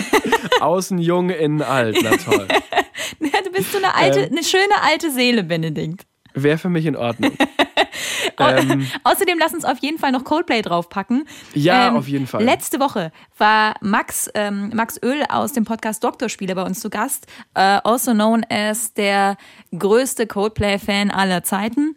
Außen 0.62 0.98
jung, 1.00 1.30
innen 1.30 1.62
alt. 1.62 1.98
Na 2.04 2.12
toll. 2.18 2.48
Ja, 3.20 3.42
du 3.44 3.52
bist 3.52 3.72
so 3.72 3.78
eine 3.78 3.94
alte, 3.96 4.20
Ähm. 4.22 4.30
eine 4.32 4.44
schöne 4.44 4.82
alte 4.84 5.12
Seele, 5.12 5.44
Benedikt. 5.44 6.06
Wäre 6.34 6.58
für 6.58 6.70
mich 6.70 6.86
in 6.86 6.96
Ordnung. 6.96 7.32
ähm, 8.40 8.88
Außerdem 9.04 9.38
lass 9.40 9.54
uns 9.54 9.64
auf 9.64 9.78
jeden 9.80 9.98
Fall 10.00 10.12
noch 10.12 10.24
Coldplay 10.24 10.62
draufpacken. 10.62 11.26
Ähm, 11.56 11.62
Ja, 11.62 11.94
auf 11.94 12.08
jeden 12.08 12.28
Fall. 12.28 12.44
Letzte 12.44 12.80
Woche 12.80 13.12
war 13.38 13.76
Max, 13.82 14.30
ähm, 14.34 14.72
Max 14.74 15.00
Öl 15.04 15.24
aus 15.30 15.54
dem 15.54 15.66
Podcast 15.66 16.04
Doktorspiele 16.04 16.56
bei 16.56 16.64
uns 16.64 16.80
zu 16.80 16.90
Gast, 16.90 17.28
äh, 17.54 17.80
also 17.84 18.12
known 18.14 18.46
as 18.50 18.94
der 18.94 19.38
größte 19.78 20.28
Coldplay-Fan 20.28 21.12
aller 21.12 21.44
Zeiten. 21.44 21.96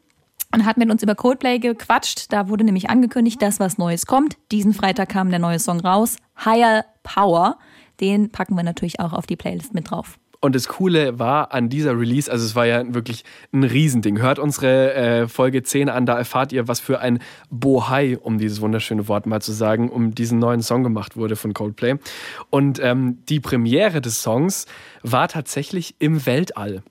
Und 0.54 0.64
hat 0.64 0.78
mit 0.78 0.90
uns 0.90 1.02
über 1.02 1.14
Coldplay 1.14 1.58
gequatscht. 1.58 2.32
Da 2.32 2.48
wurde 2.48 2.64
nämlich 2.64 2.88
angekündigt, 2.88 3.42
dass 3.42 3.60
was 3.60 3.76
Neues 3.76 4.06
kommt. 4.06 4.36
Diesen 4.50 4.72
Freitag 4.72 5.10
kam 5.10 5.30
der 5.30 5.38
neue 5.38 5.58
Song 5.58 5.80
raus. 5.80 6.16
Higher 6.42 6.84
Power. 7.02 7.58
Den 8.00 8.30
packen 8.30 8.54
wir 8.54 8.62
natürlich 8.62 9.00
auch 9.00 9.12
auf 9.12 9.26
die 9.26 9.36
Playlist 9.36 9.74
mit 9.74 9.90
drauf. 9.90 10.18
Und 10.40 10.54
das 10.54 10.68
Coole 10.68 11.18
war 11.18 11.52
an 11.52 11.68
dieser 11.68 11.98
Release, 11.98 12.30
also 12.30 12.44
es 12.44 12.54
war 12.54 12.64
ja 12.64 12.94
wirklich 12.94 13.24
ein 13.52 13.64
Riesending. 13.64 14.20
Hört 14.20 14.38
unsere 14.38 14.94
äh, 14.94 15.28
Folge 15.28 15.64
10 15.64 15.88
an, 15.88 16.06
da 16.06 16.16
erfahrt 16.16 16.52
ihr, 16.52 16.68
was 16.68 16.78
für 16.78 17.00
ein 17.00 17.18
Bohai, 17.50 18.16
um 18.18 18.38
dieses 18.38 18.60
wunderschöne 18.60 19.08
Wort 19.08 19.26
mal 19.26 19.42
zu 19.42 19.50
sagen, 19.50 19.90
um 19.90 20.14
diesen 20.14 20.38
neuen 20.38 20.62
Song 20.62 20.84
gemacht 20.84 21.16
wurde 21.16 21.34
von 21.34 21.54
Coldplay. 21.54 21.96
Und 22.50 22.78
ähm, 22.80 23.18
die 23.28 23.40
Premiere 23.40 24.00
des 24.00 24.22
Songs 24.22 24.66
war 25.02 25.26
tatsächlich 25.26 25.96
im 25.98 26.24
Weltall. 26.24 26.82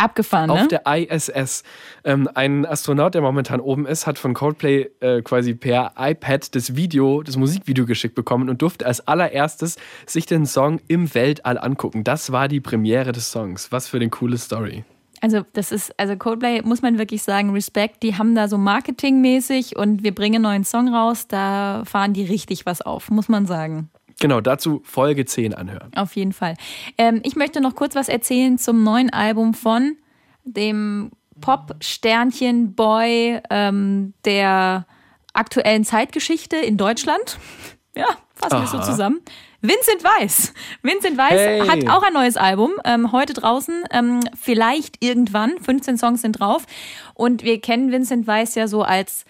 Abgefahren, 0.00 0.48
ne? 0.48 0.54
Auf 0.54 0.68
der 0.68 0.82
ISS. 0.86 1.62
Ähm, 2.04 2.28
ein 2.34 2.66
Astronaut, 2.66 3.14
der 3.14 3.22
momentan 3.22 3.60
oben 3.60 3.86
ist, 3.86 4.06
hat 4.06 4.18
von 4.18 4.34
Coldplay 4.34 4.90
äh, 5.00 5.22
quasi 5.22 5.54
per 5.54 5.92
iPad 5.98 6.54
das 6.54 6.76
Video, 6.76 7.22
das 7.22 7.36
Musikvideo 7.36 7.86
geschickt 7.86 8.14
bekommen 8.14 8.48
und 8.48 8.62
durfte 8.62 8.86
als 8.86 9.06
allererstes 9.06 9.76
sich 10.06 10.26
den 10.26 10.46
Song 10.46 10.80
im 10.88 11.14
Weltall 11.14 11.58
angucken. 11.58 12.04
Das 12.04 12.32
war 12.32 12.48
die 12.48 12.60
Premiere 12.60 13.12
des 13.12 13.30
Songs. 13.30 13.70
Was 13.72 13.88
für 13.88 13.98
eine 13.98 14.08
coole 14.08 14.38
Story. 14.38 14.84
Also 15.20 15.42
das 15.52 15.70
ist, 15.70 15.92
also 15.98 16.16
Coldplay 16.16 16.62
muss 16.62 16.80
man 16.80 16.98
wirklich 16.98 17.22
sagen, 17.22 17.50
Respekt, 17.50 18.02
die 18.02 18.16
haben 18.16 18.34
da 18.34 18.48
so 18.48 18.56
marketingmäßig 18.56 19.76
und 19.76 20.02
wir 20.02 20.14
bringen 20.14 20.36
einen 20.36 20.44
neuen 20.44 20.64
Song 20.64 20.92
raus, 20.94 21.28
da 21.28 21.82
fahren 21.84 22.14
die 22.14 22.24
richtig 22.24 22.64
was 22.64 22.80
auf, 22.80 23.10
muss 23.10 23.28
man 23.28 23.46
sagen. 23.46 23.90
Genau, 24.20 24.40
dazu 24.40 24.80
Folge 24.84 25.24
10 25.24 25.54
anhören. 25.54 25.90
Auf 25.96 26.14
jeden 26.14 26.32
Fall. 26.32 26.54
Ähm, 26.98 27.20
ich 27.24 27.34
möchte 27.36 27.60
noch 27.60 27.74
kurz 27.74 27.94
was 27.96 28.08
erzählen 28.08 28.58
zum 28.58 28.84
neuen 28.84 29.12
Album 29.12 29.54
von 29.54 29.96
dem 30.44 31.10
Pop-Sternchen-Boy 31.40 33.40
ähm, 33.50 34.14
der 34.24 34.86
aktuellen 35.32 35.84
Zeitgeschichte 35.84 36.56
in 36.56 36.76
Deutschland. 36.76 37.38
Ja, 37.96 38.06
fassen 38.36 38.58
wir 38.58 38.64
es 38.66 38.70
so 38.70 38.76
Aha. 38.76 38.84
zusammen. 38.86 39.20
Vincent 39.62 40.04
Weiss. 40.04 40.54
Vincent 40.82 41.18
Weiss 41.18 41.32
Hey. 41.40 41.58
hat 41.66 41.88
auch 41.88 42.04
ein 42.04 42.12
neues 42.12 42.36
Album, 42.36 42.70
ähm, 42.84 43.10
heute 43.10 43.32
draußen, 43.32 43.82
ähm, 43.90 44.20
vielleicht 44.40 45.02
irgendwann. 45.04 45.58
15 45.60 45.98
Songs 45.98 46.22
sind 46.22 46.38
drauf. 46.38 46.66
Und 47.14 47.42
wir 47.42 47.60
kennen 47.60 47.90
Vincent 47.90 48.28
Weiss 48.28 48.54
ja 48.54 48.68
so 48.68 48.84
als 48.84 49.24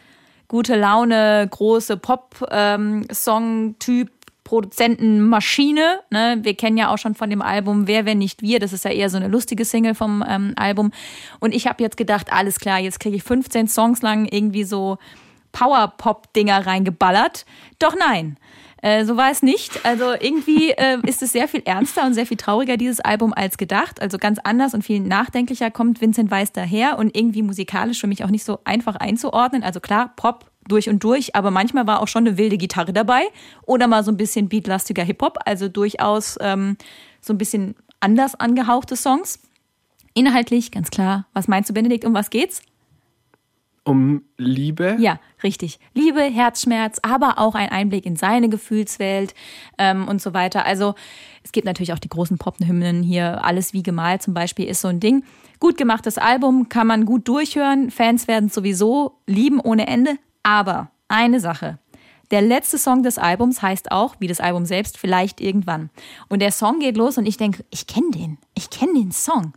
gute 0.47 0.77
Laune, 0.77 1.49
große 1.51 1.97
Pop-Song-Typ, 1.97 4.11
Produzentenmaschine. 4.51 6.01
Ne? 6.11 6.39
Wir 6.43 6.55
kennen 6.57 6.77
ja 6.77 6.93
auch 6.93 6.99
schon 6.99 7.15
von 7.15 7.31
dem 7.31 7.41
Album 7.41 7.87
Wer, 7.87 8.05
wenn 8.05 8.19
nicht 8.19 8.43
wir. 8.43 8.59
Das 8.59 8.73
ist 8.73 8.85
ja 8.85 8.91
eher 8.91 9.09
so 9.09 9.17
eine 9.17 9.29
lustige 9.29 9.65
Single 9.65 9.95
vom 9.95 10.25
ähm, 10.29 10.55
Album. 10.57 10.91
Und 11.39 11.55
ich 11.55 11.69
habe 11.69 11.81
jetzt 11.85 11.97
gedacht, 11.97 12.33
alles 12.33 12.59
klar, 12.59 12.81
jetzt 12.81 12.99
kriege 12.99 13.15
ich 13.15 13.23
15 13.23 13.69
Songs 13.69 14.03
lang 14.03 14.27
irgendwie 14.27 14.65
so 14.65 14.99
Power-Pop-Dinger 15.53 16.67
reingeballert. 16.67 17.47
Doch 17.79 17.95
nein. 17.97 18.39
Äh, 18.83 19.05
so 19.05 19.17
war 19.17 19.31
es 19.31 19.45
nicht. 19.45 19.87
Also 19.87 20.15
irgendwie 20.19 20.71
äh, 20.71 20.99
ist 21.07 21.23
es 21.23 21.31
sehr 21.31 21.47
viel 21.47 21.63
ernster 21.65 22.05
und 22.05 22.15
sehr 22.15 22.27
viel 22.27 22.37
trauriger, 22.37 22.77
dieses 22.77 22.99
Album, 22.99 23.33
als 23.33 23.57
gedacht. 23.57 24.03
Also 24.03 24.19
ganz 24.19 24.41
anders 24.43 24.75
und 24.75 24.83
viel 24.83 24.99
nachdenklicher 24.99 25.71
kommt 25.71 26.01
Vincent 26.01 26.33
Weiss 26.33 26.51
daher 26.51 26.99
und 26.99 27.17
irgendwie 27.17 27.43
musikalisch 27.43 28.01
für 28.01 28.09
mich 28.09 28.25
auch 28.25 28.31
nicht 28.31 28.45
so 28.45 28.59
einfach 28.65 28.97
einzuordnen. 28.97 29.63
Also 29.63 29.79
klar, 29.79 30.13
Pop 30.17 30.50
durch 30.71 30.89
und 30.89 31.03
durch, 31.05 31.35
aber 31.35 31.51
manchmal 31.51 31.87
war 31.87 32.01
auch 32.01 32.09
schon 32.09 32.27
eine 32.27 32.39
wilde 32.39 32.59
Gitarre 32.59 32.93
dabei 32.93 33.23
oder 33.63 33.87
mal 33.87 34.05
so 34.05 34.11
ein 34.11 34.17
bisschen 34.17 34.49
beatlastiger 34.49 35.05
Hip-Hop, 35.05 35.39
also 35.45 35.69
durchaus 35.69 36.37
ähm, 36.41 36.77
so 37.21 37.33
ein 37.33 37.39
bisschen 37.39 37.75
anders 38.01 38.35
angehauchte 38.35 38.97
Songs. 38.97 39.41
Inhaltlich, 40.15 40.73
ganz 40.73 40.91
klar. 40.91 41.27
Was 41.33 41.49
meinst 41.49 41.71
du, 41.71 41.75
Benedikt, 41.75 42.05
um 42.05 42.15
was 42.15 42.31
geht's? 42.31 42.63
Um 43.85 44.23
Liebe? 44.37 44.97
Ja, 44.99 45.19
richtig. 45.43 45.79
Liebe, 45.95 46.21
Herzschmerz, 46.21 46.99
aber 47.03 47.39
auch 47.39 47.55
ein 47.55 47.71
Einblick 47.71 48.05
in 48.05 48.17
seine 48.17 48.49
Gefühlswelt 48.49 49.35
ähm, 49.79 50.07
und 50.07 50.21
so 50.21 50.35
weiter. 50.35 50.67
Also 50.67 50.95
es 51.43 51.53
gibt 51.53 51.65
natürlich 51.65 51.93
auch 51.93 51.99
die 51.99 52.09
großen 52.09 52.37
Pop-Hymnen 52.37 53.03
hier. 53.03 53.45
Alles 53.45 53.73
wie 53.73 53.83
gemalt 53.83 54.23
zum 54.23 54.35
Beispiel 54.35 54.67
ist 54.67 54.83
so 54.83 54.89
ein 54.89 55.01
Ding. 55.01 55.25
Gut 55.61 55.79
gemachtes 55.79 56.19
Album, 56.19 56.69
kann 56.69 56.87
man 56.87 57.07
gut 57.07 57.27
durchhören. 57.27 57.91
Fans 57.91 58.29
werden 58.29 58.47
es 58.47 58.55
sowieso 58.55 59.19
lieben 59.27 59.61
ohne 59.61 59.87
Ende. 59.87 60.19
Aber 60.43 60.91
eine 61.09 61.41
Sache. 61.41 61.79
Der 62.31 62.43
letzte 62.43 62.79
Song 62.79 63.03
des 63.03 63.19
Albums 63.19 63.61
heißt 63.61 63.91
auch, 63.91 64.15
wie 64.21 64.29
das 64.29 64.39
Album 64.39 64.65
selbst, 64.65 64.99
vielleicht 64.99 65.41
irgendwann. 65.41 65.91
Und 66.29 66.41
der 66.41 66.53
Song 66.53 66.79
geht 66.79 66.97
los 66.97 67.19
und 67.19 67.27
ich 67.27 67.37
denke, 67.37 67.65
ich 67.71 67.89
kenne 67.89 68.13
den. 68.13 68.39
Ich 68.55 68.71
kenne 68.71 68.95
den 68.95 69.11
Song. 69.11 69.53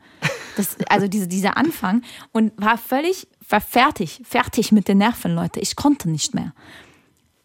Das, 0.56 0.78
also 0.88 1.08
diese, 1.08 1.28
dieser 1.28 1.58
Anfang 1.58 2.04
und 2.32 2.52
war 2.58 2.78
völlig, 2.78 3.28
war 3.50 3.62
fertig, 3.62 4.22
fertig 4.24 4.72
mit 4.72 4.88
den 4.88 5.00
Nerven, 5.00 5.34
Leute. 5.34 5.60
Ich 5.60 5.76
konnte 5.76 6.10
nicht 6.10 6.34
mehr. 6.34 6.54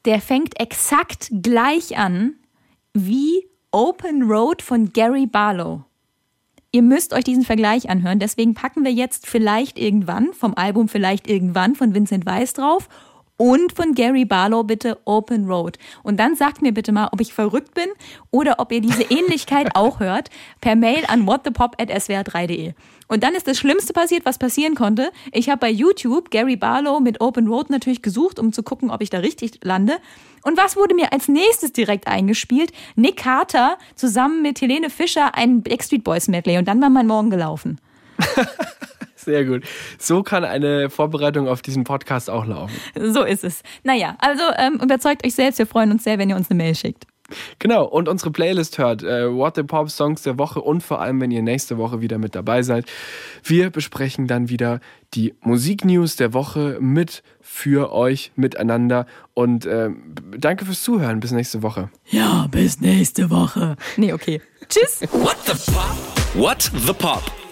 Der 0.04 0.20
fängt 0.20 0.60
exakt 0.60 1.30
gleich 1.42 1.96
an 1.98 2.34
wie 2.94 3.46
Open 3.70 4.22
Road 4.22 4.62
von 4.62 4.92
Gary 4.92 5.26
Barlow. 5.26 5.84
Ihr 6.70 6.82
müsst 6.82 7.14
euch 7.14 7.24
diesen 7.24 7.44
Vergleich 7.44 7.88
anhören, 7.88 8.18
deswegen 8.18 8.52
packen 8.52 8.84
wir 8.84 8.92
jetzt 8.92 9.26
vielleicht 9.26 9.78
irgendwann 9.78 10.34
vom 10.34 10.54
Album 10.54 10.88
vielleicht 10.88 11.26
irgendwann 11.26 11.74
von 11.74 11.94
Vincent 11.94 12.26
Weiss 12.26 12.52
drauf 12.52 12.88
und 13.38 13.72
von 13.72 13.94
Gary 13.94 14.26
Barlow 14.26 14.64
bitte 14.64 14.98
Open 15.06 15.46
Road. 15.46 15.78
Und 16.02 16.18
dann 16.18 16.36
sagt 16.36 16.60
mir 16.60 16.72
bitte 16.72 16.92
mal, 16.92 17.08
ob 17.12 17.20
ich 17.22 17.32
verrückt 17.32 17.72
bin 17.72 17.86
oder 18.30 18.56
ob 18.58 18.70
ihr 18.72 18.82
diese 18.82 19.04
Ähnlichkeit 19.04 19.74
auch 19.74 20.00
hört, 20.00 20.28
per 20.60 20.76
Mail 20.76 21.04
an 21.06 21.26
whatthepop.swr3.de. 21.26 22.74
Und 23.06 23.22
dann 23.22 23.34
ist 23.34 23.48
das 23.48 23.56
Schlimmste 23.56 23.94
passiert, 23.94 24.26
was 24.26 24.38
passieren 24.38 24.74
konnte. 24.74 25.10
Ich 25.32 25.48
habe 25.48 25.60
bei 25.60 25.70
YouTube 25.70 26.30
Gary 26.30 26.56
Barlow 26.56 27.00
mit 27.00 27.22
Open 27.22 27.46
Road 27.46 27.70
natürlich 27.70 28.02
gesucht, 28.02 28.38
um 28.38 28.52
zu 28.52 28.62
gucken, 28.62 28.90
ob 28.90 29.00
ich 29.00 29.08
da 29.08 29.18
richtig 29.18 29.60
lande. 29.62 29.96
Und 30.42 30.58
was 30.58 30.76
wurde 30.76 30.94
mir 30.94 31.12
als 31.12 31.28
nächstes 31.28 31.72
direkt 31.72 32.06
eingespielt? 32.06 32.72
Nick 32.96 33.18
Carter 33.18 33.78
zusammen 33.94 34.42
mit 34.42 34.60
Helene 34.60 34.90
Fischer 34.90 35.34
ein 35.36 35.62
Backstreet 35.62 36.04
Boys 36.04 36.28
Medley. 36.28 36.58
Und 36.58 36.66
dann 36.68 36.82
war 36.82 36.90
mein 36.90 37.06
Morgen 37.06 37.30
gelaufen. 37.30 37.80
Sehr 39.28 39.44
gut. 39.44 39.62
So 39.98 40.22
kann 40.22 40.42
eine 40.42 40.88
Vorbereitung 40.88 41.48
auf 41.48 41.60
diesen 41.60 41.84
Podcast 41.84 42.30
auch 42.30 42.46
laufen. 42.46 42.74
So 42.98 43.24
ist 43.24 43.44
es. 43.44 43.62
Naja, 43.84 44.16
also 44.20 44.42
ähm, 44.56 44.80
überzeugt 44.82 45.22
euch 45.26 45.34
selbst. 45.34 45.58
Wir 45.58 45.66
freuen 45.66 45.92
uns 45.92 46.04
sehr, 46.04 46.18
wenn 46.18 46.30
ihr 46.30 46.36
uns 46.36 46.50
eine 46.50 46.56
Mail 46.56 46.74
schickt. 46.74 47.04
Genau, 47.58 47.84
und 47.84 48.08
unsere 48.08 48.30
Playlist 48.30 48.78
hört, 48.78 49.02
äh, 49.02 49.30
What 49.30 49.56
the 49.56 49.64
Pop 49.64 49.90
Songs 49.90 50.22
der 50.22 50.38
Woche 50.38 50.62
und 50.62 50.82
vor 50.82 51.02
allem, 51.02 51.20
wenn 51.20 51.30
ihr 51.30 51.42
nächste 51.42 51.76
Woche 51.76 52.00
wieder 52.00 52.16
mit 52.16 52.34
dabei 52.34 52.62
seid. 52.62 52.86
Wir 53.44 53.68
besprechen 53.68 54.26
dann 54.26 54.48
wieder 54.48 54.80
die 55.12 55.34
Musiknews 55.42 56.16
der 56.16 56.32
Woche 56.32 56.78
mit 56.80 57.22
für 57.42 57.92
euch 57.92 58.32
miteinander 58.34 59.04
und 59.34 59.66
äh, 59.66 59.90
danke 60.38 60.64
fürs 60.64 60.82
Zuhören. 60.82 61.20
Bis 61.20 61.32
nächste 61.32 61.62
Woche. 61.62 61.90
Ja, 62.06 62.46
bis 62.50 62.80
nächste 62.80 63.28
Woche. 63.28 63.76
Nee, 63.98 64.14
okay. 64.14 64.40
Tschüss. 64.70 65.02
What 65.12 65.36
the 65.44 65.70
Pop? 65.70 65.96
What 66.34 66.62
the 66.62 66.94
Pop? 66.94 67.37